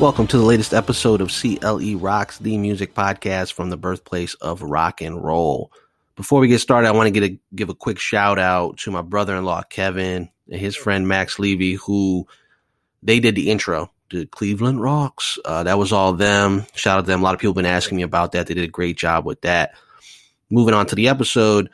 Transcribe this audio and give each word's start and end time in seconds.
Welcome 0.00 0.28
to 0.28 0.38
the 0.38 0.44
latest 0.44 0.74
episode 0.74 1.20
of 1.20 1.32
CLE 1.32 1.98
Rocks, 1.98 2.38
the 2.38 2.56
music 2.56 2.94
podcast 2.94 3.54
from 3.54 3.68
the 3.68 3.76
birthplace 3.76 4.34
of 4.34 4.62
rock 4.62 5.00
and 5.00 5.20
roll. 5.20 5.72
Before 6.14 6.38
we 6.38 6.46
get 6.46 6.60
started, 6.60 6.86
I 6.86 6.92
want 6.92 7.12
to 7.12 7.20
get 7.20 7.32
a, 7.32 7.38
give 7.52 7.68
a 7.68 7.74
quick 7.74 7.98
shout 7.98 8.38
out 8.38 8.76
to 8.78 8.92
my 8.92 9.02
brother-in-law 9.02 9.64
Kevin 9.64 10.30
and 10.48 10.60
his 10.60 10.76
friend 10.76 11.08
Max 11.08 11.40
Levy, 11.40 11.72
who 11.72 12.28
they 13.02 13.18
did 13.18 13.34
the 13.34 13.50
intro 13.50 13.90
to 14.10 14.24
Cleveland 14.26 14.80
Rocks. 14.80 15.36
Uh, 15.44 15.64
that 15.64 15.78
was 15.78 15.92
all 15.92 16.12
them. 16.12 16.64
Shout 16.76 16.98
out 16.98 17.00
to 17.00 17.06
them. 17.08 17.20
A 17.20 17.24
lot 17.24 17.34
of 17.34 17.40
people 17.40 17.54
have 17.54 17.64
been 17.64 17.66
asking 17.66 17.96
me 17.96 18.04
about 18.04 18.30
that. 18.32 18.46
They 18.46 18.54
did 18.54 18.62
a 18.62 18.68
great 18.68 18.96
job 18.96 19.24
with 19.24 19.40
that. 19.40 19.74
Moving 20.48 20.74
on 20.74 20.86
to 20.86 20.94
the 20.94 21.08
episode, 21.08 21.70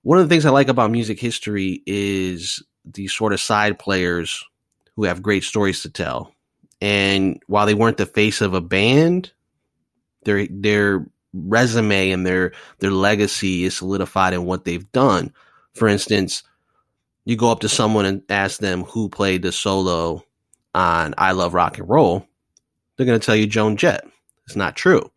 one 0.00 0.16
of 0.16 0.26
the 0.26 0.34
things 0.34 0.46
I 0.46 0.50
like 0.50 0.68
about 0.68 0.90
music 0.90 1.20
history 1.20 1.82
is 1.84 2.62
the 2.86 3.06
sort 3.08 3.34
of 3.34 3.40
side 3.40 3.78
players 3.78 4.42
who 4.96 5.04
have 5.04 5.20
great 5.22 5.44
stories 5.44 5.82
to 5.82 5.90
tell 5.90 6.33
and 6.84 7.42
while 7.46 7.64
they 7.64 7.72
weren't 7.72 7.96
the 7.96 8.04
face 8.04 8.42
of 8.42 8.52
a 8.52 8.60
band, 8.60 9.32
their 10.24 10.46
their 10.50 11.06
resume 11.32 12.10
and 12.10 12.26
their 12.26 12.52
their 12.80 12.90
legacy 12.90 13.64
is 13.64 13.74
solidified 13.74 14.34
in 14.34 14.44
what 14.44 14.66
they've 14.66 14.92
done. 14.92 15.32
For 15.72 15.88
instance, 15.88 16.42
you 17.24 17.36
go 17.36 17.50
up 17.50 17.60
to 17.60 17.70
someone 17.70 18.04
and 18.04 18.22
ask 18.28 18.60
them 18.60 18.84
who 18.84 19.08
played 19.08 19.40
the 19.40 19.50
solo 19.50 20.24
on 20.74 21.14
I 21.16 21.32
Love 21.32 21.54
Rock 21.54 21.78
and 21.78 21.88
Roll, 21.88 22.28
they're 22.96 23.06
going 23.06 23.18
to 23.18 23.24
tell 23.24 23.34
you 23.34 23.46
Joan 23.46 23.78
Jett. 23.78 24.06
It's 24.46 24.56
not 24.56 24.76
true. 24.76 25.10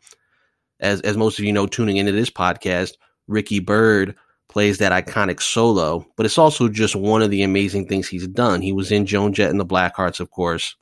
As 0.80 1.02
as 1.02 1.18
most 1.18 1.38
of 1.38 1.44
you 1.44 1.52
know 1.52 1.66
tuning 1.66 1.98
into 1.98 2.12
this 2.12 2.30
podcast, 2.30 2.92
Ricky 3.26 3.58
Byrd 3.58 4.14
plays 4.48 4.78
that 4.78 5.06
iconic 5.06 5.42
solo, 5.42 6.06
but 6.16 6.24
it's 6.24 6.38
also 6.38 6.70
just 6.70 6.96
one 6.96 7.20
of 7.20 7.30
the 7.30 7.42
amazing 7.42 7.88
things 7.88 8.08
he's 8.08 8.26
done. 8.26 8.62
He 8.62 8.72
was 8.72 8.90
in 8.90 9.04
Joan 9.04 9.34
Jett 9.34 9.50
and 9.50 9.60
the 9.60 9.66
Blackhearts, 9.66 10.18
of 10.18 10.30
course 10.30 10.74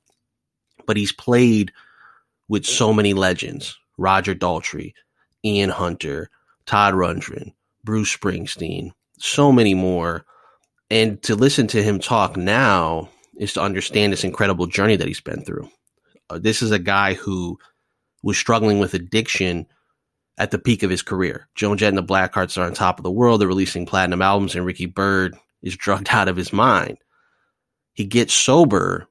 but 0.87 0.97
he's 0.97 1.13
played 1.13 1.73
with 2.49 2.65
so 2.65 2.93
many 2.93 3.15
legends 3.15 3.79
Roger 3.99 4.35
Daltrey, 4.35 4.93
Ian 5.45 5.71
Hunter, 5.71 6.31
Todd 6.67 6.95
Rundgren, 6.95 7.53
Bruce 7.85 8.15
Springsteen, 8.15 8.91
so 9.19 9.53
many 9.53 9.75
more. 9.75 10.25
And 10.91 11.23
to 11.23 11.35
listen 11.35 11.67
to 11.69 11.83
him 11.83 11.99
talk 11.99 12.37
now 12.37 13.09
is 13.37 13.53
to 13.55 13.63
understand 13.63 14.13
this 14.13 14.25
incredible 14.25 14.67
journey 14.67 14.97
that 14.97 15.09
he's 15.09 15.21
been 15.21 15.43
through. 15.45 15.69
Uh, 16.31 16.39
this 16.39 16.63
is 16.63 16.71
a 16.71 16.79
guy 16.79 17.15
who 17.15 17.59
was 18.23 18.37
struggling 18.37 18.79
with 18.79 18.95
addiction 18.95 19.67
at 20.39 20.51
the 20.51 20.59
peak 20.59 20.83
of 20.83 20.91
his 20.91 21.03
career. 21.03 21.49
Joan 21.55 21.79
Jett 21.79 21.89
and 21.89 21.99
the 21.99 22.03
Blackhearts 22.03 22.59
are 22.59 22.65
on 22.65 22.75
top 22.75 22.99
of 22.99 23.05
the 23.05 23.11
world. 23.11 23.41
They're 23.41 23.49
releasing 23.49 23.87
platinum 23.87 24.23
albums, 24.23 24.55
and 24.55 24.67
Ricky 24.67 24.87
Byrd 24.87 25.37
is 25.63 25.77
drugged 25.77 26.09
out 26.11 26.29
of 26.29 26.37
his 26.37 26.53
mind. 26.53 26.99
He 27.95 28.05
gets 28.05 28.35
sober 28.35 29.09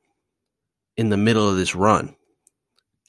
in 0.98 1.10
the 1.10 1.18
middle 1.18 1.48
of 1.48 1.58
this 1.58 1.76
run. 1.76 2.16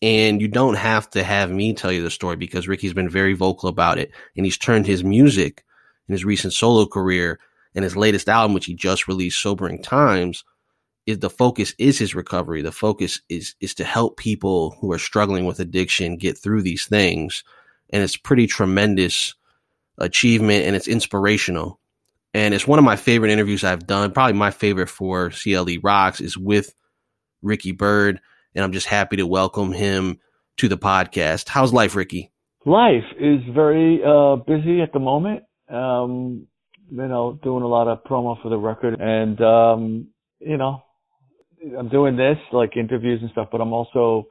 And 0.03 0.41
you 0.41 0.49
don't 0.49 0.75
have 0.75 1.09
to 1.11 1.23
have 1.23 1.51
me 1.51 1.73
tell 1.73 1.91
you 1.91 2.03
the 2.03 2.11
story 2.11 2.37
because 2.37 2.69
Ricky's 2.69 2.93
been 2.93 3.09
very 3.09 3.33
vocal 3.33 3.69
about 3.69 3.99
it. 3.99 4.11
And 4.37 4.45
he's 4.45 4.59
turned 4.59 4.87
his 4.87 5.03
music 5.03 5.65
in 6.09 6.13
his 6.13 6.25
recent 6.25 6.53
solo 6.53 6.87
career 6.87 7.39
and 7.75 7.83
his 7.83 7.97
latest 7.97 8.29
album, 8.29 8.55
which 8.55 8.67
he 8.67 8.75
just 8.75 9.09
released, 9.09 9.41
Sobering 9.41 9.83
Times, 9.83 10.45
is 11.07 11.21
the 11.21 11.31
focus 11.31 11.75
is 11.79 11.99
his 11.99 12.15
recovery. 12.15 12.63
The 12.63 12.73
focus 12.73 13.21
is 13.29 13.55
is 13.61 13.75
to 13.75 13.85
help 13.85 14.17
people 14.17 14.77
who 14.81 14.93
are 14.93 14.99
struggling 14.99 15.47
with 15.47 15.61
addiction 15.61 16.17
get 16.17 16.37
through 16.37 16.63
these 16.63 16.87
things. 16.87 17.45
And 17.91 18.03
it's 18.03 18.17
pretty 18.17 18.47
tremendous 18.47 19.35
achievement 19.99 20.65
and 20.65 20.75
it's 20.75 20.89
inspirational. 20.89 21.81
And 22.35 22.53
it's 22.53 22.67
one 22.67 22.79
of 22.79 22.85
my 22.85 22.97
favorite 22.97 23.31
interviews 23.31 23.65
I've 23.65 23.87
done. 23.87 24.13
Probably 24.13 24.35
my 24.35 24.51
favorite 24.51 24.89
for 24.91 25.31
CLE 25.31 25.79
Rocks 25.83 26.21
is 26.21 26.37
with 26.37 26.75
Ricky 27.43 27.73
Byrd, 27.73 28.21
and 28.55 28.65
I'm 28.65 28.73
just 28.73 28.87
happy 28.87 29.17
to 29.17 29.27
welcome 29.27 29.73
him 29.73 30.19
to 30.59 30.69
the 30.69 30.79
podcast. 30.79 31.49
How's 31.49 31.73
life, 31.73 31.95
Ricky? 31.95 32.33
Life 32.65 33.05
is 33.19 33.41
very 33.55 34.01
uh, 34.05 34.37
busy 34.37 34.81
at 34.81 34.93
the 34.93 34.99
moment. 34.99 35.45
Um, 35.69 36.47
you 36.91 37.09
know, 37.09 37.39
doing 37.43 37.63
a 37.63 37.69
lot 37.69 37.89
of 37.89 38.05
promo 38.05 38.41
for 38.43 38.49
the 38.49 38.59
record, 38.59 39.01
and 39.01 39.41
um, 39.41 40.09
you 40.39 40.57
know, 40.57 40.83
I'm 41.79 41.89
doing 41.89 42.17
this 42.17 42.39
like 42.53 42.77
interviews 42.77 43.21
and 43.23 43.31
stuff, 43.31 43.49
but 43.51 43.61
I'm 43.61 43.73
also 43.73 44.27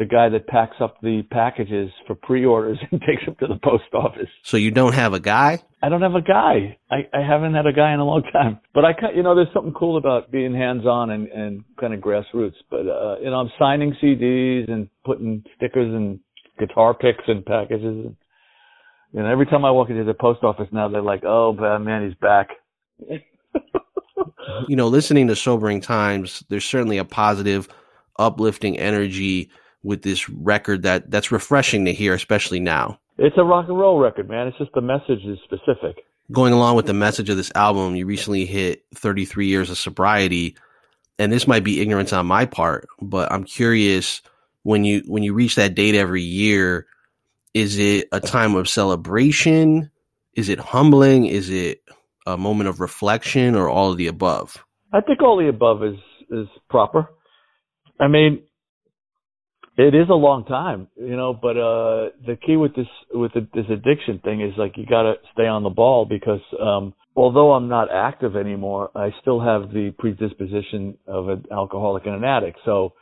the 0.00 0.06
guy 0.06 0.30
that 0.30 0.46
packs 0.46 0.76
up 0.80 0.98
the 1.02 1.22
packages 1.30 1.90
for 2.06 2.14
pre-orders 2.14 2.78
and 2.90 3.00
takes 3.02 3.24
them 3.26 3.36
to 3.38 3.46
the 3.46 3.60
post 3.62 3.84
office. 3.92 4.30
So 4.42 4.56
you 4.56 4.70
don't 4.70 4.94
have 4.94 5.12
a 5.12 5.20
guy? 5.20 5.62
I 5.82 5.90
don't 5.90 6.00
have 6.00 6.14
a 6.14 6.22
guy. 6.22 6.78
I, 6.90 7.06
I 7.12 7.20
haven't 7.20 7.54
had 7.54 7.66
a 7.66 7.72
guy 7.72 7.92
in 7.92 8.00
a 8.00 8.04
long 8.04 8.22
time. 8.32 8.58
But 8.74 8.86
I, 8.86 8.92
you 9.14 9.22
know, 9.22 9.34
there's 9.34 9.52
something 9.52 9.74
cool 9.74 9.98
about 9.98 10.32
being 10.32 10.54
hands-on 10.54 11.10
and, 11.10 11.28
and 11.28 11.64
kind 11.78 11.92
of 11.92 12.00
grassroots. 12.00 12.54
But 12.70 12.88
uh, 12.88 13.20
you 13.20 13.30
know, 13.30 13.36
I'm 13.36 13.50
signing 13.58 13.94
CDs 14.02 14.70
and 14.70 14.88
putting 15.04 15.44
stickers 15.56 15.94
and 15.94 16.18
guitar 16.58 16.94
picks 16.94 17.24
and 17.28 17.44
packages. 17.44 17.84
And, 17.84 18.16
you 19.12 19.22
know, 19.22 19.30
every 19.30 19.46
time 19.46 19.66
I 19.66 19.70
walk 19.70 19.90
into 19.90 20.04
the 20.04 20.14
post 20.14 20.42
office 20.42 20.68
now, 20.72 20.88
they're 20.88 21.02
like, 21.02 21.24
"Oh, 21.24 21.52
man, 21.52 22.06
he's 22.06 22.16
back." 22.20 22.48
you 24.66 24.76
know, 24.76 24.88
listening 24.88 25.28
to 25.28 25.36
Sobering 25.36 25.82
Times, 25.82 26.42
there's 26.48 26.64
certainly 26.64 26.96
a 26.96 27.04
positive, 27.04 27.68
uplifting 28.18 28.78
energy 28.78 29.50
with 29.82 30.02
this 30.02 30.28
record 30.28 30.82
that 30.82 31.10
that's 31.10 31.32
refreshing 31.32 31.84
to 31.86 31.92
hear, 31.92 32.14
especially 32.14 32.60
now. 32.60 32.98
It's 33.18 33.36
a 33.36 33.44
rock 33.44 33.66
and 33.68 33.78
roll 33.78 33.98
record, 33.98 34.28
man. 34.28 34.48
It's 34.48 34.58
just 34.58 34.72
the 34.74 34.80
message 34.80 35.24
is 35.24 35.38
specific. 35.44 36.04
Going 36.32 36.52
along 36.52 36.76
with 36.76 36.86
the 36.86 36.94
message 36.94 37.28
of 37.28 37.36
this 37.36 37.50
album, 37.54 37.96
you 37.96 38.06
recently 38.06 38.46
hit 38.46 38.84
33 38.94 39.46
years 39.46 39.68
of 39.68 39.78
sobriety, 39.78 40.56
and 41.18 41.32
this 41.32 41.46
might 41.46 41.64
be 41.64 41.80
ignorance 41.80 42.12
on 42.12 42.26
my 42.26 42.46
part, 42.46 42.88
but 43.02 43.30
I'm 43.32 43.44
curious 43.44 44.22
when 44.62 44.84
you 44.84 45.02
when 45.06 45.22
you 45.22 45.34
reach 45.34 45.56
that 45.56 45.74
date 45.74 45.94
every 45.94 46.22
year, 46.22 46.86
is 47.54 47.78
it 47.78 48.08
a 48.12 48.20
time 48.20 48.54
of 48.54 48.68
celebration? 48.68 49.90
Is 50.34 50.48
it 50.48 50.58
humbling? 50.58 51.26
Is 51.26 51.50
it 51.50 51.82
a 52.26 52.36
moment 52.36 52.68
of 52.68 52.80
reflection, 52.80 53.54
or 53.54 53.68
all 53.68 53.90
of 53.90 53.96
the 53.96 54.06
above? 54.06 54.64
I 54.92 55.00
think 55.00 55.22
all 55.22 55.36
the 55.36 55.48
above 55.48 55.82
is 55.82 55.96
is 56.30 56.46
proper. 56.68 57.08
I 57.98 58.08
mean, 58.08 58.42
it 59.80 59.94
is 59.94 60.08
a 60.10 60.14
long 60.14 60.44
time, 60.44 60.88
you 60.96 61.16
know, 61.16 61.32
but 61.32 61.56
uh 61.56 62.10
the 62.26 62.36
key 62.44 62.56
with 62.56 62.74
this 62.74 62.86
with 63.12 63.32
the, 63.32 63.46
this 63.54 63.66
addiction 63.70 64.18
thing 64.22 64.40
is 64.40 64.52
like 64.58 64.76
you 64.76 64.84
got 64.84 65.02
to 65.02 65.14
stay 65.32 65.46
on 65.46 65.62
the 65.62 65.70
ball 65.70 66.04
because 66.04 66.40
um 66.60 66.92
although 67.16 67.52
I'm 67.52 67.68
not 67.68 67.88
active 67.92 68.36
anymore, 68.36 68.90
I 68.94 69.10
still 69.20 69.40
have 69.40 69.70
the 69.70 69.94
predisposition 69.98 70.98
of 71.06 71.28
an 71.28 71.44
alcoholic 71.50 72.06
and 72.06 72.14
an 72.16 72.24
addict. 72.24 72.58
So 72.64 72.92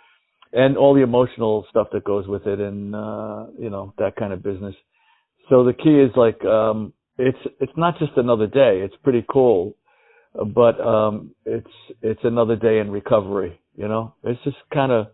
and 0.52 0.76
all 0.76 0.94
the 0.94 1.02
emotional 1.02 1.66
stuff 1.68 1.88
that 1.92 2.04
goes 2.04 2.26
with 2.28 2.46
it 2.46 2.60
and 2.60 2.94
uh 2.94 3.46
you 3.58 3.70
know, 3.70 3.92
that 3.98 4.16
kind 4.16 4.32
of 4.32 4.42
business. 4.42 4.74
So 5.48 5.64
the 5.64 5.72
key 5.72 5.98
is 5.98 6.10
like 6.16 6.44
um 6.44 6.92
it's 7.18 7.38
it's 7.60 7.76
not 7.76 7.98
just 7.98 8.12
another 8.16 8.46
day. 8.46 8.80
It's 8.84 8.94
pretty 9.02 9.24
cool. 9.28 9.74
But 10.34 10.80
um 10.80 11.34
it's 11.44 11.74
it's 12.02 12.20
another 12.22 12.56
day 12.56 12.78
in 12.78 12.90
recovery, 12.90 13.58
you 13.74 13.88
know. 13.88 14.14
It's 14.22 14.42
just 14.44 14.58
kind 14.72 14.92
of 14.92 15.08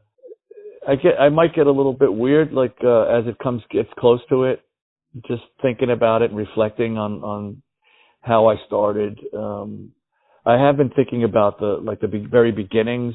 I 0.87 0.97
get 0.97 1.21
I 1.21 1.29
might 1.29 1.55
get 1.55 1.67
a 1.67 1.73
little 1.73 1.93
bit 1.93 2.13
weird 2.13 2.53
like 2.53 2.77
uh, 2.85 3.05
as 3.05 3.27
it 3.27 3.39
comes 3.39 3.63
gets 3.71 3.89
close 3.99 4.21
to 4.29 4.45
it, 4.45 4.63
just 5.27 5.43
thinking 5.63 5.91
about 5.91 6.23
it 6.23 6.31
and 6.31 6.39
reflecting 6.39 6.99
on 6.99 7.23
on 7.23 7.63
how 8.21 8.49
I 8.49 8.57
started. 8.67 9.19
Um, 9.37 9.93
I 10.47 10.55
have 10.55 10.77
been 10.77 10.91
thinking 10.91 11.25
about 11.25 11.59
the 11.59 11.79
like 11.83 12.01
the 12.01 12.09
be- 12.09 12.27
very 12.27 12.53
beginnings 12.53 13.15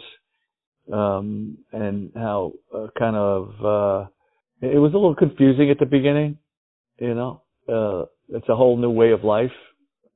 um, 0.92 1.58
and 1.72 2.12
how 2.16 2.54
uh, 2.76 2.88
kind 2.98 3.16
of 3.16 3.50
uh, 3.64 4.08
it 4.62 4.80
was 4.80 4.94
a 4.94 4.98
little 4.98 5.16
confusing 5.16 5.70
at 5.70 5.80
the 5.80 5.86
beginning. 5.86 6.38
You 7.00 7.14
know, 7.14 7.42
uh, 7.68 8.06
it's 8.36 8.50
a 8.50 8.56
whole 8.56 8.78
new 8.78 8.90
way 8.90 9.12
of 9.12 9.24
life, 9.24 9.52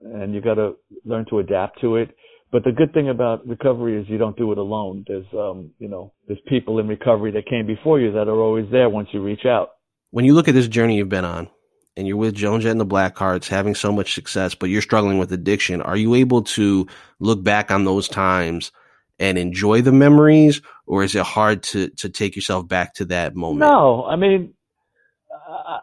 and 0.02 0.34
you 0.34 0.42
got 0.42 0.56
to 0.56 0.76
learn 1.06 1.26
to 1.30 1.40
adapt 1.40 1.82
to 1.82 1.98
it. 1.98 2.16
But 2.54 2.64
the 2.64 2.72
good 2.72 2.94
thing 2.94 3.10
about 3.10 3.48
recovery 3.48 4.00
is 4.00 4.08
you 4.08 4.20
don't 4.20 4.38
do 4.38 4.52
it 4.52 4.60
alone. 4.60 5.04
There's, 5.08 5.26
um, 5.34 5.72
you 5.80 5.88
know, 5.88 6.14
there's 6.28 6.40
people 6.48 6.78
in 6.78 6.88
recovery 6.88 7.32
that 7.32 7.48
came 7.48 7.66
before 7.66 8.00
you 8.00 8.12
that 8.12 8.28
are 8.28 8.40
always 8.40 8.70
there 8.72 8.90
once 8.92 9.08
you 9.12 9.24
reach 9.24 9.44
out. 9.48 9.72
When 10.12 10.24
you 10.24 10.36
look 10.36 10.48
at 10.48 10.54
this 10.54 10.68
journey 10.68 10.98
you've 10.98 11.10
been 11.10 11.26
on, 11.26 11.50
and 11.98 12.08
you're 12.08 12.16
with 12.18 12.36
Joan 12.36 12.62
Jett 12.62 12.70
and 12.70 12.80
the 12.80 12.86
Blackhearts, 12.86 13.48
having 13.48 13.74
so 13.74 13.92
much 13.92 14.14
success, 14.14 14.54
but 14.54 14.70
you're 14.70 14.84
struggling 14.84 15.18
with 15.18 15.34
addiction, 15.34 15.82
are 15.82 15.98
you 15.98 16.14
able 16.14 16.44
to 16.44 16.86
look 17.20 17.44
back 17.44 17.72
on 17.72 17.86
those 17.86 18.08
times 18.08 18.72
and 19.18 19.40
enjoy 19.40 19.82
the 19.82 19.92
memories, 19.92 20.62
or 20.86 21.04
is 21.04 21.16
it 21.16 21.24
hard 21.24 21.64
to 21.64 21.90
to 21.90 22.10
take 22.10 22.36
yourself 22.36 22.68
back 22.68 22.94
to 22.96 23.06
that 23.06 23.36
moment? 23.36 23.62
No, 23.62 24.06
I 24.06 24.16
mean, 24.16 24.54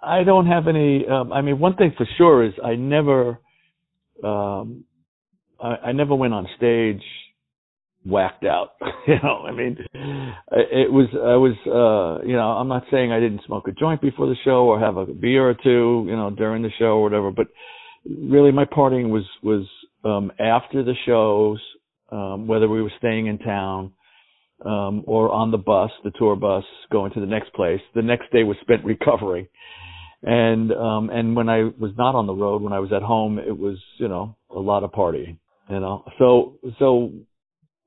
I 0.04 0.22
don't 0.24 0.46
have 0.46 0.68
any. 0.68 1.04
Um, 1.04 1.32
I 1.32 1.42
mean, 1.42 1.58
one 1.58 1.74
thing 1.74 1.94
for 1.96 2.06
sure 2.16 2.44
is 2.44 2.52
I 2.64 2.76
never. 2.76 3.40
Um, 4.22 4.84
I, 5.62 5.88
I 5.88 5.92
never 5.92 6.14
went 6.14 6.34
on 6.34 6.46
stage 6.56 7.02
whacked 8.04 8.44
out. 8.44 8.70
you 9.06 9.16
know, 9.22 9.44
I 9.46 9.52
mean, 9.52 9.76
it 9.92 10.90
was, 10.90 11.08
I 11.12 11.36
was, 11.36 11.54
uh, 11.66 12.26
you 12.26 12.34
know, 12.34 12.48
I'm 12.48 12.68
not 12.68 12.84
saying 12.90 13.12
I 13.12 13.20
didn't 13.20 13.42
smoke 13.46 13.68
a 13.68 13.72
joint 13.72 14.00
before 14.00 14.26
the 14.26 14.36
show 14.44 14.64
or 14.66 14.80
have 14.80 14.96
a 14.96 15.06
beer 15.06 15.48
or 15.48 15.54
two, 15.54 16.06
you 16.08 16.16
know, 16.16 16.30
during 16.30 16.62
the 16.62 16.70
show 16.78 16.98
or 16.98 17.02
whatever, 17.02 17.30
but 17.30 17.48
really 18.06 18.52
my 18.52 18.64
partying 18.64 19.10
was, 19.10 19.24
was, 19.42 19.66
um, 20.04 20.32
after 20.40 20.82
the 20.82 20.94
shows, 21.06 21.60
um, 22.10 22.46
whether 22.46 22.68
we 22.68 22.82
were 22.82 22.92
staying 22.98 23.26
in 23.26 23.38
town, 23.38 23.92
um, 24.64 25.04
or 25.06 25.30
on 25.32 25.50
the 25.50 25.58
bus, 25.58 25.90
the 26.04 26.10
tour 26.12 26.36
bus, 26.36 26.64
going 26.90 27.12
to 27.12 27.20
the 27.20 27.26
next 27.26 27.52
place. 27.54 27.80
The 27.94 28.02
next 28.02 28.30
day 28.32 28.42
was 28.42 28.56
spent 28.60 28.84
recovering. 28.84 29.48
And 30.22 30.70
um, 30.72 31.08
and 31.08 31.34
when 31.34 31.48
I 31.48 31.62
was 31.62 31.92
not 31.96 32.14
on 32.14 32.26
the 32.26 32.34
road, 32.34 32.60
when 32.60 32.74
I 32.74 32.78
was 32.78 32.92
at 32.92 33.00
home, 33.00 33.38
it 33.38 33.56
was 33.56 33.78
you 33.96 34.06
know 34.06 34.36
a 34.54 34.58
lot 34.58 34.84
of 34.84 34.92
partying. 34.92 35.38
You 35.70 35.80
know, 35.80 36.04
so 36.18 36.58
so 36.78 37.12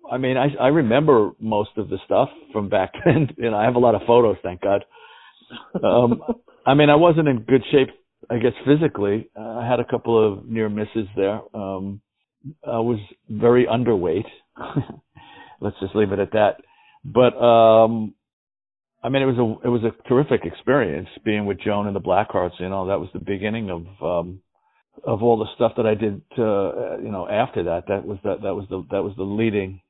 I 0.09 0.17
mean, 0.17 0.37
I 0.37 0.47
I 0.59 0.67
remember 0.67 1.31
most 1.39 1.71
of 1.77 1.89
the 1.89 1.97
stuff 2.05 2.29
from 2.51 2.69
back 2.69 2.93
then. 3.05 3.29
You 3.37 3.51
know, 3.51 3.57
I 3.57 3.65
have 3.65 3.75
a 3.75 3.79
lot 3.79 3.95
of 3.95 4.01
photos, 4.07 4.37
thank 4.43 4.61
God. 4.61 4.85
Um, 5.83 6.21
I 6.65 6.73
mean, 6.73 6.89
I 6.89 6.95
wasn't 6.95 7.27
in 7.27 7.39
good 7.39 7.63
shape, 7.71 7.89
I 8.29 8.37
guess, 8.37 8.53
physically. 8.65 9.29
Uh, 9.37 9.59
I 9.59 9.67
had 9.67 9.79
a 9.79 9.85
couple 9.85 10.17
of 10.17 10.45
near 10.47 10.69
misses 10.69 11.07
there. 11.15 11.41
Um, 11.53 12.01
I 12.65 12.79
was 12.79 12.99
very 13.29 13.65
underweight. 13.65 14.25
Let's 15.61 15.79
just 15.79 15.95
leave 15.95 16.11
it 16.11 16.19
at 16.19 16.31
that. 16.31 16.57
But 17.05 17.37
um, 17.37 18.13
I 19.03 19.09
mean, 19.09 19.21
it 19.21 19.25
was 19.25 19.37
a 19.37 19.67
it 19.67 19.69
was 19.69 19.83
a 19.83 20.07
terrific 20.07 20.45
experience 20.45 21.09
being 21.25 21.45
with 21.45 21.59
Joan 21.59 21.87
and 21.87 21.95
the 21.95 21.99
Blackhearts. 22.01 22.59
You 22.59 22.69
know, 22.69 22.87
that 22.87 22.99
was 22.99 23.09
the 23.13 23.19
beginning 23.19 23.69
of 23.69 23.85
um, 24.01 24.39
of 25.03 25.23
all 25.23 25.37
the 25.37 25.47
stuff 25.55 25.73
that 25.77 25.85
I 25.85 25.95
did. 25.95 26.21
Uh, 26.37 26.97
you 26.97 27.11
know, 27.11 27.27
after 27.29 27.63
that, 27.63 27.83
that 27.87 28.05
was 28.05 28.17
that 28.23 28.41
that 28.43 28.53
was 28.53 28.65
the 28.69 28.85
that 28.91 29.03
was 29.03 29.13
the 29.17 29.23
leading 29.23 29.81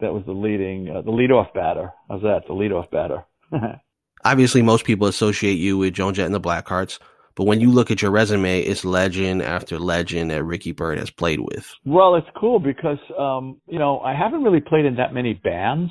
that 0.00 0.12
was 0.12 0.22
the 0.26 0.32
leading 0.32 0.90
uh, 0.90 1.02
the 1.02 1.10
leadoff 1.10 1.52
batter. 1.54 1.92
How's 2.08 2.22
that? 2.22 2.42
The 2.46 2.54
leadoff 2.54 2.90
batter. 2.90 3.24
Obviously, 4.24 4.62
most 4.62 4.84
people 4.84 5.08
associate 5.08 5.58
you 5.58 5.78
with 5.78 5.94
Joan 5.94 6.14
Jett 6.14 6.26
and 6.26 6.34
the 6.34 6.40
Blackhearts. 6.40 6.98
But 7.34 7.44
when 7.44 7.60
you 7.60 7.70
look 7.70 7.90
at 7.90 8.02
your 8.02 8.10
resume, 8.10 8.60
it's 8.60 8.84
legend 8.84 9.42
after 9.42 9.78
legend 9.78 10.30
that 10.30 10.44
Ricky 10.44 10.72
Byrd 10.72 10.98
has 10.98 11.10
played 11.10 11.40
with. 11.40 11.74
Well, 11.84 12.14
it's 12.16 12.26
cool 12.38 12.58
because 12.58 12.98
um, 13.18 13.60
you 13.66 13.78
know 13.78 14.00
I 14.00 14.14
haven't 14.14 14.42
really 14.42 14.60
played 14.60 14.84
in 14.84 14.96
that 14.96 15.14
many 15.14 15.32
bands. 15.32 15.90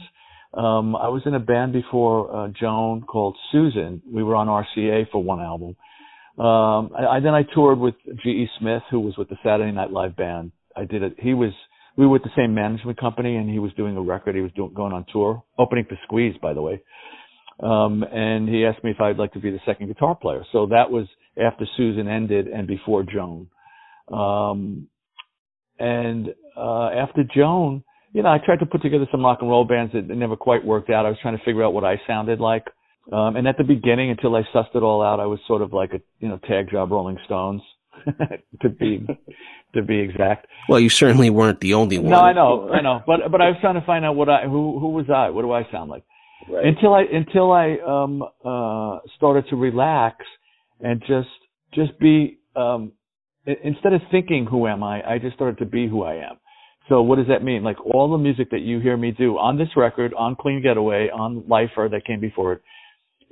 Um, 0.53 0.95
I 0.97 1.07
was 1.07 1.21
in 1.25 1.33
a 1.33 1.39
band 1.39 1.73
before 1.73 2.35
uh, 2.35 2.47
Joan 2.49 3.01
called 3.01 3.37
Susan. 3.51 4.01
We 4.05 4.21
were 4.21 4.35
on 4.35 4.47
RCA 4.47 5.09
for 5.09 5.23
one 5.23 5.39
album. 5.39 5.77
Um, 6.37 6.91
I, 6.97 7.17
I 7.17 7.19
then 7.19 7.33
I 7.33 7.43
toured 7.43 7.79
with 7.79 7.95
G.E. 8.23 8.49
Smith, 8.59 8.83
who 8.89 8.99
was 8.99 9.17
with 9.17 9.29
the 9.29 9.37
Saturday 9.43 9.71
Night 9.71 9.91
Live 9.91 10.15
band. 10.15 10.51
I 10.75 10.85
did 10.85 11.03
it. 11.03 11.15
He 11.19 11.33
was 11.33 11.51
we 11.97 12.05
were 12.05 12.13
with 12.13 12.23
the 12.23 12.29
same 12.35 12.53
management 12.53 12.99
company, 12.99 13.35
and 13.35 13.49
he 13.49 13.59
was 13.59 13.73
doing 13.73 13.97
a 13.97 14.01
record. 14.01 14.35
He 14.35 14.41
was 14.41 14.51
doing 14.53 14.73
going 14.73 14.93
on 14.93 15.05
tour, 15.11 15.43
opening 15.59 15.85
for 15.85 15.97
Squeeze, 16.05 16.35
by 16.41 16.53
the 16.53 16.61
way. 16.61 16.81
Um, 17.61 18.03
and 18.03 18.49
he 18.49 18.65
asked 18.65 18.83
me 18.83 18.91
if 18.91 18.99
I'd 18.99 19.17
like 19.17 19.33
to 19.33 19.39
be 19.39 19.51
the 19.51 19.59
second 19.65 19.87
guitar 19.87 20.15
player. 20.15 20.43
So 20.51 20.67
that 20.67 20.89
was 20.89 21.05
after 21.41 21.65
Susan 21.77 22.07
ended 22.07 22.47
and 22.47 22.67
before 22.67 23.03
Joan. 23.03 23.47
Um, 24.11 24.87
and 25.77 26.29
uh, 26.57 26.89
after 26.89 27.23
Joan, 27.23 27.83
you 28.13 28.23
know, 28.23 28.29
I 28.29 28.39
tried 28.43 28.59
to 28.59 28.65
put 28.65 28.81
together 28.81 29.07
some 29.11 29.23
rock 29.23 29.39
and 29.41 29.49
roll 29.49 29.65
bands 29.65 29.93
that 29.93 30.07
never 30.07 30.35
quite 30.35 30.65
worked 30.65 30.89
out. 30.89 31.05
I 31.05 31.09
was 31.09 31.17
trying 31.21 31.37
to 31.37 31.43
figure 31.43 31.63
out 31.63 31.73
what 31.73 31.83
I 31.83 32.01
sounded 32.07 32.39
like. 32.39 32.65
Um, 33.11 33.35
and 33.35 33.47
at 33.47 33.57
the 33.57 33.63
beginning, 33.63 34.09
until 34.09 34.35
I 34.35 34.43
sussed 34.53 34.73
it 34.73 34.83
all 34.83 35.01
out, 35.01 35.19
I 35.19 35.25
was 35.25 35.39
sort 35.47 35.61
of 35.61 35.73
like 35.73 35.91
a 35.93 36.01
you 36.19 36.29
know 36.29 36.37
tag 36.47 36.69
job 36.71 36.91
Rolling 36.91 37.17
Stones, 37.25 37.61
to 38.61 38.69
be 38.69 39.05
to 39.73 39.81
be 39.81 39.99
exact. 39.99 40.47
Well, 40.69 40.79
you 40.79 40.89
certainly 40.89 41.29
weren't 41.29 41.59
the 41.59 41.73
only 41.73 41.97
one. 41.97 42.11
No, 42.11 42.19
I 42.19 42.33
know, 42.33 42.69
I 42.69 42.81
know, 42.81 43.01
but 43.05 43.19
but 43.31 43.41
I 43.41 43.49
was 43.49 43.57
trying 43.61 43.79
to 43.79 43.85
find 43.85 44.05
out 44.05 44.15
what 44.15 44.29
I 44.29 44.43
who 44.43 44.79
who 44.79 44.89
was 44.89 45.05
I? 45.13 45.29
What 45.29 45.41
do 45.41 45.51
I 45.51 45.63
sound 45.71 45.89
like? 45.89 46.03
Right. 46.49 46.65
Until 46.65 46.93
I 46.93 47.03
until 47.11 47.51
I 47.51 47.77
um 47.85 48.23
uh 48.45 48.99
started 49.17 49.45
to 49.49 49.55
relax 49.55 50.25
and 50.79 51.01
just 51.01 51.29
just 51.73 51.99
be 51.99 52.39
um 52.55 52.93
instead 53.45 53.93
of 53.93 54.01
thinking 54.09 54.45
who 54.45 54.67
am 54.67 54.83
I, 54.83 55.01
I 55.01 55.17
just 55.17 55.35
started 55.35 55.57
to 55.59 55.65
be 55.65 55.87
who 55.87 56.03
I 56.03 56.15
am. 56.15 56.37
So 56.89 57.01
what 57.01 57.17
does 57.17 57.27
that 57.27 57.43
mean? 57.43 57.63
Like 57.63 57.77
all 57.85 58.11
the 58.11 58.17
music 58.17 58.51
that 58.51 58.61
you 58.61 58.79
hear 58.79 58.97
me 58.97 59.11
do 59.11 59.37
on 59.37 59.57
this 59.57 59.69
record, 59.75 60.13
on 60.17 60.35
Clean 60.35 60.61
Getaway, 60.61 61.09
on 61.09 61.43
Lifer 61.47 61.87
that 61.91 62.05
came 62.05 62.19
before 62.19 62.53
it, 62.53 62.61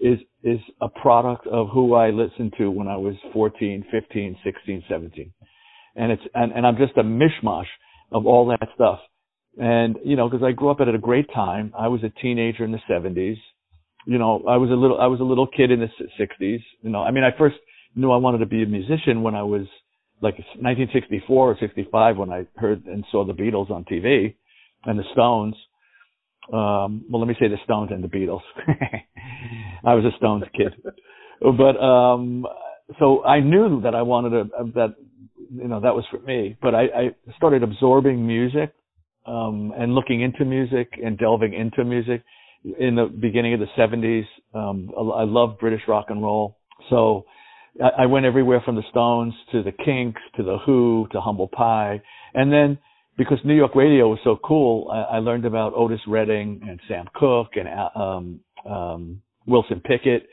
is 0.02 0.20
is 0.44 0.60
a 0.82 0.90
product 0.90 1.46
of 1.48 1.68
who 1.74 1.94
I 1.94 2.10
listened 2.10 2.54
to 2.58 2.72
when 2.72 2.88
I 2.88 2.98
was 2.98 3.16
14, 3.34 3.86
15, 3.92 4.38
16, 4.44 4.84
17. 4.90 5.34
And 5.96 6.12
it's 6.12 6.22
and, 6.34 6.52
and 6.54 6.66
I'm 6.66 6.78
just 6.78 6.98
a 6.98 7.04
mishmash 7.04 7.68
of 8.12 8.26
all 8.26 8.48
that 8.48 8.70
stuff. 8.76 9.00
And 9.58 9.98
you 10.04 10.16
know, 10.16 10.30
because 10.30 10.46
I 10.46 10.52
grew 10.52 10.70
up 10.70 10.80
at 10.80 10.88
a 10.88 10.98
great 10.98 11.28
time. 11.34 11.74
I 11.78 11.88
was 11.88 12.02
a 12.04 12.22
teenager 12.22 12.64
in 12.64 12.72
the 12.72 12.80
70s. 12.90 13.38
You 14.06 14.18
know, 14.18 14.44
I 14.48 14.58
was 14.58 14.70
a 14.70 14.74
little 14.74 15.00
I 15.00 15.08
was 15.08 15.20
a 15.20 15.24
little 15.24 15.48
kid 15.48 15.72
in 15.72 15.80
the 15.80 15.90
60s. 16.20 16.60
You 16.82 16.90
know, 16.90 17.04
I 17.04 17.12
mean, 17.12 17.24
I 17.24 17.38
first 17.38 17.58
knew 17.96 18.12
I 18.12 18.18
wanted 18.18 18.40
to 18.40 18.46
be 18.46 18.64
a 18.64 18.68
musician 18.68 19.22
when 19.22 19.36
I 19.36 19.44
was 19.44 19.68
like 20.22 20.36
1964 20.36 21.52
or 21.52 21.58
65 21.60 22.18
when 22.18 22.32
I 22.32 22.46
heard 22.56 22.86
and 22.86 23.06
saw 23.12 23.26
the 23.26 23.34
Beatles 23.34 23.70
on 23.70 23.86
TV 23.86 24.36
and 24.86 24.98
the 24.98 25.04
Stones. 25.14 25.56
Um, 26.52 27.06
well, 27.10 27.22
let 27.22 27.28
me 27.28 27.36
say 27.40 27.48
the 27.48 27.58
Stones 27.64 27.92
and 27.92 28.04
the 28.04 28.08
Beatles. 28.08 28.42
I 29.86 29.94
was 29.94 30.04
a 30.06 30.16
Stones 30.18 30.44
kid, 30.56 30.74
but 31.42 31.78
um, 31.80 32.46
so 32.98 33.24
I 33.24 33.40
knew 33.40 33.82
that 33.82 33.94
I 33.94 34.02
wanted 34.02 34.30
to 34.32 34.72
that 34.76 34.96
you 35.54 35.68
know 35.68 35.80
that 35.80 35.94
was 35.94 36.06
for 36.10 36.20
me. 36.20 36.58
But 36.62 36.74
I, 36.74 36.82
I 36.84 37.10
started 37.38 37.62
absorbing 37.62 38.26
music 38.26 38.74
um, 39.26 39.74
and 39.78 39.94
looking 39.94 40.22
into 40.22 40.46
music 40.46 40.94
and 41.04 41.18
delving 41.18 41.54
into 41.54 41.84
music 41.86 42.24
in 42.80 42.96
the 42.96 43.06
beginning 43.06 43.54
of 43.54 43.60
the 43.60 43.68
70s. 43.78 44.26
Um, 44.54 44.92
I, 44.98 45.22
I 45.22 45.24
love 45.24 45.60
British 45.60 45.82
rock 45.88 46.06
and 46.10 46.22
roll, 46.22 46.58
so 46.90 47.26
I, 47.82 48.04
I 48.04 48.06
went 48.08 48.26
everywhere 48.26 48.62
from 48.66 48.76
the 48.76 48.84
Stones 48.90 49.34
to 49.52 49.62
the 49.62 49.72
Kinks 49.72 50.22
to 50.38 50.44
the 50.44 50.58
Who 50.66 51.08
to 51.12 51.22
Humble 51.22 51.48
Pie, 51.48 52.02
and 52.34 52.52
then 52.52 52.80
because 53.20 53.38
New 53.44 53.54
York 53.54 53.76
radio 53.76 54.08
was 54.08 54.20
so 54.24 54.40
cool, 54.42 54.90
I, 54.90 55.18
I 55.18 55.20
learned 55.20 55.44
about 55.44 55.74
Otis 55.76 56.00
Redding 56.08 56.62
and 56.68 56.80
Sam 56.88 57.06
Cooke 57.14 57.52
and 57.58 57.68
um, 57.94 58.40
um, 58.66 59.22
Wilson 59.46 59.82
Pickett 59.82 60.26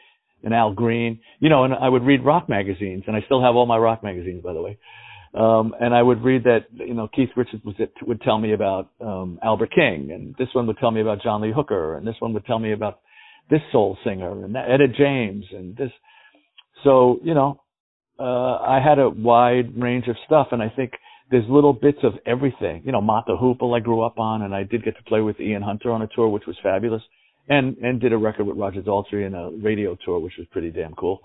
and 0.44 0.54
Al 0.54 0.72
Green. 0.72 1.18
You 1.40 1.48
know, 1.48 1.64
and 1.64 1.74
I 1.74 1.88
would 1.88 2.04
read 2.04 2.24
rock 2.24 2.48
magazines, 2.48 3.02
and 3.08 3.16
I 3.16 3.22
still 3.26 3.42
have 3.42 3.56
all 3.56 3.66
my 3.66 3.76
rock 3.76 4.04
magazines, 4.04 4.40
by 4.40 4.52
the 4.52 4.62
way. 4.62 4.78
Um, 5.34 5.74
and 5.80 5.92
I 5.92 6.00
would 6.00 6.22
read 6.22 6.44
that, 6.44 6.66
you 6.72 6.94
know, 6.94 7.08
Keith 7.08 7.28
Richards 7.36 7.62
would, 7.64 7.76
would 8.06 8.20
tell 8.22 8.38
me 8.38 8.54
about 8.54 8.90
um, 9.00 9.40
Albert 9.42 9.70
King, 9.74 10.12
and 10.12 10.36
this 10.38 10.48
one 10.52 10.68
would 10.68 10.78
tell 10.78 10.92
me 10.92 11.00
about 11.00 11.20
John 11.22 11.42
Lee 11.42 11.52
Hooker, 11.54 11.96
and 11.96 12.06
this 12.06 12.14
one 12.20 12.32
would 12.34 12.46
tell 12.46 12.60
me 12.60 12.72
about 12.72 13.00
this 13.50 13.60
soul 13.72 13.98
singer 14.04 14.44
and 14.44 14.54
that, 14.54 14.66
James, 14.96 15.44
and 15.50 15.76
this. 15.76 15.90
So, 16.84 17.18
you 17.24 17.34
know, 17.34 17.60
uh, 18.18 18.22
I 18.22 18.80
had 18.82 19.00
a 19.00 19.10
wide 19.10 19.76
range 19.76 20.06
of 20.06 20.16
stuff, 20.24 20.48
and 20.52 20.62
I 20.62 20.68
think 20.68 20.92
there's 21.30 21.44
little 21.48 21.72
bits 21.72 21.98
of 22.02 22.12
everything. 22.24 22.82
You 22.84 22.92
know, 22.92 23.00
the 23.26 23.36
Hoople 23.36 23.76
I 23.76 23.80
grew 23.80 24.02
up 24.02 24.18
on, 24.18 24.42
and 24.42 24.54
I 24.54 24.62
did 24.62 24.84
get 24.84 24.96
to 24.96 25.02
play 25.04 25.20
with 25.20 25.40
Ian 25.40 25.62
Hunter 25.62 25.90
on 25.90 26.02
a 26.02 26.08
tour, 26.14 26.28
which 26.28 26.46
was 26.46 26.56
fabulous, 26.62 27.02
and 27.48 27.76
and 27.78 28.00
did 28.00 28.12
a 28.12 28.18
record 28.18 28.46
with 28.46 28.56
Roger 28.56 28.82
Daltrey 28.82 29.26
and 29.26 29.34
a 29.34 29.50
radio 29.62 29.96
tour, 30.04 30.18
which 30.18 30.34
was 30.38 30.46
pretty 30.50 30.70
damn 30.70 30.94
cool. 30.94 31.20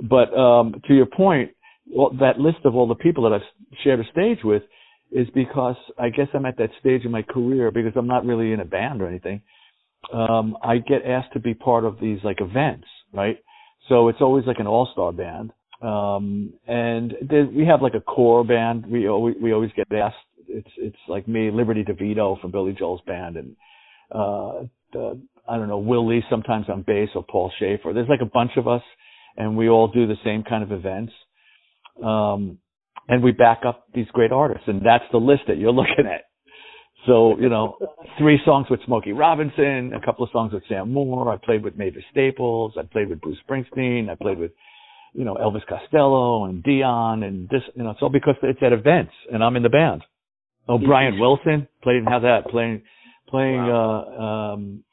But 0.00 0.36
um, 0.36 0.80
to 0.86 0.94
your 0.94 1.06
point, 1.06 1.52
well, 1.90 2.10
that 2.20 2.38
list 2.38 2.58
of 2.64 2.74
all 2.74 2.86
the 2.86 2.94
people 2.94 3.24
that 3.24 3.34
I've 3.34 3.76
shared 3.82 4.00
a 4.00 4.10
stage 4.10 4.38
with 4.44 4.62
is 5.10 5.28
because 5.34 5.76
I 5.98 6.08
guess 6.08 6.28
I'm 6.32 6.46
at 6.46 6.56
that 6.58 6.70
stage 6.80 7.04
in 7.04 7.10
my 7.10 7.22
career 7.22 7.70
because 7.70 7.92
I'm 7.96 8.06
not 8.06 8.24
really 8.24 8.52
in 8.52 8.60
a 8.60 8.64
band 8.64 9.02
or 9.02 9.08
anything. 9.08 9.42
Um, 10.12 10.56
I 10.62 10.78
get 10.78 11.04
asked 11.06 11.34
to 11.34 11.40
be 11.40 11.54
part 11.54 11.84
of 11.84 12.00
these 12.00 12.18
like 12.24 12.40
events, 12.40 12.86
right? 13.12 13.38
So 13.88 14.08
it's 14.08 14.20
always 14.20 14.46
like 14.46 14.58
an 14.58 14.66
all-star 14.66 15.12
band. 15.12 15.52
Um, 15.82 16.52
and 16.66 17.14
we 17.54 17.66
have 17.66 17.82
like 17.82 17.94
a 17.94 18.00
core 18.00 18.44
band. 18.44 18.86
We 18.86 19.08
always, 19.08 19.36
we 19.42 19.52
always 19.52 19.70
get 19.76 19.92
asked. 19.92 20.16
It's, 20.48 20.70
it's 20.76 20.96
like 21.08 21.26
me, 21.26 21.50
Liberty 21.50 21.84
DeVito 21.84 22.40
from 22.40 22.50
Billy 22.50 22.74
Joel's 22.78 23.00
band 23.06 23.36
and, 23.36 23.56
uh, 24.10 24.64
the, 24.92 25.20
I 25.48 25.56
don't 25.56 25.68
know, 25.68 25.78
Will 25.78 26.06
Lee 26.06 26.22
sometimes 26.28 26.66
on 26.68 26.82
bass 26.82 27.08
or 27.14 27.24
Paul 27.24 27.50
Shaffer. 27.58 27.92
There's 27.92 28.08
like 28.08 28.20
a 28.20 28.26
bunch 28.26 28.52
of 28.56 28.68
us 28.68 28.82
and 29.36 29.56
we 29.56 29.68
all 29.68 29.88
do 29.88 30.06
the 30.06 30.16
same 30.24 30.44
kind 30.44 30.62
of 30.62 30.72
events. 30.72 31.12
Um, 32.02 32.58
and 33.08 33.22
we 33.22 33.32
back 33.32 33.62
up 33.66 33.86
these 33.94 34.06
great 34.12 34.32
artists, 34.32 34.64
and 34.68 34.84
that's 34.84 35.04
the 35.10 35.18
list 35.18 35.42
that 35.48 35.58
you're 35.58 35.72
looking 35.72 36.06
at. 36.06 36.22
So, 37.06 37.36
you 37.38 37.48
know, 37.48 37.78
three 38.18 38.38
songs 38.44 38.68
with 38.70 38.80
Smokey 38.86 39.12
Robinson, 39.12 39.92
a 39.92 40.04
couple 40.04 40.24
of 40.24 40.30
songs 40.30 40.52
with 40.52 40.62
Sam 40.68 40.92
Moore. 40.92 41.32
I 41.32 41.36
played 41.36 41.64
with 41.64 41.76
Mavis 41.76 42.04
Staples. 42.12 42.74
I 42.78 42.82
played 42.84 43.08
with 43.08 43.20
Bruce 43.20 43.38
Springsteen. 43.48 44.08
I 44.08 44.14
played 44.14 44.38
with, 44.38 44.52
you 45.14 45.24
know, 45.24 45.34
Elvis 45.34 45.66
Costello 45.68 46.44
and 46.46 46.62
Dion 46.62 47.22
and 47.22 47.48
this, 47.48 47.62
you 47.74 47.82
know, 47.82 47.90
it's 47.90 48.00
all 48.02 48.10
because 48.10 48.34
it's 48.42 48.60
at 48.62 48.72
events 48.72 49.12
and 49.32 49.42
I'm 49.42 49.56
in 49.56 49.62
the 49.62 49.68
band. 49.68 50.02
Oh, 50.68 50.78
Brian 50.78 51.18
Wilson 51.18 51.66
played, 51.82 52.04
how 52.06 52.20
that, 52.20 52.46
playing, 52.48 52.82
playing, 53.28 53.56
wow. 53.56 54.06
uh, 54.18 54.22
um, 54.22 54.84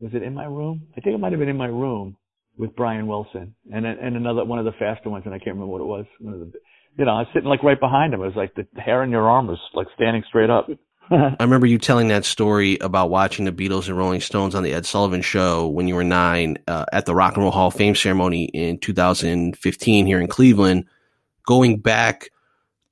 was 0.00 0.12
it 0.12 0.22
in 0.22 0.34
my 0.34 0.44
room? 0.44 0.82
I 0.96 1.00
think 1.00 1.14
it 1.14 1.18
might 1.18 1.32
have 1.32 1.38
been 1.38 1.48
in 1.48 1.56
my 1.56 1.66
room 1.66 2.16
with 2.56 2.76
Brian 2.76 3.06
Wilson 3.06 3.54
and 3.72 3.84
and 3.86 4.16
another 4.16 4.44
one 4.44 4.58
of 4.58 4.64
the 4.64 4.72
faster 4.78 5.10
ones, 5.10 5.24
and 5.24 5.34
I 5.34 5.38
can't 5.38 5.56
remember 5.56 5.72
what 5.72 5.80
it 5.80 5.86
was. 5.86 6.04
One 6.20 6.34
of 6.34 6.40
the, 6.40 6.52
you 6.98 7.04
know, 7.04 7.12
I 7.12 7.20
was 7.20 7.26
sitting 7.34 7.48
like 7.48 7.62
right 7.62 7.80
behind 7.80 8.14
him. 8.14 8.20
It 8.20 8.26
was 8.26 8.36
like 8.36 8.54
the 8.54 8.66
hair 8.80 9.02
on 9.02 9.10
your 9.10 9.28
arm 9.28 9.46
was 9.46 9.58
like 9.74 9.88
standing 9.94 10.22
straight 10.28 10.50
up. 10.50 10.68
I 11.10 11.36
remember 11.40 11.66
you 11.66 11.78
telling 11.78 12.08
that 12.08 12.24
story 12.24 12.78
about 12.78 13.10
watching 13.10 13.44
the 13.44 13.52
Beatles 13.52 13.88
and 13.88 13.96
Rolling 13.96 14.20
Stones 14.20 14.54
on 14.54 14.62
the 14.62 14.72
Ed 14.72 14.86
Sullivan 14.86 15.22
Show 15.22 15.68
when 15.68 15.88
you 15.88 15.94
were 15.94 16.04
nine 16.04 16.58
uh, 16.66 16.86
at 16.92 17.06
the 17.06 17.14
Rock 17.14 17.34
and 17.34 17.42
Roll 17.42 17.52
Hall 17.52 17.68
of 17.68 17.74
Fame 17.74 17.94
ceremony 17.94 18.44
in 18.46 18.78
2015 18.78 20.06
here 20.06 20.20
in 20.20 20.26
Cleveland. 20.26 20.86
Going 21.46 21.78
back 21.78 22.30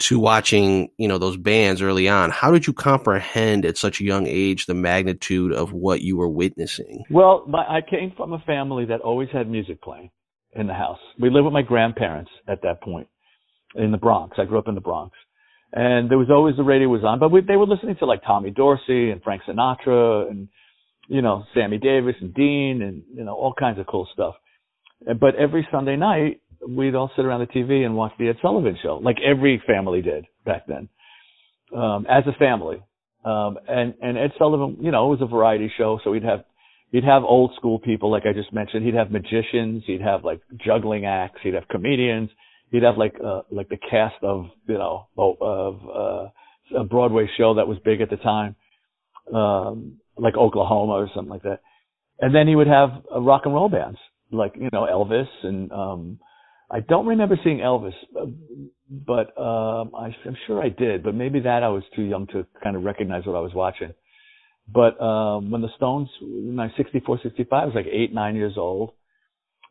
to 0.03 0.19
watching, 0.19 0.91
you 0.99 1.07
know, 1.07 1.17
those 1.17 1.37
bands 1.37 1.81
early 1.81 2.09
on. 2.09 2.31
How 2.31 2.51
did 2.51 2.67
you 2.67 2.73
comprehend 2.73 3.65
at 3.65 3.79
such 3.79 4.01
a 4.01 4.05
young 4.05 4.27
age 4.27 4.67
the 4.67 4.75
magnitude 4.75 5.53
of 5.53 5.73
what 5.73 6.03
you 6.03 6.17
were 6.17 6.29
witnessing? 6.29 7.05
Well, 7.09 7.45
my, 7.47 7.61
I 7.61 7.81
came 7.89 8.13
from 8.17 8.33
a 8.33 8.41
family 8.41 8.85
that 8.87 9.01
always 9.01 9.29
had 9.33 9.49
music 9.49 9.81
playing 9.81 10.11
in 10.55 10.67
the 10.67 10.75
house. 10.75 10.99
We 11.21 11.31
lived 11.31 11.45
with 11.45 11.55
my 11.55 11.63
grandparents 11.63 12.31
at 12.49 12.63
that 12.63 12.83
point 12.83 13.07
in 13.77 13.93
the 13.93 13.97
Bronx. 13.97 14.37
I 14.39 14.45
grew 14.45 14.59
up 14.59 14.69
in 14.69 14.75
the 14.75 14.81
Bronx. 14.81 15.17
And 15.73 16.11
there 16.11 16.19
was 16.19 16.29
always 16.31 16.57
the 16.57 16.63
radio 16.63 16.89
was 16.89 17.03
on, 17.03 17.19
but 17.19 17.31
we, 17.31 17.41
they 17.41 17.57
were 17.57 17.67
listening 17.67 17.97
to 18.01 18.07
like 18.07 18.23
Tommy 18.27 18.51
Dorsey 18.51 19.11
and 19.11 19.23
Frank 19.23 19.43
Sinatra 19.49 20.31
and, 20.31 20.49
you 21.09 21.23
know, 21.23 21.45
Sammy 21.55 21.79
Davis 21.79 22.15
and 22.21 22.35
Dean 22.35 22.83
and, 22.83 23.03
you 23.15 23.25
know, 23.25 23.35
all 23.35 23.55
kinds 23.59 23.79
of 23.79 23.87
cool 23.87 24.07
stuff. 24.13 24.35
But 25.19 25.35
every 25.37 25.67
Sunday 25.73 25.97
night, 25.97 26.43
we'd 26.69 26.95
all 26.95 27.11
sit 27.17 27.25
around 27.25 27.41
the 27.41 27.47
TV 27.47 27.85
and 27.85 27.97
watch 27.97 28.13
the 28.19 28.29
Ed 28.29 28.37
Sullivan 28.43 28.77
Show, 28.83 29.01
like 29.03 29.17
every 29.25 29.63
family 29.67 30.03
did 30.03 30.27
back 30.45 30.67
then, 30.67 30.89
um, 31.77 32.07
as 32.09 32.25
a 32.27 32.39
family. 32.39 32.83
Um, 33.25 33.59
and 33.69 33.95
and 34.03 34.19
Ed 34.19 34.33
Sullivan, 34.39 34.79
you 34.81 34.91
know, 34.91 35.07
it 35.07 35.21
was 35.21 35.23
a 35.23 35.33
variety 35.33 35.73
show, 35.79 36.01
so 36.03 36.13
he'd 36.13 36.25
have 36.25 36.45
he'd 36.91 37.05
have 37.05 37.23
old 37.23 37.53
school 37.57 37.79
people, 37.79 38.11
like 38.11 38.25
I 38.27 38.33
just 38.33 38.53
mentioned. 38.53 38.85
He'd 38.85 38.95
have 38.95 39.11
magicians, 39.11 39.85
he'd 39.87 40.03
have 40.03 40.25
like 40.25 40.41
juggling 40.65 41.07
acts, 41.07 41.41
he'd 41.43 41.55
have 41.55 41.69
comedians, 41.69 42.31
he'd 42.73 42.83
have 42.83 42.97
like 42.99 43.15
uh, 43.25 43.43
like 43.51 43.69
the 43.69 43.77
cast 43.77 44.17
of 44.23 44.47
you 44.67 44.79
know 44.79 45.07
of 45.17 45.77
uh, 45.87 46.79
a 46.81 46.85
Broadway 46.85 47.29
show 47.39 47.55
that 47.55 47.69
was 47.69 47.79
big 47.85 48.01
at 48.01 48.11
the 48.11 48.17
time, 48.17 48.57
um, 49.33 49.99
like 50.17 50.37
Oklahoma 50.37 50.95
or 50.95 51.09
something 51.15 51.31
like 51.31 51.43
that. 51.43 51.61
And 52.19 52.35
then 52.35 52.49
he 52.49 52.57
would 52.57 52.67
have 52.67 52.91
uh, 53.15 53.21
rock 53.21 53.43
and 53.45 53.55
roll 53.55 53.69
bands 53.69 53.99
like 54.33 54.55
you 54.57 54.71
know 54.73 54.87
Elvis 54.91 55.29
and 55.45 55.71
um 55.71 56.19
I 56.73 56.81
don't 56.81 57.07
remember 57.07 57.39
seeing 57.45 57.59
Elvis, 57.59 57.93
but 58.89 59.39
um, 59.39 59.91
I, 59.95 60.07
I'm 60.25 60.37
sure 60.47 60.63
I 60.63 60.71
did. 60.71 61.03
But 61.03 61.15
maybe 61.15 61.41
that 61.41 61.63
I 61.63 61.69
was 61.69 61.83
too 61.95 62.03
young 62.03 62.27
to 62.29 62.47
kind 62.63 62.77
of 62.77 62.83
recognize 62.83 63.27
what 63.27 63.37
I 63.37 63.41
was 63.41 63.53
watching. 63.53 63.93
But 64.67 64.99
um, 64.99 65.51
when 65.51 65.61
the 65.61 65.69
Stones, 65.77 66.09
when 66.23 66.59
I 66.59 66.75
64, 66.79 67.21
65, 67.23 67.63
I 67.63 67.67
was 67.67 67.75
like 67.75 67.87
eight, 67.93 68.15
nine 68.15 68.37
years 68.37 68.55
old. 68.57 68.93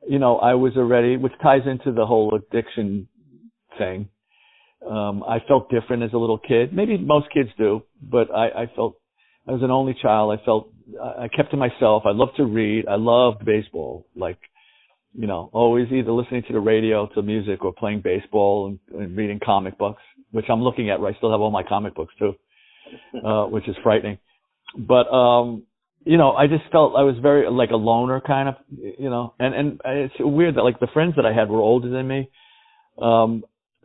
You 0.07 0.19
know, 0.19 0.37
I 0.37 0.55
was 0.55 0.73
already, 0.77 1.17
which 1.17 1.33
ties 1.41 1.61
into 1.65 1.91
the 1.91 2.05
whole 2.05 2.33
addiction 2.35 3.07
thing. 3.77 4.09
Um, 4.87 5.23
I 5.23 5.37
felt 5.47 5.69
different 5.69 6.03
as 6.03 6.13
a 6.13 6.17
little 6.17 6.39
kid. 6.39 6.73
Maybe 6.73 6.97
most 6.97 7.27
kids 7.31 7.49
do, 7.57 7.83
but 8.01 8.33
I, 8.33 8.63
I 8.63 8.71
felt 8.75 8.95
I 9.47 9.51
was 9.51 9.61
an 9.61 9.71
only 9.71 9.95
child. 10.01 10.37
I 10.39 10.43
felt 10.43 10.73
I 10.99 11.27
kept 11.27 11.51
to 11.51 11.57
myself. 11.57 12.03
I 12.05 12.11
loved 12.11 12.37
to 12.37 12.45
read. 12.45 12.87
I 12.87 12.95
loved 12.95 13.45
baseball. 13.45 14.07
Like 14.15 14.39
you 15.13 15.27
know, 15.27 15.49
always 15.53 15.87
either 15.91 16.11
listening 16.11 16.43
to 16.47 16.53
the 16.53 16.59
radio, 16.59 17.07
to 17.15 17.21
music, 17.21 17.63
or 17.63 17.73
playing 17.73 18.01
baseball 18.01 18.67
and, 18.67 19.01
and 19.01 19.17
reading 19.17 19.39
comic 19.43 19.77
books, 19.77 20.01
which 20.31 20.45
I'm 20.49 20.61
looking 20.61 20.89
at. 20.89 20.99
Right, 20.99 21.13
I 21.13 21.17
still 21.17 21.31
have 21.31 21.41
all 21.41 21.51
my 21.51 21.63
comic 21.63 21.95
books 21.95 22.13
too, 22.17 22.33
uh, 23.25 23.45
which 23.45 23.67
is 23.67 23.75
frightening. 23.83 24.17
But 24.77 25.11
um, 25.13 25.63
you 26.03 26.17
know, 26.17 26.31
I 26.33 26.47
just 26.47 26.63
felt 26.71 26.95
I 26.95 27.03
was 27.03 27.15
very 27.21 27.49
like 27.49 27.71
a 27.71 27.75
loner 27.75 28.21
kind 28.21 28.49
of, 28.49 28.55
you 28.69 29.09
know, 29.09 29.33
and 29.39 29.53
and 29.53 29.81
it's 29.85 30.15
weird 30.19 30.55
that 30.55 30.63
like 30.63 30.79
the 30.79 30.87
friends 30.93 31.15
that 31.15 31.25
I 31.25 31.33
had 31.33 31.49
were 31.49 31.61
older 31.61 31.89
than 31.89 32.07
me. 32.07 32.29
Um, 33.01 33.43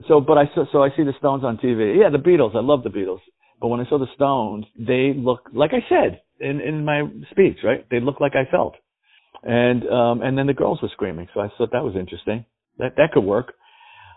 so, 0.09 0.21
but 0.21 0.39
I 0.39 0.45
so, 0.55 0.67
so 0.73 0.83
I 0.83 0.91
see 0.97 1.05
the 1.05 1.15
Stones 1.19 1.45
on 1.45 1.59
TV. 1.59 1.99
Yeah, 2.01 2.11
the 2.11 2.19
Beatles. 2.19 2.55
I 2.57 2.61
love 2.61 2.83
the 2.83 2.91
Beatles. 2.91 3.21
But 3.61 3.69
when 3.69 3.81
I 3.81 3.89
saw 3.89 3.99
the 3.99 4.07
Stones, 4.15 4.67
they 4.79 5.15
look 5.17 5.49
like 5.55 5.73
I 5.73 5.87
said 5.89 6.21
in 6.41 6.61
in 6.61 6.85
my 6.85 7.03
speech, 7.31 7.59
right? 7.65 7.87
They 7.91 8.01
look 8.01 8.21
like 8.21 8.33
I 8.35 8.51
felt 8.51 8.77
and 9.43 9.89
um 9.89 10.23
and 10.23 10.37
then 10.37 10.47
the 10.47 10.55
girls 10.55 10.81
were 10.83 10.89
screaming 10.93 11.29
so 11.33 11.41
i 11.41 11.49
thought 11.57 11.71
that 11.73 11.85
was 11.85 11.95
interesting 11.99 12.45
that 12.79 12.95
that 12.97 13.13
could 13.13 13.25
work 13.25 13.55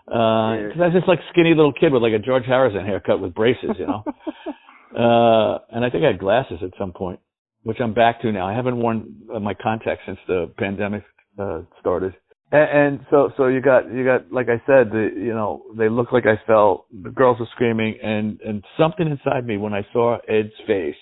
uh 0.08 0.56
because 0.56 0.80
i 0.80 0.86
was 0.86 0.94
just 0.94 1.08
like 1.08 1.20
skinny 1.30 1.50
little 1.50 1.72
kid 1.72 1.92
with 1.92 2.02
like 2.02 2.12
a 2.12 2.18
george 2.18 2.44
harrison 2.46 2.84
haircut 2.84 3.20
with 3.20 3.34
braces 3.34 3.70
you 3.78 3.86
know 3.86 4.02
uh 4.96 5.58
and 5.70 5.84
i 5.84 5.90
think 5.90 6.04
i 6.04 6.08
had 6.08 6.18
glasses 6.18 6.58
at 6.62 6.70
some 6.78 6.92
point 6.92 7.20
which 7.62 7.78
i'm 7.80 7.94
back 7.94 8.20
to 8.20 8.32
now 8.32 8.46
i 8.46 8.54
haven't 8.54 8.76
worn 8.76 9.14
uh, 9.34 9.40
my 9.40 9.54
contacts 9.54 10.02
since 10.06 10.18
the 10.26 10.52
pandemic 10.58 11.02
uh 11.38 11.60
started 11.80 12.14
and, 12.52 12.78
and 12.78 13.00
so 13.10 13.30
so 13.36 13.46
you 13.46 13.60
got 13.60 13.92
you 13.92 14.04
got 14.04 14.32
like 14.32 14.48
i 14.48 14.58
said 14.66 14.90
the 14.90 15.10
you 15.16 15.34
know 15.34 15.62
they 15.76 15.88
looked 15.88 16.12
like 16.12 16.26
i 16.26 16.40
felt 16.46 16.86
the 17.02 17.10
girls 17.10 17.38
were 17.38 17.48
screaming 17.52 17.96
and 18.02 18.40
and 18.42 18.64
something 18.78 19.06
inside 19.06 19.46
me 19.46 19.56
when 19.56 19.74
i 19.74 19.86
saw 19.92 20.18
ed's 20.28 20.52
face 20.66 20.94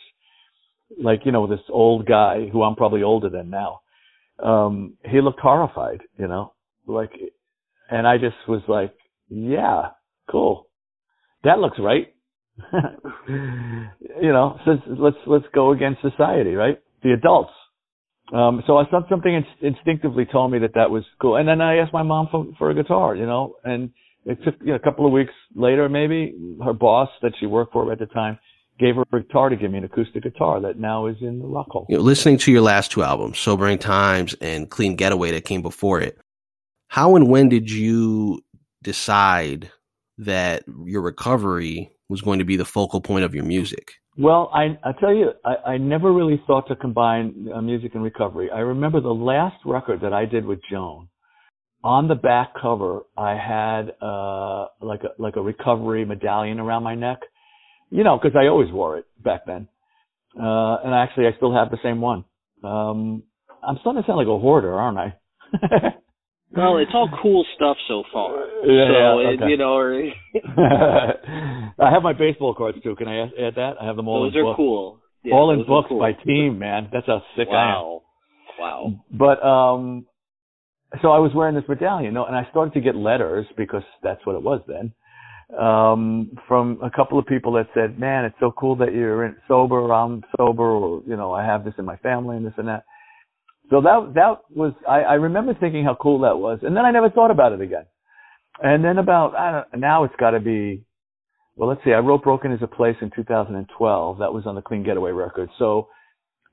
like 1.02 1.20
you 1.24 1.32
know 1.32 1.46
this 1.46 1.60
old 1.68 2.06
guy 2.06 2.48
who 2.52 2.62
i'm 2.62 2.76
probably 2.76 3.02
older 3.02 3.28
than 3.28 3.50
now 3.50 3.80
um, 4.42 4.94
he 5.04 5.20
looked 5.20 5.40
horrified, 5.40 6.00
you 6.16 6.28
know, 6.28 6.52
like, 6.86 7.10
and 7.90 8.06
I 8.06 8.18
just 8.18 8.36
was 8.46 8.62
like, 8.68 8.94
yeah, 9.28 9.88
cool. 10.30 10.68
That 11.44 11.58
looks 11.58 11.78
right. 11.80 12.14
you 13.28 14.32
know, 14.32 14.58
let's, 14.66 15.16
let's 15.26 15.46
go 15.54 15.72
against 15.72 16.02
society, 16.02 16.54
right? 16.54 16.80
The 17.02 17.12
adults. 17.12 17.52
Um, 18.32 18.62
so 18.66 18.76
I 18.76 18.84
thought 18.90 19.04
something 19.08 19.32
in- 19.32 19.66
instinctively 19.66 20.26
told 20.30 20.52
me 20.52 20.58
that 20.60 20.74
that 20.74 20.90
was 20.90 21.04
cool. 21.20 21.36
And 21.36 21.48
then 21.48 21.60
I 21.60 21.78
asked 21.78 21.92
my 21.92 22.02
mom 22.02 22.28
for, 22.30 22.46
for 22.58 22.70
a 22.70 22.74
guitar, 22.74 23.14
you 23.14 23.26
know, 23.26 23.56
and 23.64 23.90
it 24.26 24.38
took 24.44 24.54
you 24.60 24.68
know, 24.68 24.74
a 24.74 24.78
couple 24.78 25.06
of 25.06 25.12
weeks 25.12 25.32
later, 25.54 25.88
maybe 25.88 26.34
her 26.62 26.74
boss 26.74 27.08
that 27.22 27.32
she 27.40 27.46
worked 27.46 27.72
for 27.72 27.90
at 27.90 27.98
the 27.98 28.06
time 28.06 28.38
gave 28.78 28.96
her 28.96 29.04
a 29.12 29.22
guitar 29.22 29.48
to 29.48 29.56
give 29.56 29.70
me 29.70 29.78
an 29.78 29.84
acoustic 29.84 30.22
guitar 30.22 30.60
that 30.60 30.78
now 30.78 31.06
is 31.06 31.16
in 31.20 31.38
the 31.38 31.46
Rock 31.46 31.68
Hall. 31.70 31.86
You 31.88 31.96
know, 31.96 32.02
listening 32.02 32.38
to 32.38 32.52
your 32.52 32.60
last 32.60 32.92
two 32.92 33.02
albums, 33.02 33.38
Sobering 33.38 33.78
Times 33.78 34.34
and 34.40 34.70
Clean 34.70 34.94
Getaway 34.94 35.32
that 35.32 35.44
came 35.44 35.62
before 35.62 36.00
it, 36.00 36.18
how 36.88 37.16
and 37.16 37.28
when 37.28 37.48
did 37.48 37.70
you 37.70 38.42
decide 38.82 39.70
that 40.18 40.64
your 40.84 41.02
recovery 41.02 41.90
was 42.08 42.20
going 42.20 42.38
to 42.38 42.44
be 42.44 42.56
the 42.56 42.64
focal 42.64 43.00
point 43.00 43.24
of 43.24 43.34
your 43.34 43.44
music? 43.44 43.92
Well, 44.16 44.50
I 44.52 44.78
I 44.82 44.92
tell 44.98 45.14
you, 45.14 45.30
I, 45.44 45.72
I 45.72 45.78
never 45.78 46.12
really 46.12 46.42
thought 46.46 46.68
to 46.68 46.76
combine 46.76 47.48
uh, 47.54 47.60
music 47.60 47.94
and 47.94 48.02
recovery. 48.02 48.50
I 48.50 48.60
remember 48.60 49.00
the 49.00 49.08
last 49.08 49.56
record 49.64 50.00
that 50.02 50.12
I 50.12 50.24
did 50.24 50.44
with 50.44 50.60
Joan. 50.70 51.08
On 51.84 52.08
the 52.08 52.16
back 52.16 52.54
cover, 52.60 53.02
I 53.16 53.36
had 53.36 53.92
uh 54.02 54.66
like 54.80 55.02
a 55.04 55.20
like 55.22 55.36
a 55.36 55.40
recovery 55.40 56.04
medallion 56.04 56.58
around 56.58 56.82
my 56.82 56.94
neck 56.94 57.20
you 57.90 58.04
know, 58.04 58.18
because 58.20 58.36
I 58.36 58.48
always 58.48 58.70
wore 58.70 58.98
it 58.98 59.06
back 59.22 59.46
then. 59.46 59.68
Uh, 60.38 60.76
and 60.84 60.94
actually, 60.94 61.26
I 61.26 61.36
still 61.36 61.54
have 61.54 61.70
the 61.70 61.78
same 61.82 62.00
one. 62.00 62.24
Um, 62.62 63.22
I'm 63.66 63.78
starting 63.80 64.02
to 64.02 64.06
sound 64.06 64.18
like 64.18 64.26
a 64.26 64.38
hoarder, 64.38 64.74
aren't 64.74 64.98
I? 64.98 65.14
well, 66.50 66.78
it's 66.78 66.90
all 66.94 67.08
cool 67.22 67.44
stuff 67.56 67.76
so 67.88 68.04
far. 68.12 68.46
Yeah, 68.64 68.88
so, 68.88 69.20
yeah, 69.20 69.46
it, 69.46 69.50
you 69.50 69.56
know, 69.56 69.74
or, 69.74 70.02
I 71.78 71.90
have 71.90 72.02
my 72.02 72.12
baseball 72.12 72.54
cards 72.54 72.78
too. 72.82 72.96
Can 72.96 73.08
I 73.08 73.22
add, 73.22 73.54
that? 73.56 73.74
I 73.80 73.86
have 73.86 73.96
them 73.96 74.08
all 74.08 74.24
those 74.24 74.34
in 74.34 74.40
are 74.40 74.44
books. 74.44 74.56
cool. 74.56 75.00
Yeah, 75.24 75.34
all 75.34 75.50
in 75.50 75.66
books 75.66 75.88
cool. 75.88 75.98
by 75.98 76.12
team, 76.12 76.58
man. 76.58 76.88
That's 76.92 77.06
how 77.06 77.22
sick 77.36 77.48
Wow. 77.48 78.02
I 78.58 78.60
Wow. 78.60 78.84
am. 78.86 79.00
But 79.12 79.44
um, 79.44 80.06
so 81.02 81.10
I 81.10 81.18
was 81.18 81.32
wearing 81.34 81.54
this 81.54 81.64
medallion, 81.68 82.06
you 82.06 82.10
know, 82.12 82.24
and 82.24 82.34
I 82.34 82.48
started 82.50 82.74
to 82.74 82.80
get 82.80 82.96
letters 82.96 83.46
because 83.56 83.82
that's 84.02 84.24
what 84.24 84.36
it 84.36 84.42
was 84.42 84.62
then 84.66 84.92
um, 85.56 86.30
from 86.46 86.78
a 86.82 86.90
couple 86.90 87.18
of 87.18 87.26
people 87.26 87.52
that 87.52 87.68
said, 87.74 87.98
"Man, 87.98 88.24
it's 88.24 88.36
so 88.38 88.52
cool 88.52 88.76
that 88.76 88.92
you're 88.92 89.24
in, 89.24 89.36
sober. 89.46 89.92
I'm 89.92 90.22
sober, 90.36 90.64
or 90.64 91.02
you 91.06 91.16
know, 91.16 91.32
I 91.32 91.44
have 91.44 91.64
this 91.64 91.74
in 91.78 91.84
my 91.84 91.96
family 91.98 92.36
and 92.36 92.46
this 92.46 92.52
and 92.58 92.68
that." 92.68 92.84
So 93.70 93.80
that 93.82 94.12
that 94.14 94.38
was 94.50 94.72
I, 94.88 95.00
I 95.00 95.14
remember 95.14 95.54
thinking 95.54 95.84
how 95.84 95.96
cool 96.00 96.20
that 96.20 96.38
was, 96.38 96.60
and 96.62 96.76
then 96.76 96.84
I 96.84 96.90
never 96.90 97.10
thought 97.10 97.30
about 97.30 97.52
it 97.52 97.60
again. 97.60 97.84
And 98.62 98.84
then 98.84 98.98
about 98.98 99.34
I 99.34 99.52
don't 99.52 99.80
now 99.80 100.04
it's 100.04 100.14
got 100.18 100.30
to 100.30 100.40
be 100.40 100.84
well, 101.56 101.68
let's 101.68 101.80
see. 101.84 101.92
I 101.92 101.98
wrote 101.98 102.22
"Broken 102.22 102.52
Is 102.52 102.60
a 102.62 102.66
Place" 102.66 102.96
in 103.02 103.10
2012. 103.14 104.18
That 104.18 104.32
was 104.32 104.44
on 104.46 104.54
the 104.54 104.62
Clean 104.62 104.84
Getaway 104.84 105.10
record. 105.10 105.50
So 105.58 105.88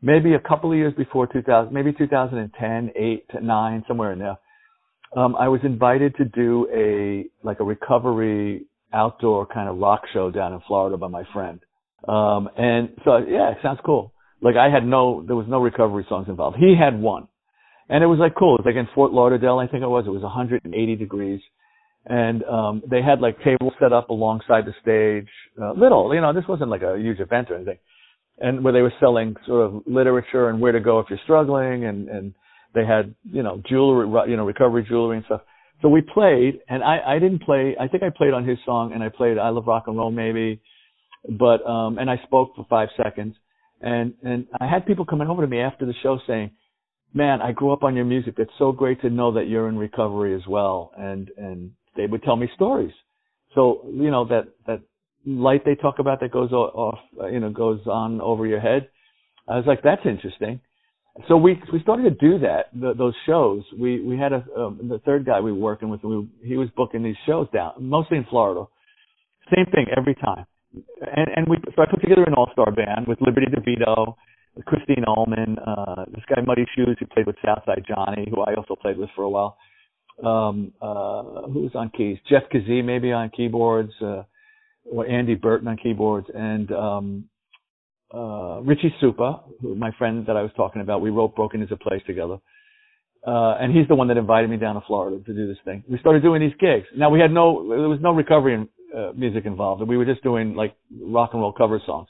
maybe 0.01 0.34
a 0.34 0.39
couple 0.39 0.72
of 0.72 0.77
years 0.77 0.93
before 0.98 1.27
2000, 1.27 1.72
maybe 1.72 1.93
2010, 1.93 2.91
eight 2.95 3.29
to 3.29 3.41
nine, 3.43 3.84
somewhere 3.88 4.12
in 4.13 4.19
there. 4.19 4.38
Um, 5.15 5.36
I 5.36 5.48
was 5.48 5.62
invited 5.63 6.15
to 6.17 6.25
do 6.25 6.67
a 6.74 7.25
like 7.45 7.60
a 7.60 7.63
recovery 7.63 8.65
outdoor 8.93 9.45
kind 9.45 9.69
of 9.69 9.77
rock 9.77 10.01
show 10.13 10.31
down 10.31 10.53
in 10.53 10.62
Florida 10.67 10.98
by 10.98 11.07
my 11.07 11.24
friend. 11.34 11.60
Um, 12.07 12.50
and 12.57 12.89
so, 13.03 13.17
yeah, 13.17 13.51
it 13.51 13.57
sounds 13.62 13.79
cool. 13.86 14.13
Like 14.42 14.56
I 14.56 14.70
had 14.70 14.86
no, 14.86 15.24
there 15.25 15.36
was 15.36 15.48
no 15.48 15.60
recovery 15.62 16.06
songs 16.10 16.27
involved. 16.27 16.58
He 16.58 16.75
had 16.80 17.00
one. 17.00 17.27
And 17.88 18.04
it 18.04 18.08
was 18.08 18.20
like 18.20 18.36
cool. 18.36 18.56
It 18.56 18.65
was 18.65 18.74
like 18.74 18.80
in 18.80 18.88
Fort 18.96 19.12
Lauderdale, 19.12 19.60
I 19.60 19.68
think 19.68 19.84
it 19.84 19.88
was. 19.88 20.06
It 20.08 20.12
was 20.12 20.24
180 20.24 20.96
degrees. 20.96 21.42
And, 22.08 22.44
um, 22.44 22.84
they 22.89 23.01
had 23.01 23.20
like 23.20 23.38
tables 23.44 23.74
set 23.80 23.94
up 23.94 24.10
alongside 24.10 24.65
the 24.65 24.74
stage, 24.82 25.30
uh, 25.62 25.74
little, 25.74 26.13
you 26.13 26.22
know, 26.22 26.34
this 26.34 26.44
wasn't 26.48 26.70
like 26.70 26.84
a 26.84 26.98
huge 27.00 27.20
event 27.20 27.50
or 27.50 27.56
anything. 27.56 27.80
And 28.38 28.63
where 28.63 28.74
they 28.74 28.82
were 28.82 28.94
selling 29.00 29.36
sort 29.48 29.65
of 29.65 29.84
literature 29.88 30.50
and 30.50 30.60
where 30.60 30.72
to 30.72 30.80
go 30.80 31.00
if 31.00 31.08
you're 31.10 31.20
struggling 31.24 31.86
and, 31.86 32.10
and 32.10 32.34
they 32.75 32.86
had, 32.86 33.15
you 33.24 33.42
know, 33.42 33.62
jewelry, 33.68 34.30
you 34.30 34.38
know, 34.38 34.46
recovery 34.46 34.86
jewelry 34.88 35.18
and 35.18 35.25
stuff. 35.25 35.42
So 35.82 35.89
we 35.89 36.01
played, 36.01 36.60
and 36.70 36.84
I, 36.84 37.15
I 37.15 37.20
didn't 37.20 37.42
play. 37.42 37.75
I 37.80 37.88
think 37.88 38.04
I 38.04 38.10
played 38.15 38.34
on 38.34 38.48
his 38.48 38.58
song, 38.65 38.92
and 38.94 39.04
I 39.04 39.10
played 39.10 39.38
"I 39.38 39.50
Love 39.50 39.68
Rock 39.68 39.84
and 39.88 39.98
Roll" 39.98 40.12
maybe, 40.12 40.62
but 41.27 41.65
um, 41.65 41.98
and 41.98 42.10
I 42.10 42.18
spoke 42.25 42.56
for 42.56 42.65
five 42.70 42.89
seconds, 43.01 43.36
and 43.82 44.13
and 44.24 44.48
I 44.60 44.67
had 44.67 44.86
people 44.86 45.05
coming 45.05 45.27
over 45.27 45.41
to 45.41 45.48
me 45.48 45.60
after 45.60 45.86
the 45.86 45.94
show 46.01 46.20
saying, 46.27 46.51
"Man, 47.13 47.41
I 47.41 47.51
grew 47.51 47.72
up 47.72 47.84
on 47.84 47.96
your 47.96 48.05
music. 48.05 48.36
It's 48.38 48.51
so 48.58 48.72
great 48.72 49.01
to 49.01 49.10
know 49.10 49.34
that 49.34 49.48
you're 49.48 49.70
in 49.70 49.77
recovery 49.77 50.36
as 50.36 50.48
well." 50.48 50.91
And 50.98 51.29
and 51.38 51.72
they 51.96 52.05
would 52.08 52.24
tell 52.24 52.36
me 52.36 52.50
stories. 52.55 52.94
So 53.53 53.82
you 53.91 54.12
know 54.12 54.25
that 54.25 54.48
that 54.67 54.82
light 55.25 55.63
they 55.65 55.75
talk 55.75 56.00
about 56.00 56.20
that 56.22 56.32
goes 56.32 56.51
off, 56.51 57.00
you 57.32 57.39
know, 57.39 57.50
goes 57.50 57.79
on 57.88 58.22
over 58.22 58.46
your 58.46 58.60
head. 58.60 58.88
I 59.48 59.58
was 59.58 59.65
like, 59.65 59.82
that's 59.84 60.05
interesting. 60.05 60.62
So 61.27 61.38
we 61.38 61.62
we 61.72 61.82
started 61.82 62.03
to 62.03 62.29
do 62.29 62.39
that. 62.39 62.65
The, 62.74 62.94
those 62.94 63.13
shows. 63.25 63.63
We 63.77 64.01
we 64.01 64.17
had 64.17 64.34
a 64.34 64.44
um, 64.58 64.79
the 64.89 65.00
third 65.05 65.25
guy 65.25 65.39
we 65.39 65.51
were 65.51 65.60
working 65.60 65.89
with. 65.89 66.03
We, 66.03 66.27
he 66.44 66.58
was 66.58 66.67
booking 66.75 67.03
these 67.03 67.15
shows 67.25 67.48
down, 67.53 67.74
mostly 67.79 68.17
in 68.17 68.25
Florida. 68.25 68.65
Same 69.55 69.65
thing 69.67 69.86
every 69.96 70.15
time. 70.15 70.46
And 71.15 71.27
and 71.36 71.48
we 71.48 71.58
so 71.75 71.82
I 71.82 71.86
put 71.89 72.01
together 72.01 72.24
an 72.24 72.34
all 72.34 72.50
star 72.53 72.72
band 72.72 73.08
with 73.08 73.20
Liberty 73.22 73.48
DeVito, 73.48 74.15
Christine 74.65 75.05
Ohlman, 75.08 75.58
uh, 75.65 76.05
this 76.13 76.24
guy 76.29 76.41
Muddy 76.46 76.65
Shews 76.75 76.98
who 77.00 77.05
played 77.08 77.27
with 77.27 77.36
Southside 77.44 77.84
Johnny, 77.88 78.27
who 78.29 78.41
I 78.41 78.55
also 78.55 78.75
played 78.75 78.98
with 78.98 79.10
for 79.15 79.24
a 79.24 79.29
while. 79.29 79.58
Um, 80.24 80.72
uh, 80.82 81.48
who 81.51 81.62
was 81.63 81.72
on 81.75 81.89
keys? 81.89 82.17
Jeff 82.29 82.44
Kazee 82.53 82.84
maybe 82.84 83.12
on 83.12 83.29
keyboards. 83.29 83.91
Uh, 84.01 84.24
or 84.91 85.08
Andy 85.08 85.36
Burton 85.36 85.67
on 85.67 85.77
keyboards, 85.77 86.27
and 86.34 86.72
um, 86.72 87.25
uh, 88.13 88.62
Richie 88.62 88.94
Supa, 89.01 89.41
who, 89.62 89.75
my 89.75 89.91
friend 89.98 90.25
that 90.27 90.38
I 90.38 90.41
was 90.41 90.51
talking 90.55 90.82
about. 90.82 91.01
We 91.01 91.10
wrote 91.10 91.36
Broken 91.36 91.62
Is 91.62 91.72
a 91.72 91.77
Place 91.77 92.01
together. 92.05 92.38
Uh, 93.25 93.58
and 93.60 93.75
he's 93.75 93.88
the 93.88 93.96
one 93.96 94.08
that 94.10 94.17
invited 94.17 94.50
me 94.50 94.58
down 94.58 94.75
to 94.75 94.82
Florida 94.86 95.17
to 95.25 95.34
do 95.34 95.48
this 95.48 95.58
thing. 95.65 95.84
We 95.89 95.98
started 95.98 96.22
doing 96.22 96.41
these 96.41 96.53
gigs. 96.60 96.86
Now 96.96 97.10
we 97.10 97.20
had 97.20 97.32
no, 97.32 97.67
there 97.67 97.89
was 97.89 98.00
no 98.00 98.12
recovery 98.12 98.53
in, 98.53 98.70
uh, 98.96 99.12
music 99.15 99.46
involved. 99.46 99.82
And 99.82 99.89
we 99.89 99.98
were 99.98 100.06
just 100.06 100.24
doing 100.24 100.56
like 100.56 100.75
rock 101.01 101.32
and 101.34 101.42
roll 101.42 101.54
cover 101.54 101.82
songs. 101.86 102.08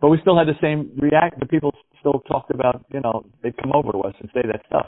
But 0.00 0.08
we 0.08 0.18
still 0.22 0.38
had 0.38 0.46
the 0.46 0.58
same 0.62 0.90
react. 0.96 1.38
The 1.40 1.46
people 1.46 1.72
still 2.00 2.20
talked 2.26 2.50
about, 2.50 2.84
you 2.92 3.00
know, 3.00 3.26
they'd 3.42 3.56
come 3.56 3.72
over 3.74 3.92
to 3.92 3.98
us 3.98 4.14
and 4.20 4.30
say 4.32 4.40
that 4.46 4.62
stuff. 4.66 4.86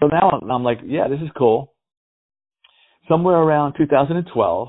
So 0.00 0.06
now 0.06 0.30
I'm, 0.30 0.50
I'm 0.50 0.64
like, 0.64 0.78
yeah, 0.84 1.08
this 1.08 1.20
is 1.20 1.28
cool. 1.36 1.74
Somewhere 3.08 3.36
around 3.36 3.74
2012, 3.76 4.68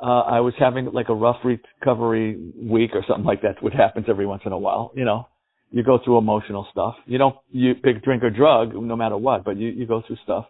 uh, 0.00 0.04
I 0.04 0.40
was 0.40 0.54
having 0.58 0.86
like 0.92 1.08
a 1.08 1.14
rough 1.14 1.38
recovery 1.44 2.52
week 2.56 2.90
or 2.94 3.04
something 3.08 3.24
like 3.24 3.42
that, 3.42 3.62
which 3.62 3.74
happens 3.74 4.06
every 4.08 4.26
once 4.26 4.42
in 4.46 4.52
a 4.52 4.58
while. 4.58 4.92
You 4.94 5.04
know, 5.04 5.26
you 5.70 5.82
go 5.82 5.98
through 6.04 6.18
emotional 6.18 6.66
stuff. 6.70 6.94
You 7.06 7.18
don't 7.18 7.36
you 7.50 7.74
pick 7.74 8.02
drink 8.04 8.22
or 8.22 8.30
drug 8.30 8.74
no 8.74 8.96
matter 8.96 9.16
what, 9.16 9.44
but 9.44 9.56
you 9.56 9.68
you 9.68 9.86
go 9.86 10.02
through 10.06 10.16
stuff. 10.22 10.46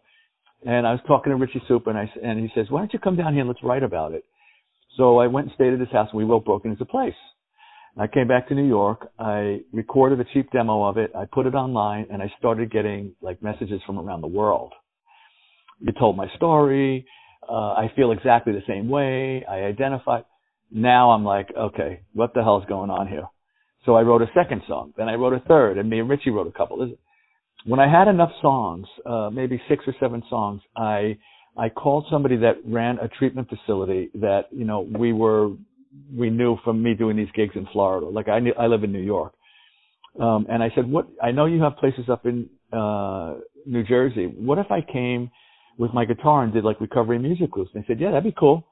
And 0.67 0.87
I 0.87 0.93
was 0.93 1.01
talking 1.07 1.31
to 1.31 1.37
Richie 1.37 1.63
Soup, 1.67 1.87
and 1.87 1.97
I 1.97 2.11
and 2.23 2.39
he 2.39 2.51
says, 2.55 2.67
"Why 2.69 2.81
don't 2.81 2.93
you 2.93 2.99
come 2.99 3.17
down 3.17 3.33
here 3.33 3.41
and 3.41 3.49
let's 3.49 3.63
write 3.63 3.83
about 3.83 4.13
it?" 4.13 4.25
So 4.99 5.19
I 5.19 5.29
went 5.29 5.47
and 5.47 5.55
stayed 5.55 5.73
at 5.73 5.81
his 5.81 5.89
house, 5.91 6.09
and 6.13 6.19
we 6.19 6.25
wrote 6.25 6.45
"Broken 6.45 6.73
Is 6.73 6.79
a 6.81 6.85
Place." 6.85 7.15
And 7.95 8.03
I 8.03 8.09
came 8.13 8.29
back 8.29 8.49
to 8.49 8.55
New 8.55 8.67
York. 8.67 9.11
I 9.19 9.61
recorded 9.73 10.21
a 10.21 10.25
cheap 10.35 10.51
demo 10.51 10.85
of 10.85 10.99
it. 10.99 11.13
I 11.17 11.25
put 11.25 11.47
it 11.47 11.55
online, 11.55 12.07
and 12.11 12.21
I 12.21 12.31
started 12.39 12.71
getting 12.71 13.15
like 13.23 13.43
messages 13.43 13.81
from 13.87 13.99
around 13.99 14.21
the 14.21 14.27
world. 14.27 14.73
You 15.81 15.93
told 15.93 16.17
my 16.17 16.27
story. 16.37 17.07
Uh, 17.49 17.73
I 17.73 17.93
feel 17.95 18.11
exactly 18.11 18.53
the 18.53 18.65
same 18.67 18.89
way. 18.89 19.45
I 19.49 19.61
identify. 19.61 20.21
Now 20.71 21.13
I'm 21.13 21.25
like, 21.25 21.49
okay, 21.57 22.03
what 22.13 22.35
the 22.35 22.43
hell 22.43 22.59
is 22.59 22.67
going 22.69 22.91
on 22.91 23.07
here? 23.07 23.27
So 23.87 23.95
I 23.95 24.03
wrote 24.03 24.21
a 24.21 24.31
second 24.35 24.63
song. 24.69 24.93
Then 24.99 25.09
I 25.09 25.15
wrote 25.15 25.33
a 25.33 25.41
third, 25.49 25.79
and 25.79 25.89
me 25.89 26.01
and 26.01 26.11
Richie 26.11 26.31
wrote 26.31 26.49
a 26.49 26.59
couple. 26.59 26.87
When 27.65 27.81
I 27.81 27.89
had 27.91 28.09
enough 28.09 28.33
songs, 28.43 28.87
uh, 29.07 29.31
maybe 29.31 29.63
six 29.69 29.85
or 29.87 29.95
seven 30.01 30.23
songs, 30.29 30.61
I 30.77 31.17
I 31.59 31.69
called 31.69 32.07
somebody 32.11 32.37
that 32.37 32.57
ran 32.65 32.99
a 32.99 33.09
treatment 33.09 33.49
facility 33.49 34.11
that 34.15 34.47
you 34.51 34.65
know 34.65 34.81
we 34.81 35.13
were 35.13 35.51
we 36.15 36.31
knew 36.31 36.57
from 36.65 36.83
me 36.83 36.95
doing 36.95 37.17
these 37.17 37.31
gigs 37.35 37.55
in 37.57 37.67
Florida. 37.73 38.07
Like 38.07 38.29
I 38.29 38.39
knew, 38.39 38.55
I 38.59 38.67
live 38.67 38.85
in 38.85 38.93
New 38.93 39.03
York, 39.03 39.35
um, 40.21 40.47
and 40.49 40.63
I 40.63 40.71
said, 40.75 40.91
what? 40.91 41.09
I 41.23 41.33
know 41.33 41.47
you 41.47 41.63
have 41.63 41.77
places 41.77 42.09
up 42.09 42.27
in 42.27 42.49
uh, 42.73 43.35
New 43.67 43.83
Jersey. 43.85 44.27
What 44.27 44.59
if 44.59 44.71
I 44.71 44.81
came? 44.81 45.31
with 45.79 45.95
my 45.95 46.05
guitar 46.05 46.43
and 46.43 46.53
did 46.53 46.65
like 46.65 46.81
recovery 46.81 47.19
music 47.19 47.51
groups. 47.51 47.71
And 47.73 47.83
they 47.83 47.87
said, 47.87 48.01
yeah, 48.01 48.11
that'd 48.11 48.25
be 48.25 48.37
cool. 48.39 48.67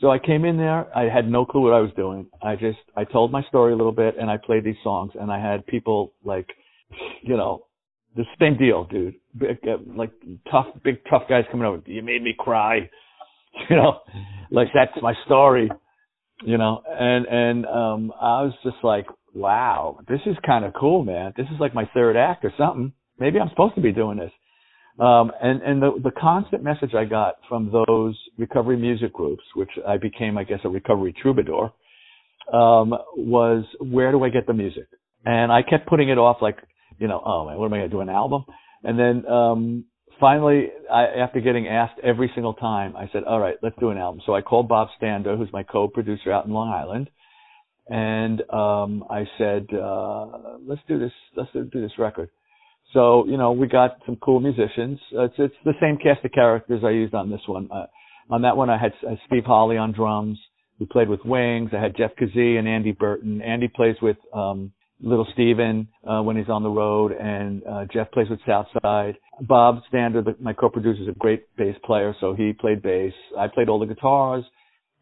So 0.00 0.10
I 0.10 0.18
came 0.18 0.46
in 0.46 0.56
there. 0.56 0.86
I 0.96 1.02
had 1.14 1.30
no 1.30 1.44
clue 1.44 1.60
what 1.60 1.74
I 1.74 1.80
was 1.80 1.90
doing. 1.94 2.26
I 2.42 2.56
just, 2.56 2.78
I 2.96 3.04
told 3.04 3.30
my 3.30 3.42
story 3.44 3.74
a 3.74 3.76
little 3.76 3.92
bit 3.92 4.16
and 4.18 4.30
I 4.30 4.38
played 4.38 4.64
these 4.64 4.80
songs 4.82 5.12
and 5.20 5.30
I 5.30 5.38
had 5.38 5.66
people 5.66 6.14
like, 6.24 6.48
you 7.22 7.36
know, 7.36 7.66
the 8.16 8.24
same 8.40 8.56
deal, 8.56 8.84
dude. 8.84 9.14
Big, 9.38 9.58
uh, 9.64 9.76
like 9.94 10.10
tough, 10.50 10.66
big 10.84 10.98
tough 11.08 11.22
guys 11.28 11.44
coming 11.50 11.66
over. 11.66 11.82
You 11.86 12.02
made 12.02 12.22
me 12.22 12.34
cry. 12.38 12.90
You 13.68 13.74
know, 13.74 13.98
like 14.52 14.68
that's 14.72 14.92
my 15.02 15.12
story, 15.26 15.68
you 16.44 16.56
know, 16.56 16.82
and, 16.88 17.26
and, 17.26 17.66
um, 17.66 18.12
I 18.14 18.42
was 18.42 18.52
just 18.62 18.76
like, 18.84 19.06
wow, 19.34 19.98
this 20.08 20.20
is 20.24 20.36
kind 20.46 20.64
of 20.64 20.72
cool, 20.78 21.04
man. 21.04 21.32
This 21.36 21.46
is 21.46 21.58
like 21.58 21.74
my 21.74 21.90
third 21.92 22.16
act 22.16 22.44
or 22.44 22.52
something. 22.56 22.92
Maybe 23.18 23.40
I'm 23.40 23.48
supposed 23.50 23.74
to 23.74 23.80
be 23.80 23.90
doing 23.90 24.18
this. 24.18 24.30
Um, 25.00 25.32
and 25.42 25.62
and 25.62 25.80
the, 25.82 25.92
the 26.02 26.10
constant 26.10 26.62
message 26.62 26.94
I 26.94 27.06
got 27.06 27.36
from 27.48 27.72
those 27.72 28.18
recovery 28.36 28.76
music 28.76 29.14
groups, 29.14 29.42
which 29.54 29.70
I 29.86 29.96
became, 29.96 30.36
I 30.36 30.44
guess, 30.44 30.60
a 30.64 30.68
recovery 30.68 31.14
troubadour, 31.22 31.72
um, 32.52 32.94
was 33.16 33.64
where 33.80 34.12
do 34.12 34.22
I 34.24 34.28
get 34.28 34.46
the 34.46 34.52
music? 34.52 34.88
And 35.24 35.50
I 35.50 35.62
kept 35.62 35.86
putting 35.86 36.10
it 36.10 36.18
off, 36.18 36.38
like, 36.42 36.58
you 37.00 37.08
know, 37.08 37.20
oh 37.24 37.46
man, 37.46 37.58
what 37.58 37.66
am 37.66 37.72
I 37.72 37.78
going 37.78 37.90
to 37.90 37.96
do? 37.96 38.00
An 38.00 38.08
album? 38.08 38.44
And 38.84 38.98
then 38.98 39.26
um, 39.26 39.84
finally, 40.20 40.68
I, 40.92 41.04
after 41.20 41.40
getting 41.40 41.66
asked 41.66 41.98
every 42.02 42.30
single 42.34 42.54
time, 42.54 42.94
I 42.96 43.08
said, 43.12 43.24
all 43.24 43.40
right, 43.40 43.56
let's 43.62 43.76
do 43.80 43.90
an 43.90 43.98
album. 43.98 44.20
So 44.26 44.34
I 44.34 44.42
called 44.42 44.68
Bob 44.68 44.88
Stander, 44.96 45.36
who's 45.36 45.52
my 45.52 45.62
co-producer 45.62 46.30
out 46.30 46.46
in 46.46 46.52
Long 46.52 46.68
Island, 46.68 47.10
and 47.88 48.40
um, 48.50 49.04
I 49.10 49.24
said, 49.38 49.66
uh, 49.74 50.58
let's 50.64 50.82
do 50.86 50.98
this, 50.98 51.12
let's 51.36 51.50
do 51.52 51.80
this 51.80 51.92
record. 51.98 52.28
So, 52.92 53.24
you 53.26 53.36
know, 53.36 53.52
we 53.52 53.66
got 53.66 53.98
some 54.04 54.16
cool 54.16 54.40
musicians. 54.40 54.98
It's, 55.12 55.34
it's 55.38 55.54
the 55.64 55.74
same 55.80 55.96
cast 55.96 56.24
of 56.24 56.32
characters 56.32 56.82
I 56.84 56.90
used 56.90 57.14
on 57.14 57.30
this 57.30 57.40
one. 57.46 57.68
Uh, 57.72 57.86
on 58.30 58.42
that 58.42 58.56
one, 58.56 58.68
I 58.68 58.78
had 58.78 58.92
uh, 59.06 59.14
Steve 59.26 59.44
Holley 59.44 59.76
on 59.76 59.92
drums, 59.92 60.38
who 60.78 60.86
played 60.86 61.08
with 61.08 61.20
Wings. 61.24 61.70
I 61.72 61.80
had 61.80 61.96
Jeff 61.96 62.10
Kazee 62.20 62.58
and 62.58 62.66
Andy 62.66 62.92
Burton. 62.92 63.42
Andy 63.42 63.68
plays 63.68 63.96
with 64.02 64.16
um, 64.34 64.72
Little 65.02 65.26
Steven 65.32 65.88
uh, 66.06 66.22
when 66.22 66.36
he's 66.36 66.48
on 66.48 66.62
the 66.62 66.70
road, 66.70 67.12
and 67.12 67.62
uh, 67.66 67.84
Jeff 67.92 68.10
plays 68.12 68.28
with 68.28 68.40
Southside. 68.46 69.16
Bob 69.40 69.80
Stander, 69.88 70.22
the, 70.22 70.36
my 70.40 70.52
co-producer, 70.52 71.02
is 71.02 71.08
a 71.08 71.18
great 71.18 71.44
bass 71.56 71.74
player, 71.84 72.14
so 72.20 72.34
he 72.34 72.52
played 72.52 72.82
bass. 72.82 73.12
I 73.38 73.48
played 73.48 73.68
all 73.68 73.78
the 73.78 73.86
guitars. 73.86 74.44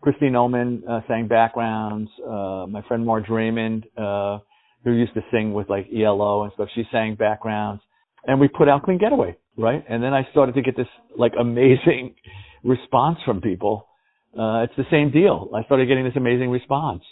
Christine 0.01 0.33
Ohlman 0.33 0.89
uh, 0.89 1.01
sang 1.09 1.27
backgrounds. 1.27 2.11
Uh, 2.25 2.67
my 2.69 2.83
friend 2.87 3.05
Marge 3.05 3.29
Raymond 3.29 3.87
uh, 3.97 4.39
who 4.85 4.93
used 4.93 5.15
to 5.15 5.21
sing 5.33 5.53
with 5.53 5.69
like 5.69 5.87
ELO 5.93 6.45
and 6.45 6.53
stuff. 6.55 6.69
She 6.75 6.85
sang 6.93 7.17
backgrounds, 7.17 7.83
and 8.25 8.41
we 8.41 8.49
put 8.49 8.69
out 8.69 8.85
Clean 8.85 8.99
Getaway, 8.99 9.37
right? 9.57 9.85
And 9.89 10.03
then 10.03 10.15
I 10.15 10.29
started 10.31 10.55
to 10.55 10.63
get 10.63 10.77
this 10.77 10.87
like 11.17 11.33
amazing 11.39 12.15
response 12.65 13.19
from 13.25 13.41
people. 13.41 13.89
Uh, 14.39 14.63
it's 14.63 14.75
the 14.77 14.85
same 14.91 15.11
deal. 15.11 15.51
I 15.55 15.65
started 15.65 15.89
getting 15.89 16.05
this 16.05 16.17
amazing 16.17 16.51
response 16.51 17.03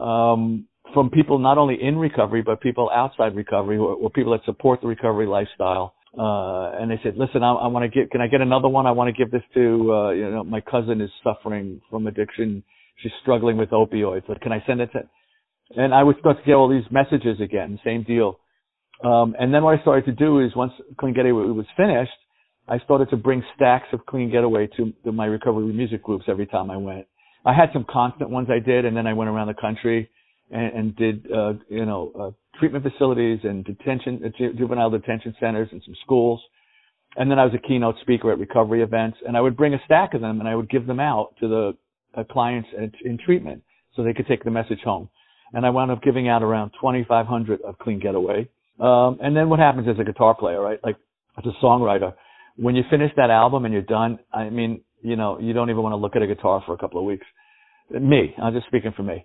um, 0.00 0.66
from 0.94 1.10
people 1.10 1.38
not 1.38 1.58
only 1.58 1.76
in 1.80 1.96
recovery 1.96 2.42
but 2.42 2.60
people 2.60 2.90
outside 2.94 3.34
recovery, 3.36 3.76
or, 3.76 3.94
or 3.94 4.10
people 4.10 4.32
that 4.32 4.44
support 4.44 4.80
the 4.80 4.86
recovery 4.86 5.26
lifestyle. 5.26 5.94
Uh, 6.18 6.72
and 6.80 6.90
they 6.90 6.98
said, 7.02 7.14
"Listen, 7.18 7.42
I, 7.42 7.52
I 7.52 7.66
want 7.66 7.82
to 7.82 8.00
get. 8.00 8.10
Can 8.10 8.22
I 8.22 8.26
get 8.26 8.40
another 8.40 8.68
one? 8.68 8.86
I 8.86 8.92
want 8.92 9.14
to 9.14 9.24
give 9.24 9.30
this 9.30 9.42
to. 9.52 9.92
Uh, 9.92 10.10
you 10.12 10.30
know, 10.30 10.44
my 10.44 10.62
cousin 10.62 11.02
is 11.02 11.10
suffering 11.22 11.82
from 11.90 12.06
addiction. 12.06 12.62
She's 13.02 13.12
struggling 13.20 13.58
with 13.58 13.68
opioids. 13.68 14.26
Like, 14.26 14.40
can 14.40 14.52
I 14.52 14.64
send 14.66 14.80
it 14.80 14.90
to?" 14.92 15.02
and 15.74 15.94
I 15.94 16.02
would 16.02 16.18
start 16.20 16.38
to 16.38 16.44
get 16.44 16.54
all 16.54 16.68
these 16.68 16.88
messages 16.90 17.40
again, 17.40 17.78
same 17.84 18.04
deal. 18.04 18.38
Um, 19.04 19.34
and 19.38 19.52
then 19.52 19.62
what 19.62 19.78
I 19.78 19.82
started 19.82 20.04
to 20.06 20.12
do 20.12 20.40
is 20.40 20.54
once 20.54 20.72
Clean 20.98 21.12
Getaway 21.12 21.50
was 21.50 21.66
finished, 21.76 22.12
I 22.68 22.78
started 22.80 23.10
to 23.10 23.16
bring 23.16 23.42
stacks 23.54 23.86
of 23.92 24.06
Clean 24.06 24.30
Getaway 24.30 24.68
to, 24.76 24.92
to 25.04 25.12
my 25.12 25.26
recovery 25.26 25.72
music 25.72 26.02
groups 26.02 26.24
every 26.28 26.46
time 26.46 26.70
I 26.70 26.76
went. 26.76 27.06
I 27.44 27.52
had 27.52 27.70
some 27.72 27.84
constant 27.88 28.30
ones 28.30 28.48
I 28.50 28.58
did, 28.58 28.84
and 28.84 28.96
then 28.96 29.06
I 29.06 29.12
went 29.12 29.30
around 29.30 29.48
the 29.48 29.54
country 29.54 30.10
and, 30.50 30.72
and 30.72 30.96
did, 30.96 31.30
uh, 31.32 31.54
you 31.68 31.84
know, 31.84 32.12
uh, 32.18 32.58
treatment 32.58 32.84
facilities 32.84 33.40
and 33.42 33.64
detention, 33.64 34.20
uh, 34.24 34.28
juvenile 34.56 34.90
detention 34.90 35.34
centers 35.40 35.68
and 35.72 35.82
some 35.84 35.94
schools. 36.04 36.40
And 37.16 37.30
then 37.30 37.38
I 37.38 37.44
was 37.44 37.54
a 37.54 37.66
keynote 37.66 37.96
speaker 38.02 38.30
at 38.32 38.38
recovery 38.38 38.82
events, 38.82 39.18
and 39.26 39.36
I 39.36 39.40
would 39.40 39.56
bring 39.56 39.74
a 39.74 39.80
stack 39.86 40.14
of 40.14 40.20
them 40.20 40.40
and 40.40 40.48
I 40.48 40.54
would 40.54 40.68
give 40.68 40.86
them 40.86 41.00
out 41.00 41.34
to 41.40 41.48
the 41.48 41.76
uh, 42.18 42.24
clients 42.24 42.68
in, 42.76 42.92
in 43.04 43.18
treatment 43.18 43.62
so 43.94 44.02
they 44.02 44.12
could 44.12 44.26
take 44.26 44.44
the 44.44 44.50
message 44.50 44.80
home 44.84 45.08
and 45.52 45.64
I 45.64 45.70
wound 45.70 45.90
up 45.90 46.02
giving 46.02 46.28
out 46.28 46.42
around 46.42 46.70
2,500 46.80 47.62
of 47.62 47.78
Clean 47.78 47.98
Getaway. 47.98 48.48
Um, 48.80 49.18
and 49.22 49.36
then 49.36 49.48
what 49.48 49.58
happens 49.58 49.88
as 49.88 49.98
a 49.98 50.04
guitar 50.04 50.34
player, 50.34 50.60
right? 50.60 50.78
Like 50.84 50.96
as 51.38 51.44
a 51.46 51.64
songwriter, 51.64 52.14
when 52.56 52.74
you 52.74 52.82
finish 52.90 53.12
that 53.16 53.30
album 53.30 53.64
and 53.64 53.72
you're 53.72 53.82
done, 53.82 54.18
I 54.32 54.50
mean, 54.50 54.82
you 55.02 55.16
know, 55.16 55.38
you 55.38 55.52
don't 55.52 55.70
even 55.70 55.82
want 55.82 55.92
to 55.92 55.96
look 55.96 56.16
at 56.16 56.22
a 56.22 56.26
guitar 56.26 56.62
for 56.66 56.74
a 56.74 56.78
couple 56.78 56.98
of 56.98 57.06
weeks. 57.06 57.26
Me, 57.90 58.34
I'm 58.42 58.52
just 58.52 58.66
speaking 58.66 58.92
for 58.96 59.02
me. 59.02 59.24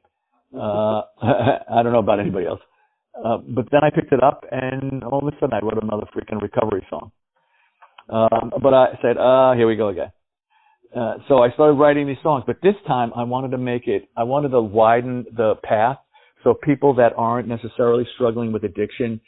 Uh, 0.54 1.02
I 1.22 1.84
don't 1.84 1.94
know 1.94 2.00
about 2.00 2.20
anybody 2.20 2.46
else. 2.46 2.62
Uh, 3.16 3.38
but 3.38 3.66
then 3.72 3.82
I 3.84 3.90
picked 3.90 4.14
it 4.14 4.24
up 4.24 4.46
and 4.52 5.04
all 5.04 5.20
of 5.20 5.34
a 5.34 5.38
sudden 5.40 5.54
I 5.54 5.60
wrote 5.64 5.82
another 5.82 6.08
freaking 6.16 6.42
recovery 6.42 6.86
song. 6.90 7.12
Um, 8.10 8.52
but 8.62 8.74
I 8.74 8.98
said, 9.02 9.18
uh, 9.18 9.54
here 9.54 9.68
we 9.68 9.76
go 9.76 9.90
again. 9.90 10.12
Uh, 10.96 11.16
so 11.28 11.42
I 11.42 11.52
started 11.52 11.74
writing 11.74 12.08
these 12.08 12.18
songs, 12.22 12.44
but 12.46 12.58
this 12.62 12.76
time 12.86 13.12
I 13.16 13.24
wanted 13.24 13.52
to 13.52 13.58
make 13.58 13.88
it, 13.88 14.10
I 14.18 14.24
wanted 14.24 14.50
to 14.50 14.62
widen 14.62 15.26
the 15.36 15.56
path 15.64 15.98
so 16.44 16.54
people 16.54 16.96
that 16.96 17.14
aren't 17.16 17.48
necessarily 17.48 18.06
struggling 18.16 18.52
with 18.52 18.64
addiction 18.64 19.22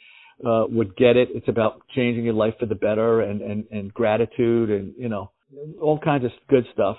uh, 0.44 0.64
would 0.68 0.96
get 0.96 1.16
it. 1.16 1.28
It's 1.32 1.48
about 1.48 1.80
changing 1.94 2.24
your 2.24 2.34
life 2.34 2.54
for 2.58 2.66
the 2.66 2.74
better 2.74 3.22
and, 3.22 3.40
and, 3.40 3.64
and 3.70 3.94
gratitude 3.94 4.70
and, 4.70 4.92
you 4.98 5.08
know, 5.08 5.30
all 5.80 5.98
kinds 5.98 6.24
of 6.24 6.32
good 6.48 6.64
stuff. 6.72 6.96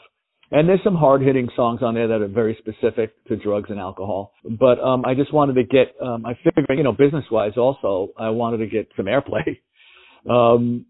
And 0.52 0.70
there's 0.70 0.84
some 0.84 0.96
hard 0.96 1.22
hitting 1.22 1.50
songs 1.56 1.82
on 1.82 1.96
there 1.96 2.08
that 2.08 2.22
are 2.22 2.28
very 2.28 2.58
specific 2.60 3.14
to 3.26 3.36
drugs 3.36 3.70
and 3.70 3.80
alcohol. 3.80 4.34
But 4.44 4.80
um, 4.80 5.04
I 5.06 5.16
just 5.16 5.34
wanted 5.34 5.54
to 5.54 5.64
get, 5.64 5.96
um, 6.02 6.26
I 6.26 6.34
figured, 6.44 6.68
you 6.70 6.84
know, 6.84 6.92
business 6.92 7.26
wise 7.32 7.54
also, 7.58 8.10
I 8.18 8.30
wanted 8.30 8.58
to 8.58 8.68
get 8.68 8.90
some 8.96 9.06
airplay. 9.06 9.60
Um, 10.28 10.88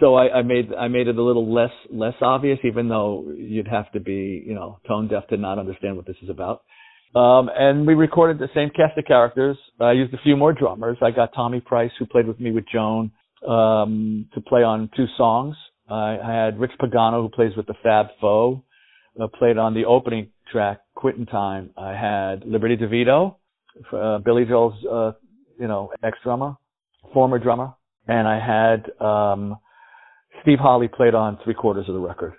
so 0.00 0.14
I, 0.14 0.38
I 0.38 0.42
made 0.42 0.72
I 0.74 0.88
made 0.88 1.08
it 1.08 1.16
a 1.16 1.22
little 1.22 1.52
less 1.52 1.72
less 1.90 2.14
obvious, 2.20 2.58
even 2.64 2.88
though 2.88 3.32
you'd 3.36 3.68
have 3.68 3.90
to 3.92 4.00
be 4.00 4.42
you 4.46 4.54
know 4.54 4.80
tone 4.88 5.08
deaf 5.08 5.26
to 5.28 5.36
not 5.36 5.58
understand 5.58 5.96
what 5.96 6.06
this 6.06 6.16
is 6.22 6.28
about. 6.28 6.62
Um, 7.14 7.48
and 7.54 7.86
we 7.86 7.94
recorded 7.94 8.38
the 8.38 8.48
same 8.54 8.70
cast 8.70 8.98
of 8.98 9.04
characters. 9.06 9.56
I 9.80 9.92
used 9.92 10.12
a 10.12 10.18
few 10.22 10.36
more 10.36 10.52
drummers. 10.52 10.98
I 11.00 11.10
got 11.10 11.32
Tommy 11.34 11.60
Price, 11.60 11.90
who 11.98 12.06
played 12.06 12.26
with 12.26 12.38
me 12.38 12.50
with 12.50 12.64
Joan, 12.70 13.12
um, 13.46 14.26
to 14.34 14.40
play 14.40 14.62
on 14.62 14.90
two 14.94 15.06
songs. 15.16 15.56
I, 15.88 16.18
I 16.18 16.44
had 16.44 16.60
Rich 16.60 16.72
Pagano, 16.80 17.22
who 17.22 17.28
plays 17.30 17.56
with 17.56 17.66
the 17.66 17.74
Fab 17.82 18.06
Four, 18.20 18.62
uh, 19.20 19.26
played 19.38 19.58
on 19.58 19.74
the 19.74 19.84
opening 19.84 20.30
track, 20.50 20.80
Quitting 20.94 21.26
Time. 21.26 21.70
I 21.76 21.90
had 21.90 22.44
Liberty 22.46 22.76
DeVito, 22.76 23.36
uh, 23.92 24.18
Billy 24.18 24.44
Joel's, 24.44 24.74
uh, 24.84 25.12
you 25.58 25.68
know, 25.68 25.90
ex-drummer, 26.02 26.56
former 27.12 27.38
drummer. 27.38 27.72
And 28.06 28.26
I 28.26 28.38
had, 28.38 29.04
um, 29.04 29.58
Steve 30.42 30.58
Holley 30.60 30.88
played 30.88 31.14
on 31.14 31.38
three 31.44 31.54
quarters 31.54 31.86
of 31.88 31.94
the 31.94 32.00
record. 32.00 32.34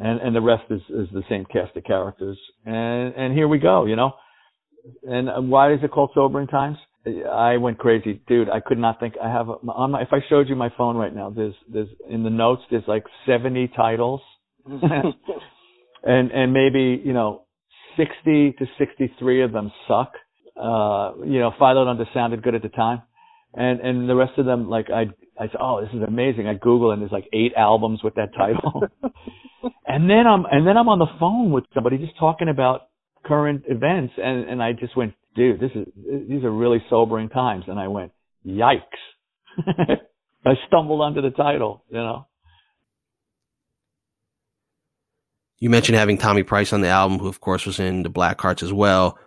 And, 0.00 0.20
and 0.20 0.34
the 0.34 0.40
rest 0.40 0.64
is, 0.70 0.80
is 0.88 1.08
the 1.12 1.22
same 1.28 1.44
cast 1.44 1.76
of 1.76 1.84
characters. 1.84 2.38
And, 2.64 3.14
and 3.14 3.34
here 3.34 3.46
we 3.46 3.58
go, 3.58 3.86
you 3.86 3.96
know. 3.96 4.12
And 5.02 5.50
why 5.50 5.72
is 5.72 5.80
it 5.82 5.90
called 5.90 6.10
Sobering 6.14 6.46
Times? 6.46 6.76
I 7.30 7.58
went 7.58 7.78
crazy, 7.78 8.22
dude. 8.26 8.48
I 8.48 8.60
could 8.60 8.78
not 8.78 8.98
think. 8.98 9.14
I 9.22 9.28
have 9.28 9.48
on 9.48 9.90
my, 9.90 10.02
if 10.02 10.08
I 10.12 10.18
showed 10.28 10.48
you 10.48 10.56
my 10.56 10.70
phone 10.76 10.96
right 10.96 11.14
now, 11.14 11.28
there's 11.28 11.54
there's 11.70 11.88
in 12.08 12.22
the 12.22 12.30
notes 12.30 12.62
there's 12.70 12.84
like 12.86 13.04
70 13.26 13.72
titles 13.76 14.22
and 16.04 16.30
and 16.30 16.52
maybe 16.52 17.00
you 17.04 17.12
know 17.12 17.42
60 17.96 18.54
to 18.58 18.66
63 18.78 19.42
of 19.42 19.52
them 19.52 19.72
suck. 19.88 20.12
Uh, 20.56 21.12
you 21.24 21.40
know, 21.40 21.52
Philo 21.58 21.88
Under 21.88 22.04
sounded 22.14 22.42
good 22.42 22.54
at 22.54 22.62
the 22.62 22.68
time, 22.68 23.02
and 23.54 23.80
and 23.80 24.08
the 24.08 24.14
rest 24.14 24.38
of 24.38 24.46
them 24.46 24.68
like 24.68 24.86
I 24.90 25.06
I 25.38 25.46
said, 25.46 25.56
oh, 25.60 25.80
this 25.80 25.90
is 25.92 26.02
amazing. 26.06 26.46
I 26.46 26.54
Google 26.54 26.92
and 26.92 27.02
there's 27.02 27.12
like 27.12 27.28
eight 27.32 27.52
albums 27.56 28.00
with 28.04 28.14
that 28.14 28.34
title, 28.36 28.82
and 29.86 30.08
then 30.08 30.26
I'm 30.26 30.44
and 30.50 30.66
then 30.66 30.76
I'm 30.76 30.88
on 30.88 30.98
the 30.98 31.08
phone 31.18 31.50
with 31.50 31.64
somebody 31.74 31.98
just 31.98 32.18
talking 32.18 32.48
about 32.48 32.88
current 33.24 33.64
events, 33.66 34.14
and 34.16 34.48
and 34.48 34.62
I 34.62 34.72
just 34.72 34.96
went, 34.96 35.14
dude, 35.34 35.60
this 35.60 35.70
is 35.74 35.86
these 36.28 36.44
are 36.44 36.52
really 36.52 36.82
sobering 36.88 37.30
times, 37.30 37.64
and 37.66 37.78
I 37.78 37.88
went, 37.88 38.12
yikes. 38.46 38.80
I 40.46 40.52
stumbled 40.68 41.00
onto 41.00 41.22
the 41.22 41.30
title, 41.30 41.84
you 41.88 41.96
know. 41.96 42.26
You 45.58 45.70
mentioned 45.70 45.96
having 45.96 46.18
Tommy 46.18 46.42
Price 46.42 46.72
on 46.72 46.80
the 46.80 46.88
album, 46.88 47.18
who 47.18 47.28
of 47.28 47.40
course 47.40 47.66
was 47.66 47.78
in 47.78 48.02
the 48.02 48.08
Black 48.08 48.40
Hearts 48.40 48.62
as 48.62 48.72
well. 48.72 49.18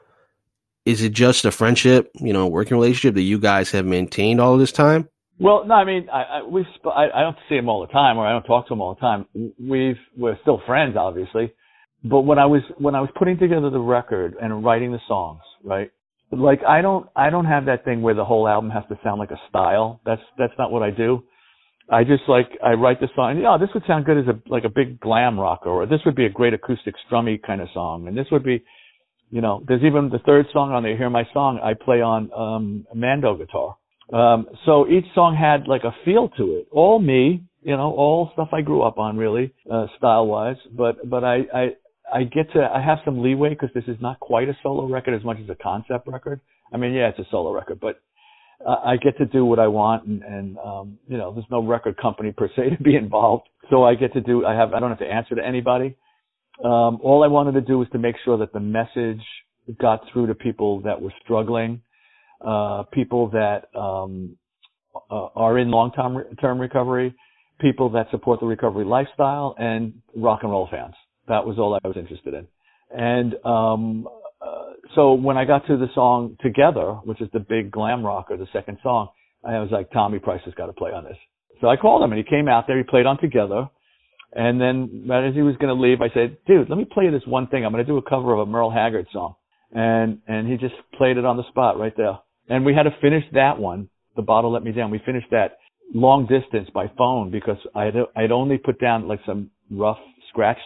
Is 0.85 1.01
it 1.01 1.11
just 1.11 1.45
a 1.45 1.51
friendship, 1.51 2.11
you 2.15 2.31
know, 2.31 2.47
working 2.47 2.77
relationship 2.77 3.15
that 3.15 3.21
you 3.21 3.39
guys 3.39 3.71
have 3.71 3.85
maintained 3.85 4.39
all 4.39 4.57
this 4.57 4.71
time? 4.71 5.09
Well, 5.39 5.65
no, 5.65 5.75
I 5.75 5.85
mean, 5.85 6.07
I, 6.11 6.23
I 6.23 6.43
we 6.43 6.65
I, 6.85 7.07
I 7.13 7.21
don't 7.21 7.37
see 7.47 7.55
him 7.55 7.69
all 7.69 7.81
the 7.81 7.91
time, 7.91 8.17
or 8.17 8.25
I 8.25 8.31
don't 8.31 8.43
talk 8.43 8.67
to 8.67 8.73
him 8.73 8.81
all 8.81 8.95
the 8.95 9.01
time. 9.01 9.25
We've 9.59 9.97
we're 10.17 10.37
still 10.41 10.61
friends, 10.65 10.95
obviously. 10.97 11.53
But 12.03 12.21
when 12.21 12.39
I 12.39 12.45
was 12.45 12.61
when 12.77 12.95
I 12.95 13.01
was 13.01 13.09
putting 13.17 13.37
together 13.37 13.69
the 13.69 13.79
record 13.79 14.35
and 14.41 14.63
writing 14.63 14.91
the 14.91 14.99
songs, 15.07 15.41
right? 15.63 15.91
Like 16.31 16.61
I 16.67 16.81
don't 16.81 17.07
I 17.15 17.29
don't 17.29 17.45
have 17.45 17.65
that 17.65 17.85
thing 17.85 18.01
where 18.01 18.15
the 18.15 18.25
whole 18.25 18.47
album 18.47 18.69
has 18.71 18.83
to 18.89 18.99
sound 19.03 19.19
like 19.19 19.31
a 19.31 19.39
style. 19.49 20.01
That's 20.05 20.21
that's 20.37 20.53
not 20.57 20.71
what 20.71 20.83
I 20.83 20.91
do. 20.91 21.23
I 21.89 22.03
just 22.03 22.23
like 22.27 22.49
I 22.63 22.73
write 22.73 22.99
the 22.99 23.07
song. 23.15 23.39
Yeah, 23.41 23.57
this 23.59 23.69
would 23.73 23.83
sound 23.87 24.05
good 24.05 24.17
as 24.17 24.25
a 24.27 24.39
like 24.49 24.65
a 24.65 24.69
big 24.69 24.99
glam 24.99 25.39
rocker, 25.39 25.69
or 25.69 25.85
this 25.85 26.01
would 26.05 26.15
be 26.15 26.25
a 26.25 26.29
great 26.29 26.53
acoustic 26.53 26.95
strummy 27.09 27.41
kind 27.41 27.61
of 27.61 27.69
song, 27.73 28.07
and 28.07 28.17
this 28.17 28.27
would 28.31 28.43
be, 28.43 28.63
you 29.31 29.41
know, 29.41 29.63
there's 29.67 29.83
even 29.83 30.09
the 30.09 30.19
third 30.19 30.47
song 30.51 30.71
on 30.71 30.83
there. 30.83 30.97
Hear 30.97 31.09
my 31.09 31.23
song. 31.33 31.59
I 31.63 31.73
play 31.73 32.01
on 32.01 32.31
um 32.33 32.85
Mando 32.93 33.37
guitar. 33.37 33.77
Um, 34.11 34.47
so 34.65 34.87
each 34.87 35.05
song 35.15 35.35
had 35.35 35.67
like 35.67 35.83
a 35.83 35.95
feel 36.03 36.29
to 36.37 36.55
it. 36.57 36.67
All 36.71 36.99
me, 36.99 37.43
you 37.61 37.75
know, 37.75 37.91
all 37.91 38.31
stuff 38.33 38.49
I 38.53 38.61
grew 38.61 38.81
up 38.81 38.97
on, 38.97 39.17
really, 39.17 39.53
uh, 39.71 39.87
style 39.97 40.27
wise. 40.27 40.57
But 40.71 41.09
but 41.09 41.23
I 41.23 41.37
I 41.53 41.67
I 42.13 42.23
get 42.23 42.51
to 42.53 42.59
I 42.63 42.81
have 42.81 42.99
some 43.05 43.21
leeway 43.21 43.49
because 43.49 43.69
this 43.73 43.85
is 43.87 43.97
not 44.01 44.19
quite 44.19 44.49
a 44.49 44.57
solo 44.61 44.87
record 44.87 45.13
as 45.13 45.23
much 45.23 45.37
as 45.41 45.49
a 45.49 45.55
concept 45.55 46.07
record. 46.07 46.41
I 46.73 46.77
mean, 46.77 46.93
yeah, 46.93 47.09
it's 47.09 47.19
a 47.19 47.25
solo 47.31 47.53
record, 47.53 47.79
but 47.79 48.01
I 48.65 48.97
get 48.97 49.17
to 49.19 49.25
do 49.25 49.45
what 49.45 49.59
I 49.59 49.67
want, 49.67 50.07
and, 50.07 50.23
and 50.23 50.57
um, 50.57 50.97
you 51.07 51.17
know, 51.17 51.31
there's 51.33 51.45
no 51.51 51.63
record 51.63 51.97
company 51.97 52.31
per 52.31 52.49
se 52.55 52.69
to 52.77 52.83
be 52.83 52.95
involved. 52.95 53.47
So 53.69 53.83
I 53.83 53.95
get 53.95 54.13
to 54.13 54.21
do. 54.21 54.45
I 54.45 54.55
have. 54.55 54.73
I 54.73 54.79
don't 54.79 54.89
have 54.89 54.99
to 54.99 55.05
answer 55.05 55.35
to 55.35 55.45
anybody. 55.45 55.95
Um, 56.63 56.99
all 57.03 57.23
I 57.23 57.27
wanted 57.27 57.53
to 57.53 57.61
do 57.61 57.77
was 57.77 57.87
to 57.91 57.99
make 57.99 58.15
sure 58.25 58.37
that 58.39 58.51
the 58.51 58.59
message 58.59 59.21
got 59.79 60.01
through 60.11 60.27
to 60.27 60.35
people 60.35 60.81
that 60.81 60.99
were 60.99 61.13
struggling, 61.23 61.81
uh, 62.43 62.83
people 62.91 63.29
that 63.29 63.65
um, 63.77 64.37
uh, 65.11 65.27
are 65.35 65.59
in 65.59 65.69
long-term 65.69 66.35
term 66.41 66.59
recovery, 66.59 67.13
people 67.59 67.91
that 67.91 68.09
support 68.09 68.39
the 68.39 68.45
recovery 68.45 68.85
lifestyle, 68.85 69.55
and 69.59 70.01
rock 70.15 70.39
and 70.41 70.51
roll 70.51 70.67
fans. 70.71 70.95
That 71.27 71.45
was 71.45 71.59
all 71.59 71.75
I 71.75 71.87
was 71.87 71.97
interested 71.97 72.33
in. 72.33 72.47
And 72.89 73.35
um, 73.45 74.07
so 74.97 75.13
when 75.13 75.37
I 75.37 75.45
got 75.45 75.67
to 75.67 75.77
the 75.77 75.85
song 75.93 76.37
Together, 76.41 76.93
which 77.05 77.21
is 77.21 77.29
the 77.31 77.39
big 77.39 77.69
glam 77.69 78.03
rocker, 78.03 78.35
the 78.35 78.47
second 78.51 78.79
song, 78.81 79.09
I 79.47 79.59
was 79.59 79.69
like, 79.71 79.91
Tommy 79.91 80.17
Price 80.17 80.41
has 80.45 80.55
got 80.55 80.65
to 80.65 80.73
play 80.73 80.89
on 80.89 81.03
this. 81.03 81.17
So 81.61 81.67
I 81.69 81.75
called 81.75 82.03
him 82.03 82.11
and 82.11 82.17
he 82.17 82.27
came 82.27 82.47
out 82.47 82.65
there, 82.65 82.79
he 82.79 82.83
played 82.83 83.05
on 83.05 83.19
Together. 83.19 83.69
And 84.33 84.59
then 84.59 85.05
right 85.07 85.27
as 85.27 85.35
he 85.35 85.43
was 85.43 85.55
going 85.57 85.73
to 85.73 85.79
leave, 85.79 86.01
I 86.01 86.09
said, 86.15 86.37
dude, 86.47 86.67
let 86.67 86.79
me 86.79 86.85
play 86.91 87.05
you 87.05 87.11
this 87.11 87.27
one 87.27 87.47
thing. 87.47 87.63
I'm 87.63 87.71
going 87.71 87.85
to 87.85 87.89
do 87.89 87.97
a 87.97 88.09
cover 88.09 88.33
of 88.33 88.39
a 88.39 88.45
Merle 88.47 88.71
Haggard 88.71 89.05
song. 89.13 89.35
And, 89.71 90.19
and 90.27 90.47
he 90.47 90.57
just 90.57 90.73
played 90.97 91.17
it 91.17 91.25
on 91.25 91.37
the 91.37 91.47
spot 91.49 91.79
right 91.79 91.93
there. 91.95 92.17
And 92.49 92.65
we 92.65 92.73
had 92.73 92.83
to 92.83 92.95
finish 92.99 93.23
that 93.33 93.59
one. 93.59 93.89
The 94.15 94.23
bottle 94.23 94.51
let 94.51 94.63
me 94.63 94.71
down. 94.71 94.89
We 94.89 95.01
finished 95.05 95.27
that 95.29 95.59
long 95.93 96.25
distance 96.25 96.69
by 96.73 96.91
phone 96.97 97.29
because 97.29 97.57
I 97.75 97.91
had, 98.15 98.31
only 98.31 98.57
put 98.57 98.81
down 98.81 99.07
like 99.07 99.19
some 99.27 99.51
rough 99.69 99.99
scratch 100.29 100.57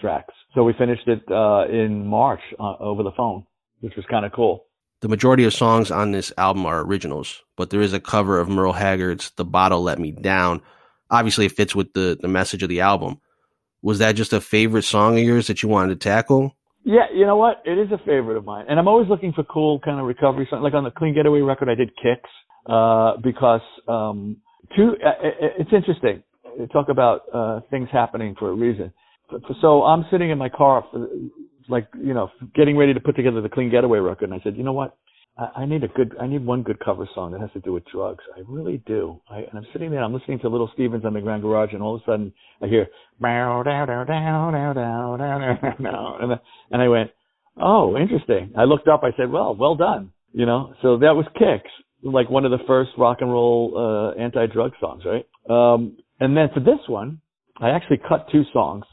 tracks. 0.00 0.34
So 0.56 0.64
we 0.64 0.72
finished 0.76 1.06
it, 1.06 1.22
uh, 1.30 1.66
in 1.70 2.04
March 2.04 2.40
uh, 2.58 2.74
over 2.80 3.04
the 3.04 3.12
phone 3.16 3.46
which 3.80 3.96
was 3.96 4.04
kind 4.10 4.24
of 4.24 4.32
cool. 4.32 4.64
The 5.00 5.08
majority 5.08 5.44
of 5.44 5.52
songs 5.52 5.90
on 5.90 6.12
this 6.12 6.32
album 6.38 6.64
are 6.64 6.80
originals, 6.80 7.42
but 7.56 7.70
there 7.70 7.82
is 7.82 7.92
a 7.92 8.00
cover 8.00 8.40
of 8.40 8.48
Merle 8.48 8.72
Haggard's 8.72 9.30
The 9.36 9.44
Bottle 9.44 9.82
Let 9.82 9.98
Me 9.98 10.10
Down. 10.10 10.62
Obviously, 11.10 11.46
it 11.46 11.52
fits 11.52 11.74
with 11.74 11.92
the, 11.92 12.18
the 12.20 12.28
message 12.28 12.62
of 12.62 12.68
the 12.68 12.80
album. 12.80 13.20
Was 13.82 13.98
that 13.98 14.16
just 14.16 14.32
a 14.32 14.40
favorite 14.40 14.84
song 14.84 15.18
of 15.18 15.24
yours 15.24 15.46
that 15.48 15.62
you 15.62 15.68
wanted 15.68 16.00
to 16.00 16.08
tackle? 16.08 16.56
Yeah, 16.82 17.06
you 17.14 17.26
know 17.26 17.36
what? 17.36 17.62
It 17.64 17.78
is 17.78 17.92
a 17.92 17.98
favorite 17.98 18.36
of 18.36 18.44
mine. 18.44 18.66
And 18.68 18.78
I'm 18.78 18.88
always 18.88 19.08
looking 19.08 19.32
for 19.32 19.44
cool 19.44 19.80
kind 19.80 20.00
of 20.00 20.06
recovery 20.06 20.46
songs. 20.48 20.62
Like 20.62 20.74
on 20.74 20.84
the 20.84 20.90
Clean 20.90 21.14
Getaway 21.14 21.40
record, 21.40 21.68
I 21.68 21.74
did 21.74 21.90
Kicks, 21.96 22.30
uh, 22.66 23.16
because, 23.22 23.60
um, 23.86 24.38
two, 24.74 24.94
uh, 25.04 25.10
it's 25.58 25.70
interesting. 25.72 26.22
They 26.58 26.66
talk 26.66 26.88
about, 26.88 27.22
uh, 27.32 27.60
things 27.70 27.88
happening 27.92 28.34
for 28.38 28.50
a 28.50 28.54
reason. 28.54 28.92
So 29.60 29.82
I'm 29.82 30.04
sitting 30.10 30.30
in 30.30 30.38
my 30.38 30.48
car 30.48 30.84
like 31.68 31.88
you 32.02 32.14
know 32.14 32.30
getting 32.54 32.76
ready 32.76 32.94
to 32.94 33.00
put 33.00 33.16
together 33.16 33.40
the 33.40 33.48
Clean 33.48 33.70
Getaway 33.70 33.98
record, 33.98 34.30
and 34.30 34.34
I 34.34 34.42
said, 34.42 34.56
you 34.56 34.64
know 34.64 34.72
what? 34.72 34.96
I, 35.38 35.66
need 35.66 35.84
a 35.84 35.88
good, 35.88 36.16
I 36.18 36.26
need 36.26 36.46
one 36.46 36.62
good 36.62 36.80
cover 36.82 37.06
song 37.14 37.32
that 37.32 37.42
has 37.42 37.52
to 37.52 37.60
do 37.60 37.74
with 37.74 37.84
drugs. 37.92 38.24
I 38.34 38.40
really 38.48 38.82
do. 38.86 39.20
I, 39.30 39.40
and 39.40 39.50
I'm 39.54 39.66
sitting 39.70 39.90
there, 39.90 40.02
I'm 40.02 40.14
listening 40.14 40.38
to 40.40 40.48
Little 40.48 40.70
Stevens 40.72 41.04
Underground 41.04 41.42
Garage, 41.42 41.74
and 41.74 41.82
all 41.82 41.96
of 41.96 42.00
a 42.00 42.04
sudden 42.10 42.32
I 42.62 42.66
hear 42.68 42.86
bow 43.20 43.62
down 43.62 43.86
down 43.86 44.06
down 44.06 44.52
down 44.54 44.74
down 44.74 45.60
down 45.60 45.82
down, 45.82 46.40
and 46.70 46.82
I 46.82 46.88
went, 46.88 47.10
oh, 47.58 47.98
interesting. 47.98 48.52
I 48.56 48.64
looked 48.64 48.88
up, 48.88 49.02
I 49.04 49.10
said, 49.18 49.30
well, 49.30 49.54
well 49.54 49.74
done, 49.74 50.10
you 50.32 50.46
know. 50.46 50.72
So 50.80 50.96
that 50.98 51.14
was 51.14 51.26
Kicks, 51.34 51.70
like 52.02 52.30
one 52.30 52.46
of 52.46 52.50
the 52.50 52.64
first 52.66 52.92
rock 52.96 53.18
and 53.20 53.30
roll 53.30 53.74
uh, 54.16 54.18
anti-drug 54.18 54.72
songs, 54.80 55.02
right? 55.04 55.26
Um, 55.50 55.98
and 56.18 56.34
then 56.34 56.48
for 56.54 56.60
this 56.60 56.80
one, 56.88 57.20
I 57.60 57.70
actually 57.70 58.00
cut 58.08 58.26
two 58.32 58.44
songs 58.54 58.84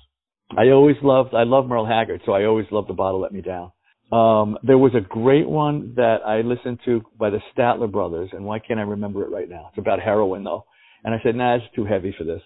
I 0.56 0.70
always 0.70 0.96
loved, 1.02 1.34
I 1.34 1.44
love 1.44 1.66
Merle 1.68 1.86
Haggard, 1.86 2.22
so 2.26 2.34
I 2.34 2.46
always 2.46 2.68
loved 2.72 2.88
The 2.88 2.94
Bottle 2.94 3.22
Let 3.22 3.32
Me 3.32 3.42
Down. 3.42 3.72
Um, 4.12 4.58
there 4.62 4.78
was 4.78 4.94
a 4.96 5.02
great 5.02 5.50
one 5.50 5.94
that 5.96 6.18
I 6.26 6.42
listened 6.42 6.80
to 6.86 7.02
by 7.18 7.32
the 7.32 7.40
Statler 7.56 7.92
Brothers, 7.92 8.30
and 8.34 8.46
why 8.46 8.60
can't 8.60 8.80
I 8.80 8.84
remember 8.84 9.24
it 9.24 9.32
right 9.32 9.50
now? 9.50 9.70
It's 9.70 9.80
about 9.80 10.00
heroin 10.00 10.44
though. 10.44 10.66
And 11.04 11.16
I 11.16 11.18
said, 11.24 11.36
nah, 11.36 11.56
it's 11.56 11.66
too 11.76 11.86
heavy 11.86 12.14
for 12.16 12.24
this. 12.24 12.42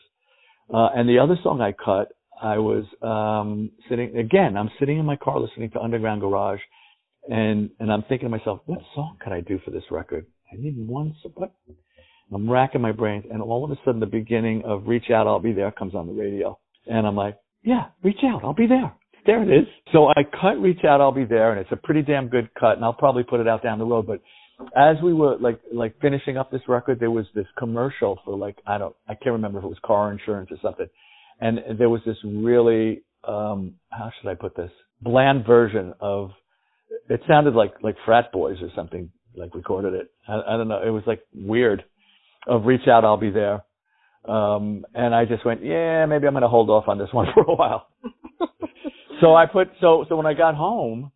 Uh, 0.73 0.87
and 0.95 1.09
the 1.09 1.19
other 1.19 1.37
song 1.43 1.59
I 1.59 1.73
cut, 1.73 2.09
I 2.41 2.59
was, 2.59 2.85
um, 3.01 3.71
sitting, 3.89 4.17
again, 4.17 4.55
I'm 4.55 4.69
sitting 4.79 4.99
in 4.99 5.05
my 5.05 5.17
car 5.17 5.39
listening 5.39 5.71
to 5.71 5.81
Underground 5.81 6.21
Garage, 6.21 6.61
and, 7.29 7.69
and 7.79 7.91
I'm 7.91 8.03
thinking 8.03 8.29
to 8.29 8.37
myself, 8.37 8.61
what 8.65 8.79
song 8.95 9.17
could 9.21 9.33
I 9.33 9.41
do 9.41 9.59
for 9.65 9.71
this 9.71 9.83
record? 9.91 10.25
I 10.51 10.55
need 10.57 10.75
one, 10.77 11.13
So 11.23 11.31
what? 11.35 11.51
I'm 12.33 12.49
racking 12.49 12.81
my 12.81 12.91
brains, 12.93 13.25
and 13.29 13.41
all 13.41 13.65
of 13.65 13.71
a 13.71 13.75
sudden 13.83 13.99
the 13.99 14.05
beginning 14.05 14.63
of 14.65 14.87
Reach 14.87 15.09
Out, 15.13 15.27
I'll 15.27 15.39
Be 15.39 15.51
There 15.51 15.71
comes 15.71 15.95
on 15.95 16.07
the 16.07 16.13
radio. 16.13 16.57
And 16.85 17.05
I'm 17.05 17.15
like, 17.15 17.37
yeah, 17.67 17.87
reach 18.01 18.19
out. 18.23 18.45
I'll 18.45 18.53
be 18.53 18.65
there. 18.65 18.93
There 19.25 19.43
it 19.43 19.53
is. 19.53 19.67
So 19.91 20.07
I 20.07 20.23
cut 20.23 20.61
reach 20.61 20.85
out. 20.85 21.01
I'll 21.01 21.11
be 21.11 21.25
there. 21.25 21.51
And 21.51 21.59
it's 21.59 21.71
a 21.73 21.75
pretty 21.75 22.01
damn 22.01 22.29
good 22.29 22.49
cut. 22.57 22.77
And 22.77 22.85
I'll 22.85 22.93
probably 22.93 23.23
put 23.23 23.41
it 23.41 23.47
out 23.47 23.61
down 23.61 23.77
the 23.77 23.85
road. 23.85 24.07
But 24.07 24.21
as 24.73 24.95
we 25.03 25.13
were 25.13 25.37
like, 25.37 25.59
like 25.73 25.99
finishing 25.99 26.37
up 26.37 26.49
this 26.49 26.61
record, 26.69 27.01
there 27.01 27.11
was 27.11 27.25
this 27.35 27.45
commercial 27.57 28.19
for 28.23 28.37
like, 28.37 28.55
I 28.65 28.77
don't, 28.77 28.95
I 29.09 29.15
can't 29.15 29.33
remember 29.33 29.59
if 29.59 29.65
it 29.65 29.67
was 29.67 29.77
car 29.83 30.13
insurance 30.13 30.49
or 30.49 30.57
something. 30.61 30.87
And 31.41 31.59
there 31.77 31.89
was 31.89 31.99
this 32.05 32.15
really, 32.23 33.03
um, 33.27 33.73
how 33.89 34.11
should 34.17 34.29
I 34.29 34.35
put 34.35 34.55
this? 34.55 34.71
Bland 35.01 35.45
version 35.45 35.93
of. 35.99 36.31
It 37.09 37.21
sounded 37.27 37.53
like 37.53 37.73
like 37.83 37.95
frat 38.05 38.31
boys 38.31 38.57
or 38.61 38.69
something. 38.77 39.11
Like 39.35 39.53
recorded 39.53 39.93
it. 39.93 40.09
I, 40.25 40.35
I 40.53 40.57
don't 40.57 40.69
know. 40.69 40.81
It 40.81 40.89
was 40.89 41.03
like 41.05 41.21
weird. 41.35 41.83
Of 42.47 42.63
reach 42.63 42.87
out, 42.87 43.03
I'll 43.03 43.17
be 43.17 43.29
there. 43.29 43.63
Um, 44.27 44.85
and 44.93 45.15
I 45.15 45.25
just 45.25 45.45
went, 45.45 45.63
yeah, 45.63 46.05
maybe 46.05 46.27
I'm 46.27 46.33
going 46.33 46.41
to 46.41 46.49
hold 46.49 46.69
off 46.69 46.87
on 46.87 46.97
this 46.97 47.09
one 47.13 47.27
for 47.33 47.43
a 47.43 47.55
while. 47.55 47.87
so 49.21 49.35
I 49.35 49.45
put 49.45 49.69
so 49.81 50.05
so 50.09 50.15
when 50.15 50.25
I 50.25 50.33
got 50.33 50.55
home, 50.55 51.11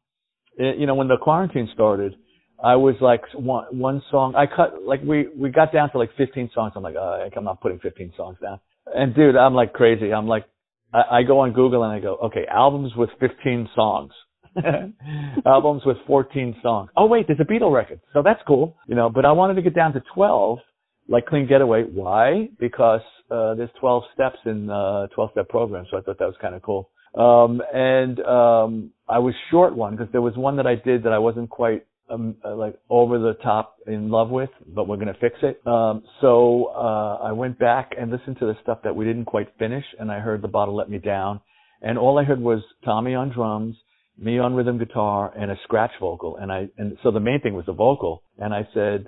it, 0.55 0.77
you 0.77 0.85
know, 0.85 0.95
when 0.95 1.07
the 1.07 1.17
quarantine 1.17 1.69
started, 1.73 2.15
I 2.63 2.75
was 2.75 2.95
like 3.01 3.21
one 3.33 3.65
one 3.77 4.01
song. 4.11 4.35
I 4.35 4.45
cut 4.45 4.83
like 4.83 5.01
we 5.03 5.27
we 5.35 5.49
got 5.49 5.73
down 5.73 5.91
to 5.91 5.97
like 5.97 6.11
15 6.17 6.51
songs. 6.53 6.73
I'm 6.75 6.83
like, 6.83 6.95
oh, 6.95 7.27
I'm 7.35 7.43
not 7.43 7.61
putting 7.61 7.79
15 7.79 8.13
songs 8.15 8.37
down. 8.41 8.59
And 8.93 9.15
dude, 9.15 9.35
I'm 9.35 9.53
like 9.53 9.73
crazy. 9.73 10.13
I'm 10.13 10.27
like, 10.27 10.45
I, 10.93 11.19
I 11.19 11.23
go 11.23 11.39
on 11.39 11.53
Google 11.53 11.83
and 11.83 11.91
I 11.91 11.99
go, 11.99 12.15
okay, 12.25 12.45
albums 12.49 12.93
with 12.95 13.09
15 13.19 13.69
songs. 13.75 14.11
albums 15.45 15.83
with 15.85 15.97
14 16.07 16.57
songs. 16.61 16.89
Oh 16.97 17.05
wait, 17.05 17.25
there's 17.27 17.39
a 17.39 17.45
Beatle 17.45 17.73
record, 17.73 18.01
so 18.13 18.21
that's 18.21 18.41
cool, 18.45 18.75
you 18.87 18.95
know. 18.95 19.09
But 19.09 19.25
I 19.25 19.31
wanted 19.31 19.55
to 19.55 19.61
get 19.61 19.73
down 19.73 19.93
to 19.93 20.03
12, 20.13 20.59
like 21.11 21.25
Clean 21.25 21.45
Getaway. 21.45 21.83
Why? 21.83 22.49
Because 22.59 23.01
uh, 23.29 23.53
there's 23.55 23.69
12 23.79 24.03
steps 24.13 24.37
in 24.45 24.69
uh, 24.69 25.07
12 25.07 25.31
step 25.31 25.49
program, 25.49 25.85
so 25.91 25.97
I 25.97 26.01
thought 26.01 26.17
that 26.19 26.25
was 26.25 26.35
kind 26.41 26.55
of 26.55 26.61
cool. 26.61 26.89
Um, 27.13 27.61
and 27.73 28.19
um, 28.21 28.91
I 29.07 29.19
was 29.19 29.33
short 29.51 29.75
one 29.75 29.95
because 29.95 30.11
there 30.13 30.21
was 30.21 30.35
one 30.37 30.55
that 30.55 30.65
I 30.65 30.75
did 30.75 31.03
that 31.03 31.11
I 31.11 31.19
wasn't 31.19 31.49
quite 31.49 31.85
um, 32.09 32.35
uh, 32.43 32.55
like 32.55 32.79
over 32.89 33.19
the 33.19 33.33
top 33.43 33.75
in 33.87 34.09
love 34.09 34.29
with, 34.29 34.49
but 34.67 34.87
we're 34.87 34.97
gonna 34.97 35.15
fix 35.19 35.35
it. 35.43 35.65
Um, 35.67 36.03
so 36.21 36.71
uh, 36.75 37.17
I 37.23 37.31
went 37.33 37.59
back 37.59 37.91
and 37.99 38.11
listened 38.11 38.37
to 38.39 38.45
the 38.45 38.55
stuff 38.63 38.79
that 38.83 38.95
we 38.95 39.05
didn't 39.05 39.25
quite 39.25 39.47
finish, 39.59 39.85
and 39.99 40.11
I 40.11 40.19
heard 40.19 40.41
the 40.41 40.47
bottle 40.47 40.75
let 40.75 40.89
me 40.89 40.97
down, 40.97 41.41
and 41.81 41.97
all 41.97 42.17
I 42.17 42.23
heard 42.23 42.41
was 42.41 42.61
Tommy 42.85 43.15
on 43.15 43.31
drums, 43.31 43.75
me 44.17 44.39
on 44.39 44.55
rhythm 44.55 44.77
guitar, 44.77 45.33
and 45.37 45.51
a 45.51 45.55
scratch 45.63 45.91
vocal, 45.99 46.37
and 46.37 46.51
I 46.51 46.69
and 46.77 46.97
so 47.03 47.11
the 47.11 47.19
main 47.19 47.41
thing 47.41 47.53
was 47.53 47.65
the 47.65 47.73
vocal, 47.73 48.23
and 48.37 48.53
I 48.53 48.67
said, 48.73 49.07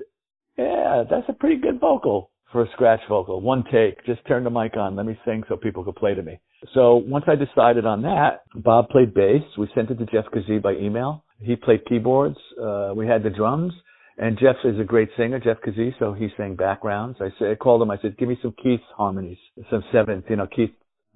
yeah, 0.57 1.03
that's 1.09 1.27
a 1.29 1.33
pretty 1.33 1.57
good 1.61 1.79
vocal 1.79 2.31
for 2.51 2.63
a 2.63 2.71
scratch 2.73 3.01
vocal. 3.09 3.41
One 3.41 3.63
take, 3.71 4.05
just 4.05 4.25
turn 4.27 4.43
the 4.43 4.49
mic 4.49 4.77
on, 4.77 4.95
let 4.95 5.05
me 5.05 5.17
sing 5.25 5.43
so 5.49 5.57
people 5.57 5.83
could 5.83 5.95
play 5.95 6.13
to 6.13 6.21
me. 6.21 6.39
So 6.73 6.95
once 6.95 7.25
I 7.27 7.35
decided 7.35 7.85
on 7.85 8.03
that, 8.03 8.43
Bob 8.55 8.89
played 8.89 9.13
bass. 9.13 9.41
We 9.57 9.67
sent 9.75 9.89
it 9.89 9.95
to 9.99 10.05
Jeff 10.05 10.25
Kazee 10.33 10.61
by 10.61 10.73
email. 10.73 11.23
He 11.39 11.55
played 11.55 11.85
keyboards. 11.85 12.37
Uh, 12.61 12.93
we 12.95 13.07
had 13.07 13.23
the 13.23 13.29
drums. 13.29 13.73
And 14.17 14.37
Jeff 14.37 14.57
is 14.63 14.79
a 14.79 14.83
great 14.83 15.09
singer, 15.17 15.39
Jeff 15.39 15.57
Kazee, 15.65 15.91
so 15.97 16.13
he 16.13 16.27
sang 16.37 16.55
backgrounds. 16.55 17.17
I 17.19 17.29
said, 17.39 17.49
I 17.51 17.55
called 17.55 17.81
him. 17.81 17.89
I 17.89 17.97
said, 17.99 18.15
"Give 18.17 18.29
me 18.29 18.37
some 18.43 18.53
Keith 18.61 18.79
harmonies, 18.95 19.39
some 19.71 19.83
seventh, 19.91 20.25
you 20.29 20.35
know, 20.35 20.45
Keith 20.45 20.69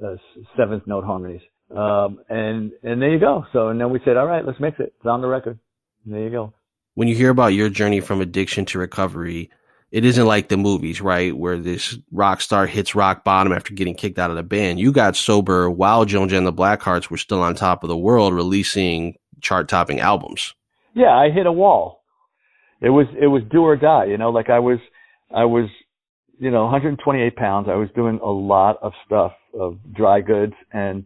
uh, 0.04 0.16
seventh 0.58 0.88
note 0.88 1.04
harmonies." 1.04 1.42
Um, 1.70 2.20
and 2.28 2.72
and 2.82 3.00
there 3.00 3.12
you 3.14 3.20
go. 3.20 3.46
So 3.54 3.68
and 3.68 3.80
then 3.80 3.92
we 3.92 4.00
said, 4.04 4.18
"All 4.18 4.26
right, 4.26 4.44
let's 4.44 4.60
mix 4.60 4.80
it. 4.80 4.94
It's 4.98 5.06
on 5.06 5.22
the 5.22 5.28
record." 5.28 5.60
And 6.06 6.14
there 6.16 6.24
you 6.24 6.32
go. 6.32 6.54
When 6.98 7.08
you 7.08 7.14
hear 7.14 7.30
about 7.30 7.54
your 7.54 7.70
journey 7.70 8.00
from 8.00 8.22
addiction 8.22 8.66
to 8.66 8.80
recovery, 8.80 9.52
it 9.92 10.04
isn't 10.04 10.26
like 10.26 10.50
the 10.50 10.58
movies, 10.58 11.00
right? 11.00 11.32
Where 11.32 11.60
this 11.60 11.96
rock 12.12 12.42
star 12.42 12.66
hits 12.66 12.96
rock 12.96 13.24
bottom 13.24 13.54
after 13.54 13.76
getting 13.76 13.94
kicked 13.94 14.18
out 14.18 14.32
of 14.32 14.36
the 14.36 14.42
band. 14.42 14.80
You 14.80 14.92
got 14.92 15.16
sober 15.16 15.70
while 15.70 16.06
Joan 16.06 16.28
Jett 16.28 16.40
and 16.40 16.48
the 16.48 16.52
Blackhearts 16.52 17.12
were 17.12 17.20
still 17.20 17.44
on 17.44 17.54
top 17.54 17.84
of 17.84 17.90
the 17.90 17.96
world, 17.96 18.34
releasing 18.34 19.16
chart 19.42 19.68
topping 19.68 20.00
albums. 20.00 20.56
Yeah, 20.96 21.16
I 21.16 21.30
hit 21.30 21.46
a 21.46 21.52
wall. 21.52 22.02
It 22.82 22.90
was 22.90 23.06
it 23.22 23.28
was 23.28 23.44
do 23.52 23.62
or 23.62 23.76
die, 23.76 24.06
you 24.06 24.18
know. 24.18 24.32
Like 24.32 24.50
I 24.50 24.58
was 24.58 24.80
I 25.32 25.46
was 25.46 25.70
you 26.40 26.50
know 26.50 26.64
128 26.64 27.36
pounds. 27.36 27.68
I 27.70 27.76
was 27.76 27.90
doing 27.94 28.20
a 28.24 28.32
lot 28.32 28.80
of 28.82 28.94
stuff 29.06 29.34
of 29.54 29.78
dry 29.94 30.22
goods 30.22 30.54
and 30.74 31.06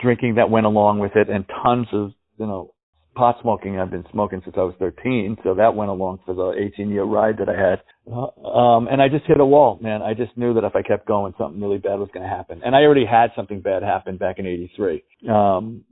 drinking 0.00 0.36
that 0.36 0.48
went 0.48 0.64
along 0.64 1.00
with 1.00 1.14
it, 1.14 1.28
and 1.28 1.44
tons 1.62 1.88
of 1.92 2.12
you 2.38 2.46
know 2.46 2.72
pot 3.16 3.36
smoking. 3.42 3.80
I've 3.80 3.90
been 3.90 4.04
smoking 4.12 4.40
since 4.44 4.54
I 4.56 4.62
was 4.62 4.74
13, 4.78 5.38
so 5.42 5.54
that 5.54 5.74
went 5.74 5.90
along 5.90 6.20
for 6.24 6.34
the 6.34 6.52
18 6.52 6.90
year 6.90 7.04
ride 7.04 7.38
that 7.38 7.48
I 7.48 7.58
had. 7.58 7.82
Uh, 8.06 8.46
um, 8.46 8.86
and 8.88 9.02
I 9.02 9.08
just 9.08 9.24
hit 9.26 9.40
a 9.40 9.44
wall, 9.44 9.78
man. 9.82 10.02
I 10.02 10.14
just 10.14 10.36
knew 10.36 10.54
that 10.54 10.64
if 10.64 10.76
I 10.76 10.82
kept 10.82 11.08
going, 11.08 11.34
something 11.38 11.60
really 11.60 11.78
bad 11.78 11.98
was 11.98 12.10
going 12.12 12.22
to 12.22 12.28
happen. 12.28 12.60
And 12.64 12.76
I 12.76 12.82
already 12.82 13.06
had 13.06 13.30
something 13.34 13.60
bad 13.60 13.82
happen 13.82 14.16
back 14.18 14.38
in 14.38 14.46
'83 14.46 15.02
um, 15.28 15.84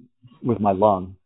with 0.42 0.60
my 0.60 0.72
lung. 0.72 1.16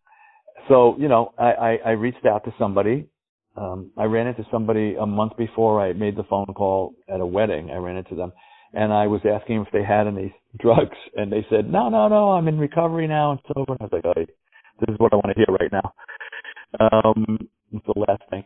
So 0.68 0.96
you 0.98 1.08
know, 1.08 1.34
I, 1.36 1.52
I, 1.52 1.78
I 1.86 1.90
reached 1.90 2.24
out 2.24 2.44
to 2.44 2.54
somebody. 2.58 3.08
Um, 3.56 3.90
I 3.98 4.04
ran 4.04 4.28
into 4.28 4.46
somebody 4.52 4.94
a 4.94 5.06
month 5.06 5.36
before 5.36 5.80
I 5.80 5.92
made 5.92 6.16
the 6.16 6.22
phone 6.22 6.46
call 6.46 6.94
at 7.12 7.20
a 7.20 7.26
wedding. 7.26 7.70
I 7.70 7.76
ran 7.76 7.96
into 7.96 8.14
them, 8.14 8.32
and 8.72 8.92
I 8.92 9.08
was 9.08 9.20
asking 9.28 9.62
if 9.62 9.72
they 9.72 9.82
had 9.82 10.06
any 10.06 10.34
drugs, 10.58 10.96
and 11.16 11.32
they 11.32 11.44
said, 11.50 11.70
"No, 11.70 11.88
no, 11.88 12.08
no, 12.08 12.30
I'm 12.30 12.46
in 12.46 12.58
recovery 12.58 13.08
now 13.08 13.32
and 13.32 13.40
sober." 13.48 13.72
And 13.72 13.80
I 13.80 13.84
was 13.84 13.92
like, 13.92 14.04
"Oh." 14.06 14.24
This 14.80 14.94
is 14.94 14.98
what 14.98 15.12
I 15.12 15.16
want 15.16 15.28
to 15.28 15.34
hear 15.34 15.56
right 15.60 15.72
now. 15.72 15.92
Um, 16.80 17.48
it's 17.72 17.86
the 17.86 17.98
last 17.98 18.22
thing. 18.30 18.44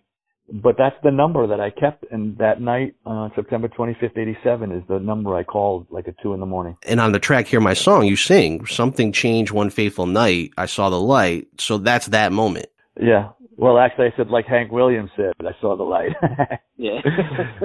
But 0.53 0.77
that's 0.77 0.97
the 1.03 1.11
number 1.11 1.47
that 1.47 1.61
I 1.61 1.71
kept. 1.71 2.05
And 2.11 2.37
that 2.38 2.61
night, 2.61 2.95
uh, 3.07 3.29
September 3.35 3.68
25th, 3.68 4.18
87 4.18 4.73
is 4.73 4.83
the 4.88 4.99
number 4.99 5.35
I 5.37 5.45
called 5.45 5.87
like 5.90 6.09
at 6.09 6.14
two 6.23 6.35
in 6.35 6.40
the 6.40 6.47
morning. 6.47 6.77
And 6.87 7.01
on 7.01 7.12
the 7.12 7.18
track, 7.18 7.47
Hear 7.47 7.61
My 7.61 7.75
Song, 7.75 8.05
you 8.07 8.16
sing, 8.16 8.66
Something 8.66 9.12
Changed 9.12 9.53
One 9.53 9.71
Fateful 9.71 10.07
Night. 10.07 10.53
I 10.59 10.66
saw 10.66 10.90
the 10.90 11.01
light. 11.01 11.49
So 11.59 11.79
that's 11.79 12.07
that 12.09 12.33
moment. 12.33 12.66
Yeah. 13.01 13.31
Well, 13.57 13.79
actually, 13.79 14.07
I 14.07 14.16
said 14.16 14.29
like 14.29 14.47
Hank 14.47 14.73
Williams 14.73 15.11
said, 15.16 15.33
but 15.38 15.47
I 15.47 15.53
saw 15.61 15.77
the 15.77 15.85
light. 15.85 16.11
yeah. 16.77 16.99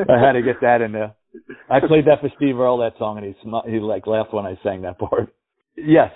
I 0.09 0.19
had 0.19 0.33
to 0.33 0.41
get 0.41 0.61
that 0.61 0.81
in 0.81 0.91
there. 0.91 1.15
I 1.69 1.79
played 1.79 2.05
that 2.05 2.21
for 2.21 2.29
Steve 2.35 2.59
Earle, 2.59 2.77
that 2.79 2.93
song, 2.97 3.17
and 3.17 3.25
he 3.25 3.35
sm- 3.41 3.69
he 3.69 3.79
like 3.79 4.07
laughed 4.07 4.33
when 4.33 4.45
I 4.45 4.57
sang 4.63 4.81
that 4.83 4.99
part. 4.99 5.33
Yes. 5.75 6.11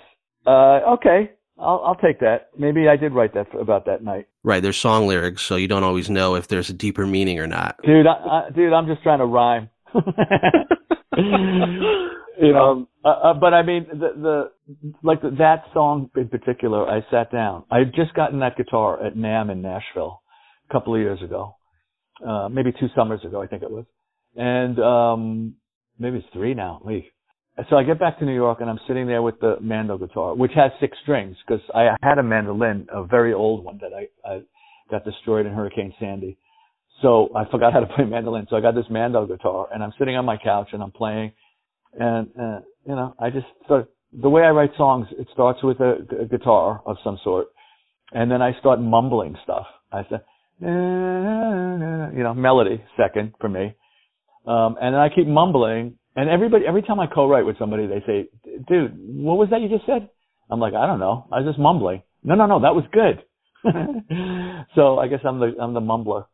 Uh, 0.46 0.80
okay. 0.94 1.32
I'll, 1.58 1.82
I'll 1.84 1.94
take 1.96 2.20
that. 2.20 2.50
Maybe 2.58 2.88
I 2.88 2.96
did 2.96 3.12
write 3.12 3.34
that 3.34 3.50
for, 3.50 3.60
about 3.60 3.86
that 3.86 4.02
night. 4.02 4.26
Right, 4.42 4.62
there's 4.62 4.76
song 4.76 5.06
lyrics, 5.06 5.42
so 5.42 5.56
you 5.56 5.68
don't 5.68 5.84
always 5.84 6.10
know 6.10 6.34
if 6.34 6.48
there's 6.48 6.70
a 6.70 6.74
deeper 6.74 7.06
meaning 7.06 7.38
or 7.38 7.46
not. 7.46 7.78
Dude, 7.84 8.06
I, 8.06 8.12
I, 8.12 8.50
dude, 8.50 8.72
I'm 8.72 8.86
just 8.86 9.02
trying 9.02 9.18
to 9.18 9.26
rhyme. 9.26 9.68
you 12.40 12.52
know, 12.52 12.70
um, 12.70 12.88
uh, 13.04 13.08
uh, 13.08 13.34
but 13.34 13.52
I 13.52 13.62
mean, 13.62 13.86
the, 13.90 14.08
the 14.16 14.50
like 15.02 15.20
the, 15.22 15.30
that 15.38 15.64
song 15.74 16.10
in 16.16 16.28
particular, 16.28 16.88
I 16.88 17.04
sat 17.10 17.30
down. 17.30 17.64
I 17.70 17.78
had 17.78 17.94
just 17.94 18.14
gotten 18.14 18.40
that 18.40 18.56
guitar 18.56 19.04
at 19.04 19.14
NAMM 19.14 19.52
in 19.52 19.62
Nashville 19.62 20.22
a 20.68 20.72
couple 20.72 20.94
of 20.94 21.00
years 21.00 21.20
ago, 21.22 21.56
uh, 22.26 22.48
maybe 22.48 22.72
two 22.72 22.88
summers 22.96 23.20
ago, 23.24 23.42
I 23.42 23.46
think 23.46 23.62
it 23.62 23.70
was, 23.70 23.84
and 24.36 24.78
um, 24.78 25.54
maybe 25.98 26.18
it's 26.18 26.26
three 26.32 26.54
now. 26.54 26.80
Wait, 26.82 27.04
so 27.68 27.76
I 27.76 27.82
get 27.82 27.98
back 27.98 28.18
to 28.18 28.24
New 28.24 28.34
York 28.34 28.60
and 28.60 28.70
I'm 28.70 28.80
sitting 28.88 29.06
there 29.06 29.20
with 29.20 29.38
the 29.40 29.56
mando 29.60 29.98
guitar, 29.98 30.34
which 30.34 30.52
has 30.54 30.72
six 30.80 30.96
strings 31.02 31.36
because 31.46 31.62
I 31.74 31.96
had 32.02 32.18
a 32.18 32.22
mandolin, 32.22 32.86
a 32.90 33.04
very 33.04 33.34
old 33.34 33.64
one 33.64 33.78
that 33.82 33.90
I, 33.92 34.28
I 34.28 34.42
got 34.90 35.04
destroyed 35.04 35.44
in 35.44 35.52
Hurricane 35.52 35.92
Sandy. 36.00 36.38
So 37.02 37.30
I 37.36 37.44
forgot 37.50 37.72
how 37.72 37.80
to 37.80 37.86
play 37.94 38.04
mandolin. 38.04 38.46
So 38.48 38.56
I 38.56 38.60
got 38.60 38.74
this 38.74 38.86
mando 38.88 39.26
guitar 39.26 39.68
and 39.72 39.82
I'm 39.82 39.92
sitting 39.98 40.16
on 40.16 40.24
my 40.24 40.38
couch 40.38 40.68
and 40.72 40.82
I'm 40.82 40.92
playing 40.92 41.32
and, 41.98 42.28
uh, 42.40 42.60
you 42.86 42.94
know, 42.94 43.14
I 43.18 43.28
just 43.28 43.46
start, 43.66 43.90
the 44.14 44.30
way 44.30 44.42
I 44.42 44.50
write 44.50 44.70
songs, 44.78 45.06
it 45.18 45.26
starts 45.32 45.62
with 45.62 45.78
a, 45.80 46.06
a 46.22 46.24
guitar 46.24 46.80
of 46.86 46.96
some 47.04 47.18
sort 47.22 47.48
and 48.12 48.30
then 48.30 48.40
I 48.40 48.58
start 48.60 48.80
mumbling 48.80 49.36
stuff. 49.42 49.66
I 49.92 50.06
said, 50.08 50.22
you 50.58 50.68
know, 52.22 52.34
melody 52.34 52.82
second 52.96 53.34
for 53.40 53.48
me. 53.48 53.74
Um, 54.46 54.76
and 54.80 54.94
then 54.94 55.00
I 55.00 55.08
keep 55.08 55.26
mumbling 55.26 55.98
and 56.16 56.28
everybody, 56.28 56.64
every 56.66 56.82
time 56.82 57.00
I 57.00 57.06
co-write 57.06 57.46
with 57.46 57.58
somebody, 57.58 57.86
they 57.86 58.02
say, 58.06 58.28
dude, 58.68 58.96
what 58.98 59.38
was 59.38 59.48
that 59.50 59.60
you 59.60 59.68
just 59.68 59.86
said? 59.86 60.08
I'm 60.50 60.60
like, 60.60 60.74
I 60.74 60.86
don't 60.86 61.00
know. 61.00 61.26
I 61.32 61.40
was 61.40 61.46
just 61.46 61.58
mumbling. 61.58 62.02
No, 62.22 62.34
no, 62.34 62.46
no, 62.46 62.60
that 62.60 62.74
was 62.74 62.84
good. 62.92 63.24
so 64.74 64.98
I 64.98 65.08
guess 65.08 65.20
I'm 65.24 65.38
the, 65.40 65.52
I'm 65.60 65.72
the 65.72 65.80
mumbler. 65.80 66.26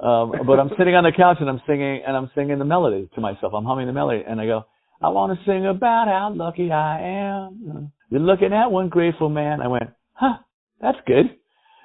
Um, 0.00 0.32
but 0.46 0.58
I'm 0.58 0.70
sitting 0.76 0.94
on 0.94 1.04
the 1.04 1.12
couch 1.16 1.38
and 1.40 1.48
I'm 1.48 1.60
singing, 1.66 2.02
and 2.06 2.16
I'm 2.16 2.30
singing 2.34 2.58
the 2.58 2.64
melody 2.64 3.08
to 3.14 3.20
myself. 3.20 3.52
I'm 3.54 3.64
humming 3.64 3.86
the 3.86 3.92
melody 3.92 4.22
and 4.26 4.40
I 4.40 4.46
go, 4.46 4.64
I 5.02 5.08
want 5.08 5.38
to 5.38 5.44
sing 5.44 5.66
about 5.66 6.08
how 6.08 6.32
lucky 6.34 6.70
I 6.70 7.00
am. 7.00 7.92
You're 8.10 8.20
looking 8.20 8.52
at 8.52 8.70
one 8.70 8.88
grateful 8.88 9.28
man. 9.28 9.60
I 9.60 9.68
went, 9.68 9.90
huh, 10.12 10.38
that's 10.80 10.98
good. 11.06 11.26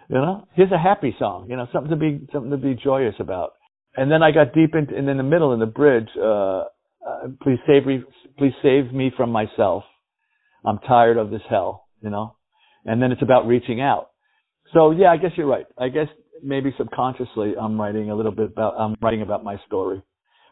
You 0.10 0.16
know, 0.16 0.48
here's 0.56 0.72
a 0.72 0.78
happy 0.78 1.16
song, 1.20 1.48
you 1.50 1.56
know, 1.56 1.68
something 1.72 1.92
to 1.92 1.96
be, 1.96 2.28
something 2.32 2.52
to 2.52 2.58
be 2.58 2.76
joyous 2.76 3.16
about. 3.20 3.54
And 3.96 4.12
then 4.12 4.24
I 4.24 4.32
got 4.32 4.54
deep 4.54 4.74
into, 4.74 4.96
and 4.96 5.10
in 5.10 5.18
the 5.18 5.24
middle 5.24 5.54
in 5.54 5.60
the 5.60 5.66
bridge, 5.66 6.10
uh, 6.18 6.64
uh, 7.06 7.28
please 7.42 7.60
save 7.68 7.86
me, 7.86 8.04
please 8.38 8.54
save 8.62 8.92
me 8.94 9.12
from 9.16 9.32
myself. 9.32 9.84
I'm 10.66 10.80
tired 10.80 11.18
of 11.18 11.30
this 11.30 11.42
hell, 11.50 11.88
you 12.02 12.10
know? 12.10 12.36
And 12.86 13.02
then 13.02 13.12
it's 13.12 13.22
about 13.22 13.48
reaching 13.48 13.82
out. 13.82 14.10
So 14.74 14.92
yeah, 14.92 15.12
I 15.12 15.18
guess 15.18 15.32
you're 15.36 15.48
right. 15.48 15.66
I 15.78 15.90
guess 15.90 16.08
maybe 16.44 16.74
subconsciously 16.78 17.54
I'm 17.60 17.80
writing 17.80 18.12
a 18.12 18.16
little 18.16 18.32
bit 18.32 18.52
about, 18.52 18.76
I'm 18.78 18.96
writing 19.02 19.22
about 19.22 19.44
my 19.44 19.58
story. 19.66 20.02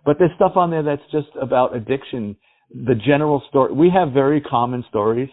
But 0.05 0.17
there's 0.19 0.31
stuff 0.35 0.53
on 0.55 0.71
there 0.71 0.83
that's 0.83 1.01
just 1.11 1.27
about 1.41 1.75
addiction. 1.75 2.35
The 2.73 2.95
general 2.95 3.43
story, 3.49 3.73
we 3.73 3.89
have 3.89 4.13
very 4.13 4.41
common 4.41 4.83
stories 4.89 5.29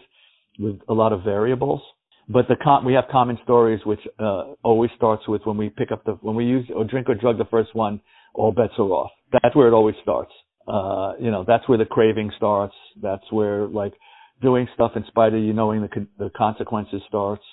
with 0.59 0.79
a 0.87 0.93
lot 0.93 1.13
of 1.13 1.23
variables, 1.23 1.81
but 2.29 2.47
the 2.47 2.55
com- 2.61 2.85
we 2.85 2.93
have 2.93 3.05
common 3.11 3.37
stories 3.43 3.81
which, 3.85 3.99
uh, 4.19 4.53
always 4.63 4.91
starts 4.95 5.27
with 5.27 5.41
when 5.45 5.57
we 5.57 5.69
pick 5.69 5.91
up 5.91 6.03
the, 6.05 6.13
when 6.21 6.35
we 6.35 6.45
use 6.45 6.65
or 6.73 6.83
drink 6.85 7.09
or 7.09 7.15
drug 7.15 7.37
the 7.37 7.45
first 7.45 7.75
one, 7.75 8.01
all 8.33 8.51
bets 8.51 8.73
are 8.77 8.83
off. 8.83 9.11
That's 9.31 9.55
where 9.55 9.67
it 9.67 9.73
always 9.73 9.95
starts 10.01 10.31
uh, 10.67 11.13
you 11.19 11.31
know, 11.31 11.43
that's 11.47 11.67
where 11.69 11.77
the 11.77 11.85
craving 11.85 12.31
starts. 12.37 12.73
That's 13.01 13.23
where 13.31 13.67
like 13.67 13.93
doing 14.41 14.67
stuff 14.73 14.91
in 14.95 15.05
spite 15.07 15.33
of 15.33 15.41
you 15.41 15.53
knowing 15.53 15.81
the 15.81 15.87
con- 15.87 16.07
the 16.17 16.29
consequences 16.35 17.01
starts. 17.07 17.43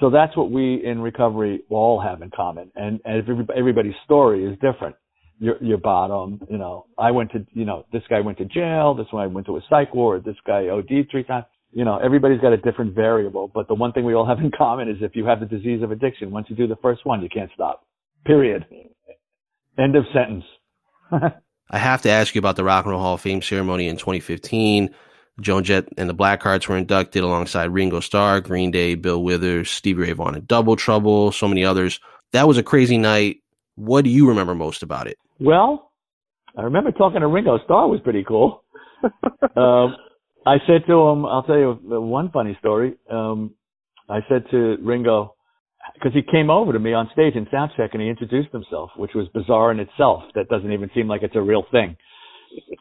So 0.00 0.10
that's 0.10 0.36
what 0.36 0.50
we 0.50 0.84
in 0.84 1.00
recovery 1.00 1.62
all 1.70 2.00
have 2.00 2.22
in 2.22 2.30
common. 2.34 2.70
And, 2.74 3.00
and 3.04 3.28
every, 3.28 3.46
everybody's 3.56 3.94
story 4.04 4.44
is 4.44 4.54
different. 4.54 4.96
Your, 5.38 5.56
your 5.62 5.78
bottom, 5.78 6.40
you 6.48 6.58
know, 6.58 6.86
I 6.98 7.10
went 7.10 7.32
to, 7.32 7.44
you 7.52 7.64
know, 7.64 7.84
this 7.92 8.02
guy 8.08 8.20
went 8.20 8.38
to 8.38 8.44
jail. 8.44 8.94
This 8.94 9.06
one 9.10 9.22
I 9.22 9.26
went 9.26 9.46
to 9.46 9.56
a 9.56 9.60
psych 9.68 9.94
ward. 9.94 10.24
This 10.24 10.36
guy 10.46 10.68
OD'd 10.68 11.10
three 11.10 11.24
times. 11.24 11.44
You 11.72 11.84
know, 11.84 11.98
everybody's 11.98 12.40
got 12.40 12.52
a 12.52 12.56
different 12.56 12.94
variable, 12.94 13.50
but 13.52 13.66
the 13.66 13.74
one 13.74 13.92
thing 13.92 14.04
we 14.04 14.14
all 14.14 14.26
have 14.26 14.38
in 14.38 14.52
common 14.56 14.88
is 14.88 14.96
if 15.00 15.16
you 15.16 15.26
have 15.26 15.40
the 15.40 15.46
disease 15.46 15.82
of 15.82 15.90
addiction, 15.90 16.30
once 16.30 16.46
you 16.48 16.54
do 16.54 16.68
the 16.68 16.76
first 16.76 17.04
one, 17.04 17.20
you 17.20 17.28
can't 17.28 17.50
stop. 17.52 17.84
Period. 18.24 18.64
End 19.76 19.96
of 19.96 20.04
sentence. 20.12 20.44
I 21.70 21.78
have 21.78 22.02
to 22.02 22.10
ask 22.10 22.34
you 22.34 22.38
about 22.38 22.56
the 22.56 22.64
Rock 22.64 22.84
and 22.84 22.92
Roll 22.92 23.00
Hall 23.00 23.14
of 23.14 23.20
Fame 23.20 23.42
ceremony 23.42 23.88
in 23.88 23.96
2015. 23.96 24.94
Joan 25.40 25.64
Jett 25.64 25.88
and 25.96 26.08
the 26.08 26.14
Blackhearts 26.14 26.68
were 26.68 26.76
inducted 26.76 27.24
alongside 27.24 27.70
Ringo 27.70 28.00
Starr, 28.00 28.40
Green 28.40 28.70
Day, 28.70 28.94
Bill 28.94 29.22
Withers, 29.22 29.70
Stevie 29.70 30.02
Ray 30.02 30.12
Vaughan, 30.12 30.36
and 30.36 30.46
Double 30.46 30.76
Trouble, 30.76 31.32
so 31.32 31.48
many 31.48 31.64
others. 31.64 31.98
That 32.32 32.46
was 32.46 32.58
a 32.58 32.62
crazy 32.62 32.98
night. 32.98 33.38
What 33.74 34.04
do 34.04 34.10
you 34.10 34.28
remember 34.28 34.54
most 34.54 34.82
about 34.82 35.08
it? 35.08 35.18
Well, 35.40 35.90
I 36.56 36.62
remember 36.62 36.92
talking 36.92 37.20
to 37.20 37.26
Ringo 37.26 37.58
Starr 37.64 37.88
was 37.88 38.00
pretty 38.00 38.22
cool. 38.22 38.62
um, 39.56 39.96
I 40.46 40.58
said 40.66 40.86
to 40.86 41.08
him, 41.08 41.26
I'll 41.26 41.42
tell 41.42 41.58
you 41.58 41.78
one 41.82 42.30
funny 42.30 42.56
story. 42.60 42.94
Um, 43.10 43.54
I 44.08 44.20
said 44.28 44.44
to 44.50 44.76
Ringo, 44.80 45.33
because 45.92 46.12
he 46.12 46.22
came 46.22 46.50
over 46.50 46.72
to 46.72 46.78
me 46.78 46.92
on 46.94 47.10
stage 47.12 47.34
in 47.34 47.46
soundcheck 47.46 47.90
and 47.92 48.02
he 48.02 48.08
introduced 48.08 48.52
himself, 48.52 48.90
which 48.96 49.12
was 49.14 49.28
bizarre 49.34 49.70
in 49.70 49.80
itself. 49.80 50.22
That 50.34 50.48
doesn't 50.48 50.72
even 50.72 50.90
seem 50.94 51.08
like 51.08 51.22
it's 51.22 51.36
a 51.36 51.42
real 51.42 51.64
thing. 51.70 51.96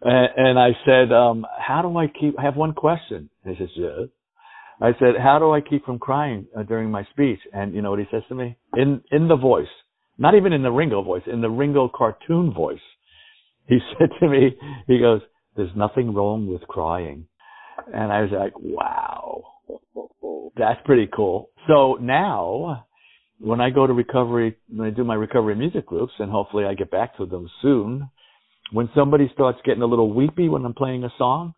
And, 0.02 0.30
and 0.36 0.60
I 0.60 0.70
said, 0.86 1.12
um, 1.12 1.46
how 1.60 1.82
do 1.82 1.98
I 1.98 2.08
keep, 2.08 2.40
I 2.40 2.44
have 2.44 2.56
one 2.56 2.74
question. 2.74 3.30
He 3.46 3.56
says, 3.58 3.70
yes. 3.76 4.10
I 4.82 4.92
said, 5.00 5.16
how 5.22 5.40
do 5.40 5.52
I 5.52 5.62
keep 5.62 5.86
from 5.86 6.00
crying 6.00 6.48
uh, 6.58 6.64
during 6.64 6.92
my 6.92 7.04
speech? 7.12 7.40
And 7.54 7.74
you 7.74 7.82
know 7.82 7.92
what 7.92 8.00
he 8.00 8.06
says 8.12 8.24
to 8.30 8.36
me? 8.36 8.58
In, 8.76 9.02
in 9.12 9.28
the 9.28 9.36
voice, 9.36 9.68
not 10.18 10.36
even 10.36 10.54
in 10.54 10.64
the 10.64 10.72
Ringo 10.72 11.02
voice, 11.04 11.24
in 11.32 11.42
the 11.42 11.50
Ringo 11.50 11.90
cartoon 11.94 12.54
voice. 12.54 12.82
He 13.68 13.80
said 14.00 14.10
to 14.20 14.30
me, 14.30 14.58
he 14.88 15.00
goes, 15.00 15.22
there's 15.56 15.72
nothing 15.76 16.14
wrong 16.14 16.48
with 16.48 16.62
crying. 16.62 17.28
And 17.94 18.12
I 18.12 18.22
was 18.22 18.32
like, 18.32 18.54
wow, 18.60 19.44
that's 20.58 20.80
pretty 20.86 21.08
cool. 21.14 21.50
So 21.68 21.98
now 22.02 22.86
when 23.44 23.60
I 23.60 23.72
go 23.72 23.86
to 23.86 23.92
recovery, 23.92 24.56
when 24.70 24.88
I 24.88 24.92
do 24.92 25.04
my 25.04 25.16
recovery 25.16 25.56
music 25.56 25.86
groups, 25.86 26.14
and 26.18 26.32
hopefully 26.32 26.64
I 26.64 26.76
get 26.76 26.90
back 26.90 27.18
to 27.18 27.26
them 27.26 27.50
soon, 27.62 28.10
when 28.72 28.90
somebody 28.96 29.30
starts 29.34 29.60
getting 29.66 29.82
a 29.82 29.86
little 29.86 30.14
weepy 30.14 30.48
when 30.48 30.64
I'm 30.64 30.74
playing 30.74 31.04
a 31.04 31.10
song, 31.18 31.54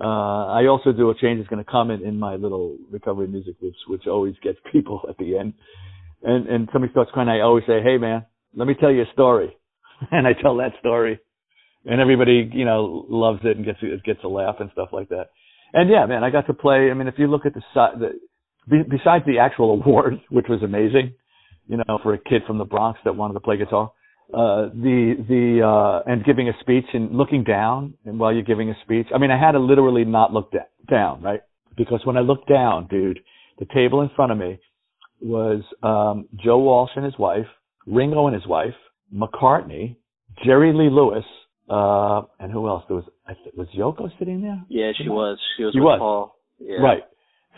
uh, 0.00 0.04
I 0.04 0.66
also 0.66 0.92
do 0.92 1.10
a 1.10 1.18
change 1.18 1.40
is 1.40 1.48
going 1.48 1.64
to 1.64 1.68
come 1.68 1.90
in, 1.90 2.06
in 2.06 2.20
my 2.20 2.36
little 2.36 2.76
recovery 2.92 3.26
music 3.26 3.58
groups, 3.58 3.78
which 3.88 4.06
always 4.06 4.34
gets 4.40 4.58
people 4.72 5.02
at 5.08 5.18
the 5.18 5.36
end. 5.36 5.54
And, 6.22 6.46
and 6.46 6.68
somebody 6.72 6.92
starts 6.92 7.10
crying, 7.12 7.28
I 7.28 7.40
always 7.40 7.64
say, 7.66 7.82
Hey 7.82 7.98
man, 7.98 8.24
let 8.54 8.68
me 8.68 8.74
tell 8.78 8.92
you 8.92 9.02
a 9.02 9.12
story. 9.12 9.54
and 10.12 10.26
I 10.26 10.32
tell 10.40 10.56
that 10.58 10.72
story 10.78 11.18
and 11.84 12.00
everybody, 12.00 12.48
you 12.52 12.64
know, 12.64 13.04
loves 13.08 13.40
it 13.44 13.56
and 13.56 13.64
gets, 13.66 13.78
gets 14.04 14.20
a 14.24 14.28
laugh 14.28 14.56
and 14.60 14.70
stuff 14.72 14.90
like 14.92 15.08
that. 15.08 15.30
And 15.72 15.90
yeah, 15.90 16.06
man, 16.06 16.22
I 16.22 16.30
got 16.30 16.46
to 16.46 16.54
play. 16.54 16.90
I 16.90 16.94
mean, 16.94 17.08
if 17.08 17.14
you 17.18 17.26
look 17.26 17.46
at 17.46 17.54
the, 17.54 17.62
side 17.74 17.98
the 17.98 18.10
besides 18.68 19.24
the 19.26 19.38
actual 19.38 19.72
award, 19.80 20.20
which 20.30 20.46
was 20.48 20.62
amazing, 20.62 21.14
you 21.68 21.76
know, 21.76 21.98
for 22.02 22.14
a 22.14 22.18
kid 22.18 22.42
from 22.46 22.58
the 22.58 22.64
Bronx 22.64 22.98
that 23.04 23.16
wanted 23.16 23.34
to 23.34 23.40
play 23.40 23.56
guitar, 23.56 23.92
uh, 24.34 24.66
the 24.74 25.14
the 25.28 25.62
uh, 25.64 26.10
and 26.10 26.24
giving 26.24 26.48
a 26.48 26.52
speech 26.60 26.86
and 26.92 27.12
looking 27.16 27.44
down 27.44 27.94
and 28.04 28.18
while 28.18 28.32
you're 28.32 28.42
giving 28.42 28.70
a 28.70 28.74
speech. 28.82 29.06
I 29.14 29.18
mean, 29.18 29.30
I 29.30 29.38
had 29.38 29.52
to 29.52 29.60
literally 29.60 30.04
not 30.04 30.32
look 30.32 30.50
da- 30.50 30.58
down, 30.90 31.22
right? 31.22 31.42
Because 31.76 32.00
when 32.04 32.16
I 32.16 32.20
looked 32.20 32.48
down, 32.48 32.88
dude, 32.88 33.20
the 33.58 33.66
table 33.72 34.00
in 34.02 34.10
front 34.16 34.32
of 34.32 34.38
me 34.38 34.58
was 35.20 35.62
um, 35.82 36.28
Joe 36.42 36.58
Walsh 36.58 36.90
and 36.96 37.04
his 37.04 37.18
wife, 37.18 37.46
Ringo 37.86 38.26
and 38.26 38.34
his 38.34 38.46
wife, 38.46 38.74
McCartney, 39.14 39.96
Jerry 40.44 40.72
Lee 40.72 40.90
Lewis, 40.90 41.24
uh, 41.70 42.22
and 42.40 42.50
who 42.52 42.68
else? 42.68 42.84
There 42.88 42.96
was 42.96 43.04
I 43.26 43.34
th- 43.34 43.54
was 43.56 43.68
Yoko 43.76 44.10
sitting 44.18 44.42
there? 44.42 44.62
Yeah, 44.68 44.92
she 44.96 45.08
was. 45.08 45.38
She 45.56 45.64
was 45.64 45.72
She 45.72 45.80
with 45.80 45.86
was. 45.86 45.98
Paul. 46.00 46.36
Yeah. 46.58 46.78
Right. 46.78 47.02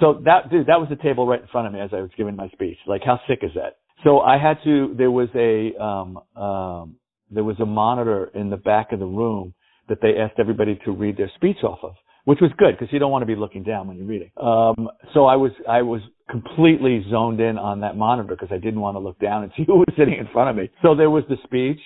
So 0.00 0.20
that 0.24 0.50
dude, 0.50 0.66
that 0.66 0.80
was 0.80 0.88
the 0.88 0.96
table 0.96 1.26
right 1.26 1.40
in 1.40 1.48
front 1.48 1.66
of 1.66 1.72
me 1.72 1.80
as 1.80 1.90
I 1.92 2.00
was 2.00 2.10
giving 2.16 2.36
my 2.36 2.48
speech. 2.50 2.78
Like, 2.86 3.02
how 3.04 3.20
sick 3.28 3.40
is 3.42 3.50
that? 3.54 3.78
So 4.04 4.20
I 4.20 4.38
had 4.38 4.58
to. 4.64 4.94
There 4.96 5.10
was 5.10 5.28
a 5.34 5.76
um, 5.82 6.18
um, 6.40 6.96
there 7.30 7.44
was 7.44 7.58
a 7.60 7.66
monitor 7.66 8.30
in 8.34 8.50
the 8.50 8.56
back 8.56 8.92
of 8.92 9.00
the 9.00 9.06
room 9.06 9.54
that 9.88 9.98
they 10.00 10.16
asked 10.18 10.38
everybody 10.38 10.78
to 10.84 10.92
read 10.92 11.16
their 11.16 11.30
speech 11.34 11.58
off 11.62 11.78
of, 11.82 11.94
which 12.24 12.38
was 12.40 12.50
good 12.58 12.76
because 12.78 12.92
you 12.92 12.98
don't 12.98 13.10
want 13.10 13.22
to 13.22 13.26
be 13.26 13.34
looking 13.34 13.62
down 13.62 13.88
when 13.88 13.96
you're 13.96 14.06
reading. 14.06 14.30
Um, 14.36 14.88
so 15.14 15.24
I 15.26 15.36
was 15.36 15.52
I 15.68 15.82
was 15.82 16.00
completely 16.30 17.04
zoned 17.10 17.40
in 17.40 17.58
on 17.58 17.80
that 17.80 17.96
monitor 17.96 18.36
because 18.36 18.50
I 18.52 18.58
didn't 18.58 18.80
want 18.80 18.94
to 18.96 19.00
look 19.00 19.18
down 19.18 19.42
and 19.42 19.52
see 19.56 19.64
who 19.66 19.78
was 19.78 19.92
sitting 19.98 20.14
in 20.14 20.28
front 20.32 20.50
of 20.50 20.56
me. 20.56 20.70
So 20.82 20.94
there 20.94 21.10
was 21.10 21.24
the 21.28 21.36
speech, 21.44 21.80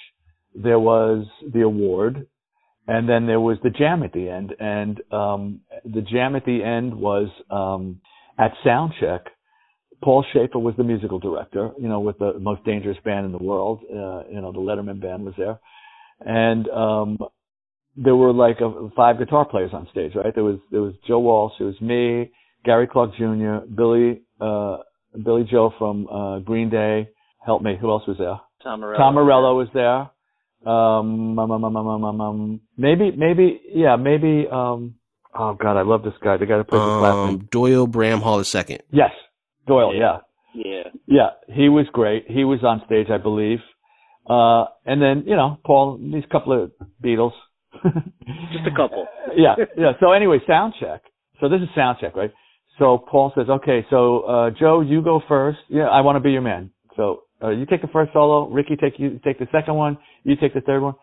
there 0.55 0.81
was 0.81 1.27
the 1.53 1.62
award, 1.62 2.27
and 2.87 3.09
then 3.09 3.27
there 3.27 3.40
was 3.40 3.59
the 3.62 3.71
jam 3.71 4.03
at 4.03 4.12
the 4.12 4.29
end. 4.29 4.55
And 4.59 5.01
um, 5.12 5.61
the 5.85 6.01
jam 6.01 6.37
at 6.37 6.45
the 6.45 6.62
end 6.62 6.95
was 6.95 7.29
um, 7.51 8.01
at 8.38 8.53
soundcheck. 8.64 9.21
Paul 10.03 10.25
Shaffer 10.33 10.59
was 10.59 10.75
the 10.77 10.83
musical 10.83 11.21
director, 11.21 11.71
you 11.79 11.88
know, 11.88 12.01
with 12.01 12.18
the 12.18 12.38
most 12.40 12.64
dangerous 12.64 12.99
band 13.05 13.25
in 13.25 13.33
the 13.33 13.38
world. 13.38 13.81
Uh, 13.85 14.25
you 14.29 14.40
know, 14.40 14.51
the 14.51 14.59
Letterman 14.59 15.01
band 15.01 15.25
was 15.25 15.35
there, 15.38 15.61
and 16.21 16.68
um, 16.71 17.18
there 17.97 18.16
were 18.16 18.33
like 18.33 18.57
a, 18.61 18.90
five 18.97 19.18
guitar 19.18 19.45
players 19.45 19.71
on 19.73 19.87
stage, 19.92 20.12
right? 20.16 20.35
There 20.35 20.42
was 20.42 20.59
there 20.73 20.83
was 20.83 20.95
Joe 21.07 21.21
Walsh, 21.21 21.53
it 21.61 21.64
was 21.64 21.81
me, 21.81 22.33
Gary 22.64 22.88
Clark 22.88 23.12
Jr., 23.16 23.64
Billie 23.73 24.23
uh, 24.40 24.79
Billie 25.25 25.47
Joe 25.49 25.73
from 25.79 26.09
uh, 26.09 26.40
Green 26.40 26.68
Day. 26.68 27.09
Help 27.45 27.62
me, 27.62 27.77
who 27.81 27.88
else 27.90 28.03
was 28.09 28.18
there? 28.18 28.40
Tom 28.64 28.81
Morello. 28.81 28.99
Tom 28.99 29.14
Morello 29.14 29.57
was 29.57 29.68
there. 29.73 30.11
Um, 30.66 31.38
um, 31.38 31.51
um, 31.51 31.64
um, 31.64 31.77
um, 31.77 32.05
um, 32.05 32.20
um, 32.20 32.61
maybe, 32.77 33.11
maybe, 33.11 33.61
yeah, 33.75 33.96
maybe. 33.96 34.46
Um, 34.51 34.94
oh 35.35 35.55
God, 35.55 35.77
I 35.77 35.83
love 35.83 36.03
this 36.03 36.14
guy. 36.22 36.37
The 36.37 36.46
guy 36.46 36.59
that 36.59 36.68
plays 36.68 36.81
the 36.81 36.87
last. 36.87 37.14
Um, 37.14 37.48
Doyle 37.51 37.87
Bramhall 37.88 38.44
II. 38.68 38.79
Yes, 38.90 39.11
Doyle. 39.66 39.94
Yeah. 39.94 40.18
Yeah. 40.55 40.83
yeah, 41.07 41.31
He 41.48 41.68
was 41.68 41.87
great. 41.92 42.27
He 42.29 42.44
was 42.44 42.62
on 42.62 42.83
stage, 42.87 43.09
I 43.11 43.18
believe. 43.18 43.61
Uh, 44.29 44.66
and 44.85 45.01
then 45.03 45.25
you 45.27 45.35
know, 45.35 45.59
Paul, 45.64 45.98
these 45.98 46.25
couple 46.31 46.64
of 46.64 46.72
Beatles. 47.03 47.33
Just 48.53 48.66
a 48.66 48.70
couple. 48.77 49.07
yeah, 49.35 49.55
yeah. 49.77 49.92
So 49.98 50.12
anyway, 50.12 50.38
sound 50.46 50.75
check. 50.79 51.03
So 51.40 51.48
this 51.48 51.61
is 51.61 51.68
sound 51.75 51.98
check, 52.01 52.14
right? 52.14 52.31
So 52.79 52.98
Paul 52.98 53.33
says, 53.35 53.46
okay, 53.48 53.85
so 53.90 54.20
uh, 54.20 54.51
Joe, 54.51 54.81
you 54.81 55.03
go 55.03 55.22
first. 55.29 55.59
Yeah, 55.68 55.88
I 55.88 56.03
want 56.03 56.16
to 56.16 56.20
be 56.20 56.31
your 56.31 56.42
man. 56.42 56.70
So 56.96 57.22
uh, 57.42 57.50
you 57.50 57.66
take 57.66 57.83
the 57.83 57.88
first 57.88 58.12
solo. 58.12 58.48
Ricky, 58.48 58.76
take 58.76 58.98
you 58.98 59.20
take 59.24 59.38
the 59.38 59.48
second 59.52 59.74
one. 59.74 59.98
You 60.24 60.37
take 60.37 60.55
the 60.55 60.61
third 60.61 60.83
one. 60.83 60.94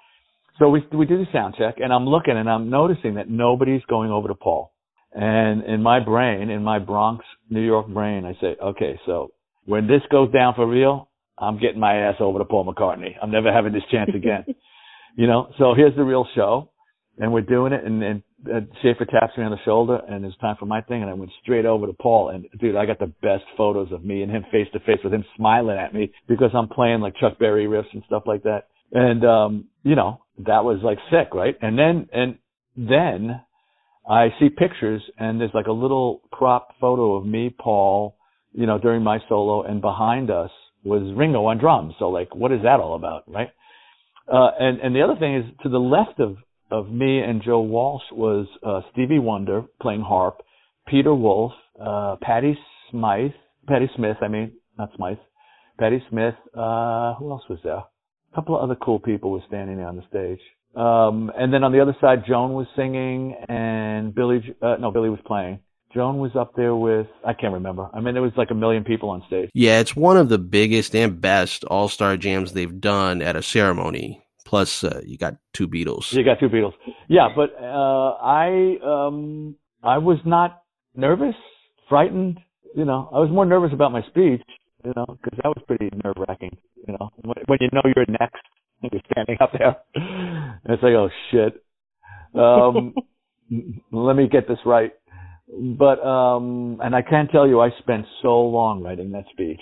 So 0.58 0.70
we 0.70 0.84
we 0.94 1.06
do 1.06 1.18
the 1.18 1.26
sound 1.34 1.56
check, 1.58 1.76
and 1.78 1.92
I'm 1.94 2.06
looking 2.06 2.38
and 2.38 2.50
I'm 2.50 2.70
noticing 2.70 3.16
that 3.16 3.30
nobody's 3.30 3.82
going 3.90 4.12
over 4.12 4.28
to 4.28 4.36
Paul. 4.36 4.72
And 5.12 5.64
in 5.64 5.82
my 5.82 6.00
brain, 6.00 6.50
in 6.50 6.64
my 6.64 6.80
Bronx, 6.80 7.26
New 7.50 7.66
York 7.66 7.88
brain, 7.88 8.26
I 8.26 8.34
say, 8.40 8.56
okay, 8.62 9.00
so 9.06 9.32
when 9.66 9.88
this 9.88 10.02
goes 10.12 10.32
down 10.32 10.54
for 10.56 10.68
real, 10.68 11.10
I'm 11.38 11.60
getting 11.60 11.80
my 11.80 11.96
ass 11.96 12.16
over 12.20 12.38
to 12.40 12.46
Paul 12.46 12.72
McCartney. 12.72 13.16
I'm 13.22 13.32
never 13.32 13.52
having 13.52 13.74
this 13.74 13.84
chance 13.92 14.12
again. 14.14 14.46
you 15.16 15.26
know, 15.26 15.52
so 15.58 15.74
here's 15.76 15.96
the 15.96 16.04
real 16.04 16.28
show, 16.36 16.70
and 17.18 17.34
we're 17.34 17.42
doing 17.42 17.74
it, 17.74 17.84
and, 17.84 18.04
and 18.04 18.24
uh, 18.46 18.62
Shaffer 18.82 19.06
taps 19.06 19.38
me 19.38 19.44
on 19.44 19.52
the 19.52 19.58
shoulder, 19.66 20.00
and 20.08 20.24
it's 20.24 20.38
time 20.38 20.56
for 20.60 20.66
my 20.66 20.82
thing, 20.82 21.02
and 21.02 21.10
I 21.10 21.14
went 21.14 21.32
straight 21.42 21.66
over 21.66 21.86
to 21.88 21.94
Paul, 21.94 22.30
and 22.30 22.46
dude, 22.60 22.76
I 22.76 22.86
got 22.86 23.00
the 23.00 23.14
best 23.22 23.44
photos 23.58 23.92
of 23.92 24.06
me 24.06 24.22
and 24.22 24.32
him 24.32 24.46
face 24.52 24.68
to 24.74 24.80
face 24.80 25.00
with 25.04 25.14
him 25.14 25.26
smiling 25.36 25.78
at 25.78 25.94
me 25.94 26.12
because 26.28 26.52
I'm 26.54 26.70
playing 26.70 27.02
like 27.02 27.16
Chuck 27.20 27.38
Berry 27.38 27.66
riffs 27.66 27.94
and 27.94 28.04
stuff 28.06 28.24
like 28.26 28.44
that, 28.44 28.68
and 28.92 29.26
um, 29.26 29.66
you 29.84 29.96
know, 29.96 30.22
that 30.40 30.64
was 30.64 30.80
like 30.84 30.98
sick, 31.12 31.34
right? 31.34 31.56
And 31.62 31.78
then, 31.78 32.08
and 32.14 32.38
then 32.78 33.42
I 34.10 34.30
see 34.40 34.50
pictures, 34.50 35.02
and 35.18 35.40
there's 35.40 35.54
like 35.54 35.68
a 35.68 35.72
little 35.72 36.22
crop 36.32 36.70
photo 36.80 37.16
of 37.16 37.26
me, 37.26 37.54
Paul, 37.58 38.16
you 38.54 38.66
know, 38.66 38.80
during 38.80 39.04
my 39.04 39.20
solo, 39.28 39.64
and 39.64 39.82
behind 39.82 40.32
us 40.32 40.52
was 40.84 41.14
Ringo 41.16 41.46
on 41.46 41.58
drums. 41.58 41.94
So 42.00 42.10
like, 42.10 42.34
what 42.34 42.52
is 42.52 42.62
that 42.64 42.80
all 42.80 42.96
about, 42.96 43.24
right? 43.28 43.50
Uh, 44.32 44.52
and 44.60 44.80
and 44.80 44.96
the 44.96 45.02
other 45.02 45.16
thing 45.20 45.36
is 45.36 45.44
to 45.64 45.70
the 45.70 45.80
left 45.80 46.20
of 46.20 46.38
of 46.72 46.90
me 46.90 47.20
and 47.20 47.42
Joe 47.44 47.62
Walsh 47.62 48.04
was 48.12 48.48
uh, 48.64 48.82
Stevie 48.92 49.20
Wonder 49.20 49.64
playing 49.82 50.02
harp, 50.02 50.42
Peter 50.88 51.14
Wolf, 51.14 51.52
uh, 51.80 52.16
Patty 52.22 52.58
Smythe, 52.92 53.32
Patti 53.68 53.90
Smith, 53.96 54.18
I 54.22 54.28
mean, 54.28 54.54
not 54.78 54.90
Smythe, 54.96 55.18
Patti 55.80 56.04
Smith. 56.10 56.36
Uh, 56.54 57.16
who 57.16 57.32
else 57.32 57.44
was 57.50 57.60
there? 57.64 57.78
A 57.78 58.36
couple 58.36 58.58
of 58.58 58.64
other 58.64 58.76
cool 58.76 59.00
people 59.00 59.32
were 59.32 59.44
standing 59.48 59.78
there 59.78 59.88
on 59.88 59.96
the 59.96 60.04
stage. 60.10 60.40
Um, 60.76 61.32
and 61.36 61.54
then 61.54 61.64
on 61.64 61.72
the 61.72 61.82
other 61.82 61.96
side, 62.00 62.24
Joan 62.28 62.54
was 62.54 62.68
singing, 62.76 63.36
and 63.48 64.14
Billy, 64.14 64.56
uh, 64.62 64.76
no, 64.80 64.92
Billy 64.92 65.10
was 65.10 65.20
playing. 65.26 65.60
Joan 65.94 66.20
was 66.20 66.32
up 66.36 66.56
there 66.56 66.76
with 66.76 67.08
I 67.26 67.34
can't 67.34 67.54
remember. 67.54 67.90
I 67.92 68.00
mean, 68.00 68.14
there 68.14 68.22
was 68.22 68.32
like 68.38 68.52
a 68.52 68.56
million 68.56 68.84
people 68.84 69.10
on 69.10 69.24
stage. 69.26 69.50
Yeah, 69.56 69.80
it's 69.80 69.96
one 69.96 70.18
of 70.18 70.30
the 70.30 70.38
biggest 70.38 70.96
and 70.96 71.20
best 71.20 71.64
All 71.64 71.90
Star 71.90 72.16
jams 72.16 72.54
they've 72.54 72.80
done 72.80 73.24
at 73.24 73.36
a 73.36 73.42
ceremony. 73.42 74.22
Plus, 74.50 74.84
uh, 74.84 75.00
you 75.06 75.16
got 75.16 75.36
two 75.54 75.68
Beatles. 75.68 76.12
You 76.12 76.24
got 76.24 76.40
two 76.40 76.50
Beatles. 76.50 76.74
Yeah, 77.08 77.28
but 77.36 77.52
uh, 77.62 78.18
I 78.20 78.78
um, 78.84 79.56
I 79.84 80.00
was 80.00 80.18
not 80.26 80.64
nervous, 80.96 81.36
frightened. 81.88 82.40
You 82.76 82.84
know, 82.84 83.08
I 83.14 83.20
was 83.20 83.30
more 83.30 83.46
nervous 83.46 83.70
about 83.74 83.92
my 83.92 84.02
speech. 84.10 84.42
You 84.84 84.94
know, 84.96 85.06
because 85.06 85.38
that 85.44 85.50
was 85.50 85.62
pretty 85.68 85.92
nerve 86.04 86.16
wracking. 86.28 86.58
You 86.88 86.96
know, 87.00 87.12
when, 87.22 87.36
when 87.46 87.60
you 87.62 87.70
know 87.74 87.84
you're 87.96 88.08
next 88.08 88.42
and 88.82 88.92
you're 88.92 89.04
standing 89.12 89.38
up 89.40 89.52
there, 89.52 89.78
it's 90.66 90.82
like, 90.82 90.94
oh 90.94 91.10
shit. 91.30 91.64
Um, 92.34 92.96
let 93.92 94.16
me 94.16 94.28
get 94.28 94.48
this 94.48 94.58
right. 94.66 94.94
But 95.78 96.04
um, 96.04 96.80
and 96.82 96.96
I 96.96 97.04
can't 97.04 97.30
tell 97.30 97.48
you, 97.48 97.62
I 97.62 97.70
spent 97.78 98.08
so 98.24 98.42
long 98.42 98.82
writing 98.82 99.12
that 99.12 99.26
speech. 99.32 99.62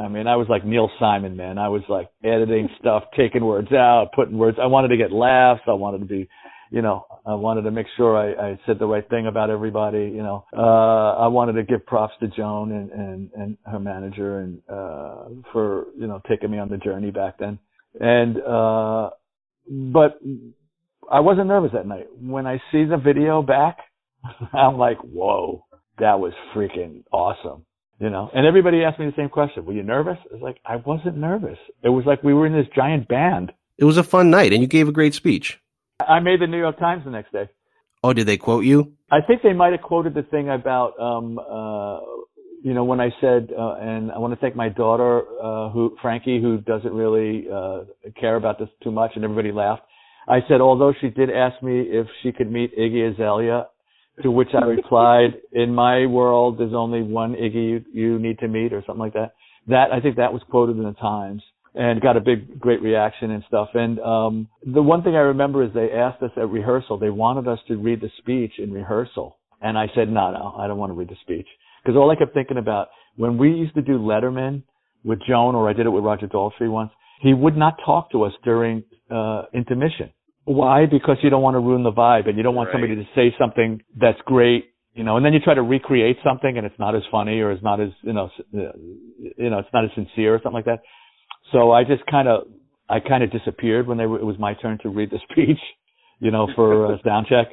I 0.00 0.08
mean, 0.08 0.26
I 0.26 0.36
was 0.36 0.46
like 0.48 0.64
Neil 0.64 0.90
Simon, 0.98 1.36
man. 1.36 1.58
I 1.58 1.68
was 1.68 1.82
like 1.88 2.08
editing 2.24 2.68
stuff, 2.80 3.04
taking 3.16 3.44
words 3.44 3.72
out, 3.72 4.10
putting 4.14 4.38
words. 4.38 4.58
I 4.60 4.66
wanted 4.66 4.88
to 4.88 4.96
get 4.96 5.12
laughs. 5.12 5.60
I 5.66 5.74
wanted 5.74 5.98
to 5.98 6.06
be, 6.06 6.28
you 6.70 6.80
know, 6.82 7.04
I 7.26 7.34
wanted 7.34 7.62
to 7.62 7.70
make 7.70 7.86
sure 7.96 8.16
I, 8.16 8.52
I 8.52 8.60
said 8.66 8.78
the 8.78 8.86
right 8.86 9.06
thing 9.08 9.26
about 9.26 9.50
everybody. 9.50 10.10
You 10.14 10.22
know, 10.22 10.44
uh, 10.56 11.18
I 11.18 11.26
wanted 11.26 11.52
to 11.54 11.64
give 11.64 11.84
props 11.84 12.14
to 12.20 12.28
Joan 12.28 12.72
and 12.72 12.90
and 12.90 13.30
and 13.34 13.56
her 13.66 13.78
manager 13.78 14.40
and 14.40 14.62
uh, 14.68 15.24
for 15.52 15.86
you 15.98 16.06
know 16.06 16.20
taking 16.28 16.50
me 16.50 16.58
on 16.58 16.70
the 16.70 16.78
journey 16.78 17.10
back 17.10 17.38
then. 17.38 17.58
And 18.00 18.36
uh, 18.40 19.10
but 19.68 20.18
I 21.10 21.20
wasn't 21.20 21.48
nervous 21.48 21.72
that 21.74 21.86
night. 21.86 22.06
When 22.18 22.46
I 22.46 22.58
see 22.72 22.84
the 22.84 22.96
video 22.96 23.42
back, 23.42 23.78
I'm 24.54 24.78
like, 24.78 24.98
whoa, 24.98 25.66
that 25.98 26.20
was 26.20 26.32
freaking 26.54 27.02
awesome 27.12 27.66
you 28.00 28.10
know. 28.10 28.30
And 28.34 28.46
everybody 28.46 28.82
asked 28.82 28.98
me 28.98 29.06
the 29.06 29.16
same 29.16 29.28
question: 29.28 29.64
Were 29.64 29.72
you 29.72 29.82
nervous? 29.82 30.18
It's 30.32 30.42
like 30.42 30.56
I 30.64 30.76
wasn't 30.76 31.16
nervous. 31.16 31.58
It 31.82 31.90
was 31.90 32.04
like 32.06 32.22
we 32.22 32.34
were 32.34 32.46
in 32.46 32.52
this 32.52 32.66
giant 32.74 33.06
band. 33.06 33.52
It 33.78 33.84
was 33.84 33.96
a 33.96 34.02
fun 34.02 34.30
night, 34.30 34.52
and 34.52 34.60
you 34.60 34.68
gave 34.68 34.88
a 34.88 34.92
great 34.92 35.14
speech. 35.14 35.60
I 36.06 36.20
made 36.20 36.40
the 36.40 36.46
New 36.46 36.58
York 36.58 36.78
Times 36.78 37.04
the 37.04 37.10
next 37.10 37.32
day. 37.32 37.48
Oh, 38.02 38.12
did 38.12 38.26
they 38.26 38.36
quote 38.36 38.64
you? 38.64 38.94
I 39.10 39.20
think 39.26 39.42
they 39.42 39.52
might 39.52 39.72
have 39.72 39.82
quoted 39.82 40.14
the 40.14 40.22
thing 40.22 40.48
about, 40.48 40.98
um, 40.98 41.38
uh, 41.38 42.00
you 42.62 42.72
know, 42.72 42.84
when 42.84 43.00
I 43.00 43.10
said, 43.20 43.50
uh, 43.56 43.74
and 43.74 44.10
I 44.10 44.18
want 44.18 44.32
to 44.32 44.40
thank 44.40 44.56
my 44.56 44.70
daughter, 44.70 45.22
uh, 45.42 45.68
who 45.70 45.96
Frankie, 46.00 46.40
who 46.40 46.58
doesn't 46.58 46.92
really 46.92 47.46
uh, 47.52 47.80
care 48.18 48.36
about 48.36 48.58
this 48.58 48.68
too 48.82 48.90
much, 48.90 49.12
and 49.16 49.24
everybody 49.24 49.52
laughed. 49.52 49.82
I 50.28 50.40
said, 50.48 50.60
although 50.60 50.94
she 51.00 51.08
did 51.08 51.30
ask 51.30 51.62
me 51.62 51.80
if 51.80 52.06
she 52.22 52.32
could 52.32 52.50
meet 52.50 52.76
Iggy 52.78 53.12
Azalea, 53.12 53.66
to 54.22 54.30
which 54.30 54.50
I 54.54 54.64
replied, 54.64 55.40
"In 55.52 55.74
my 55.74 56.06
world, 56.06 56.58
there's 56.58 56.74
only 56.74 57.02
one 57.02 57.34
Iggy 57.34 57.54
you, 57.54 57.84
you 57.92 58.18
need 58.18 58.38
to 58.40 58.48
meet," 58.48 58.72
or 58.72 58.82
something 58.86 59.00
like 59.00 59.14
that. 59.14 59.34
That 59.68 59.92
I 59.92 60.00
think 60.00 60.16
that 60.16 60.32
was 60.32 60.42
quoted 60.50 60.76
in 60.76 60.84
the 60.84 60.92
Times 60.92 61.42
and 61.74 62.00
got 62.00 62.16
a 62.16 62.20
big, 62.20 62.58
great 62.58 62.82
reaction 62.82 63.30
and 63.30 63.44
stuff. 63.46 63.68
And 63.74 64.00
um, 64.00 64.48
the 64.66 64.82
one 64.82 65.02
thing 65.02 65.14
I 65.14 65.20
remember 65.20 65.62
is 65.62 65.72
they 65.72 65.92
asked 65.92 66.22
us 66.22 66.32
at 66.36 66.48
rehearsal. 66.48 66.98
They 66.98 67.10
wanted 67.10 67.46
us 67.46 67.60
to 67.68 67.76
read 67.76 68.00
the 68.00 68.10
speech 68.18 68.52
in 68.58 68.72
rehearsal, 68.72 69.36
and 69.60 69.78
I 69.78 69.86
said, 69.94 70.10
"No, 70.10 70.32
no, 70.32 70.54
I 70.58 70.66
don't 70.66 70.78
want 70.78 70.90
to 70.90 70.94
read 70.94 71.08
the 71.08 71.16
speech," 71.22 71.46
because 71.82 71.96
all 71.96 72.10
I 72.10 72.16
kept 72.16 72.34
thinking 72.34 72.58
about 72.58 72.88
when 73.16 73.38
we 73.38 73.50
used 73.50 73.74
to 73.74 73.82
do 73.82 73.98
Letterman 73.98 74.62
with 75.04 75.20
Joan, 75.26 75.54
or 75.54 75.68
I 75.68 75.72
did 75.72 75.86
it 75.86 75.90
with 75.90 76.04
Roger 76.04 76.26
Daltrey 76.26 76.70
once. 76.70 76.90
He 77.20 77.34
would 77.34 77.56
not 77.56 77.76
talk 77.84 78.10
to 78.12 78.24
us 78.24 78.32
during 78.44 78.82
uh, 79.10 79.42
intermission 79.52 80.10
why? 80.50 80.86
Because 80.86 81.16
you 81.22 81.30
don't 81.30 81.42
want 81.42 81.54
to 81.54 81.60
ruin 81.60 81.84
the 81.84 81.92
vibe 81.92 82.28
and 82.28 82.36
you 82.36 82.42
don't 82.42 82.56
want 82.56 82.68
right. 82.68 82.74
somebody 82.74 82.96
to 82.96 83.04
say 83.14 83.34
something 83.38 83.82
that's 83.96 84.18
great, 84.24 84.72
you 84.94 85.04
know, 85.04 85.16
and 85.16 85.24
then 85.24 85.32
you 85.32 85.38
try 85.38 85.54
to 85.54 85.62
recreate 85.62 86.16
something 86.24 86.56
and 86.58 86.66
it's 86.66 86.78
not 86.78 86.96
as 86.96 87.02
funny 87.10 87.40
or 87.40 87.52
it's 87.52 87.62
not 87.62 87.80
as, 87.80 87.90
you 88.02 88.12
know, 88.12 88.28
you 88.52 89.50
know, 89.50 89.58
it's 89.58 89.68
not 89.72 89.84
as 89.84 89.90
sincere 89.94 90.34
or 90.34 90.38
something 90.38 90.54
like 90.54 90.64
that. 90.64 90.80
So 91.52 91.70
I 91.70 91.84
just 91.84 92.04
kind 92.10 92.26
of, 92.26 92.48
I 92.88 92.98
kind 92.98 93.22
of 93.22 93.30
disappeared 93.30 93.86
when 93.86 93.96
they 93.96 94.06
were, 94.06 94.18
it 94.18 94.24
was 94.24 94.38
my 94.40 94.54
turn 94.54 94.78
to 94.82 94.88
read 94.88 95.10
the 95.10 95.20
speech, 95.30 95.60
you 96.18 96.32
know, 96.32 96.48
for 96.56 96.94
a 96.94 96.98
sound 97.04 97.28
check. 97.28 97.46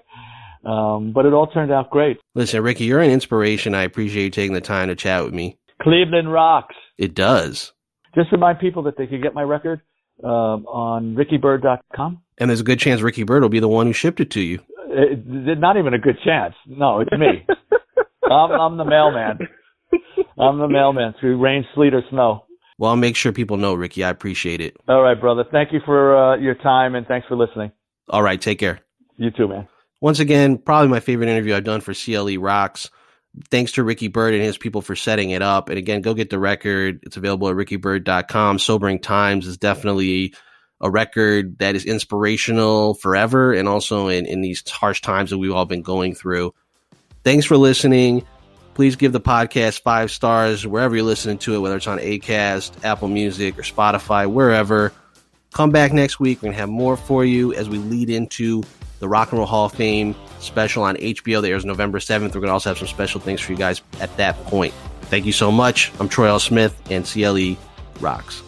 Um, 0.66 1.14
but 1.14 1.26
it 1.26 1.34
all 1.34 1.48
turned 1.48 1.72
out 1.72 1.92
great. 1.92 2.18
Listen, 2.34 2.64
Ricky, 2.64 2.86
you're 2.86 3.00
an 3.00 3.12
inspiration. 3.12 3.76
I 3.76 3.84
appreciate 3.84 4.24
you 4.24 4.30
taking 4.32 4.54
the 4.54 4.62
time 4.62 4.88
to 4.88 4.96
chat 4.96 5.24
with 5.24 5.34
me. 5.36 5.60
Cleveland 5.82 6.34
rocks. 6.34 6.76
It 6.98 7.14
does. 7.14 7.74
Just 8.16 8.32
remind 8.32 8.58
people 8.58 8.84
that 8.84 8.98
they 8.98 9.06
can 9.06 9.22
get 9.22 9.36
my 9.36 9.44
record 9.44 9.82
um, 10.24 10.66
on 10.66 11.16
rickybyrd.com. 11.16 12.22
And 12.40 12.50
there's 12.50 12.62
a 12.62 12.66
good 12.66 12.80
chance 12.80 13.02
Ricky 13.02 13.24
Byrd 13.24 13.42
will 13.42 13.50
be 13.50 13.60
the 13.60 13.68
one 13.68 13.88
who 13.88 13.94
shipped 13.94 14.20
it 14.20 14.32
to 14.32 14.42
you. 14.42 14.60
It, 14.90 15.20
it, 15.28 15.60
not 15.60 15.78
even 15.78 15.94
a 15.94 16.00
good 16.00 16.18
chance. 16.24 16.54
No, 16.66 17.00
it's 17.00 17.12
me. 17.12 17.46
I'm, 18.24 18.52
I'm 18.52 18.78
the 18.78 18.86
mailman. 18.86 19.40
I'm 20.38 20.60
the 20.60 20.68
mailman 20.68 21.16
through 21.20 21.40
rain, 21.40 21.66
sleet, 21.74 21.94
or 21.94 22.04
snow. 22.10 22.46
Well, 22.78 22.92
I'll 22.92 22.98
make 22.98 23.16
sure 23.16 23.32
people 23.32 23.58
know, 23.58 23.74
Ricky. 23.74 24.04
I 24.04 24.10
appreciate 24.10 24.62
it. 24.62 24.78
All 24.88 25.02
right, 25.02 25.20
brother. 25.20 25.46
Thank 25.52 25.74
you 25.74 25.80
for 25.84 26.16
uh, 26.16 26.38
your 26.38 26.56
time 26.56 26.94
and 26.94 27.08
thanks 27.08 27.28
for 27.28 27.36
listening. 27.36 27.72
All 28.10 28.22
right. 28.22 28.40
Take 28.40 28.60
care. 28.60 28.80
You 29.18 29.32
too, 29.32 29.48
man. 29.48 29.68
Once 30.00 30.20
again, 30.20 30.60
probably 30.60 30.90
my 30.90 31.00
favorite 31.00 31.30
interview 31.30 31.56
I've 31.56 31.64
done 31.64 31.82
for 31.82 31.94
CLE 31.94 32.38
Rocks. 32.38 32.92
Thanks 33.50 33.72
to 33.74 33.84
Ricky 33.84 34.08
Byrd 34.08 34.36
and 34.36 34.44
his 34.44 34.58
people 34.58 34.82
for 34.82 34.96
setting 34.96 35.32
it 35.32 35.42
up. 35.42 35.70
And 35.70 35.78
again, 35.78 36.02
go 36.02 36.14
get 36.14 36.30
the 36.30 36.40
record. 36.40 37.00
It's 37.04 37.18
available 37.18 37.50
at 37.50 37.56
rickybyrd.com. 37.56 38.60
Sobering 38.60 39.00
Times 39.00 39.48
is 39.48 39.58
definitely 39.58 40.34
a 40.82 40.90
record 40.90 41.60
that 41.60 41.76
is 41.76 41.86
inspirational 41.86 42.94
forever 42.94 43.54
and 43.54 43.68
also 43.68 44.08
in, 44.08 44.26
in 44.26 44.42
these 44.42 44.68
harsh 44.70 45.02
times 45.02 45.32
that 45.32 45.38
we've 45.38 45.52
all 45.52 45.66
been 45.66 45.82
going 45.82 46.14
through. 46.14 46.54
Thanks 47.24 47.46
for 47.46 47.58
listening. 47.58 48.26
Please 48.74 48.96
give 48.96 49.12
the 49.12 49.20
podcast 49.20 49.82
five 49.82 50.12
stars 50.12 50.68
wherever 50.68 50.96
you're 50.96 51.04
listening 51.04 51.40
to 51.40 51.56
it, 51.56 51.60
whether 51.60 51.78
it's 51.78 51.88
on 51.88 51.98
Acast, 51.98 52.84
Apple 52.84 53.08
Music, 53.08 53.58
or 53.58 53.64
Spotify, 53.64 54.32
wherever. 54.32 54.94
Come 55.52 55.72
back 55.72 55.94
next 55.94 56.20
week. 56.20 56.40
We're 56.40 56.48
going 56.48 56.54
to 56.54 56.60
have 56.60 56.70
more 56.70 56.96
for 56.96 57.26
you 57.26 57.54
as 57.54 57.68
we 57.68 57.80
lead 57.80 58.12
into 58.12 58.62
the 59.00 59.08
Rock 59.08 59.32
and 59.32 59.40
Roll 59.40 59.48
Hall 59.48 59.66
of 59.66 59.74
Fame 59.74 60.16
special 60.40 60.84
on 60.84 60.96
HBO 60.98 61.42
that 61.42 61.50
airs 61.50 61.66
November 61.66 61.98
7th. 61.98 62.22
We're 62.22 62.42
going 62.42 62.44
to 62.44 62.52
also 62.52 62.70
have 62.70 62.78
some 62.78 62.88
special 62.88 63.20
things 63.20 63.42
for 63.42 63.52
you 63.52 63.58
guys 63.58 63.82
at 64.00 64.16
that 64.18 64.36
point. 64.44 64.74
Thank 65.04 65.26
you 65.26 65.32
so 65.32 65.52
much. 65.52 65.92
I'm 66.00 66.10
Troy 66.10 66.28
L. 66.28 66.40
Smith, 66.40 66.80
and 66.92 67.06
CLE 67.06 67.58
rocks. 68.00 68.44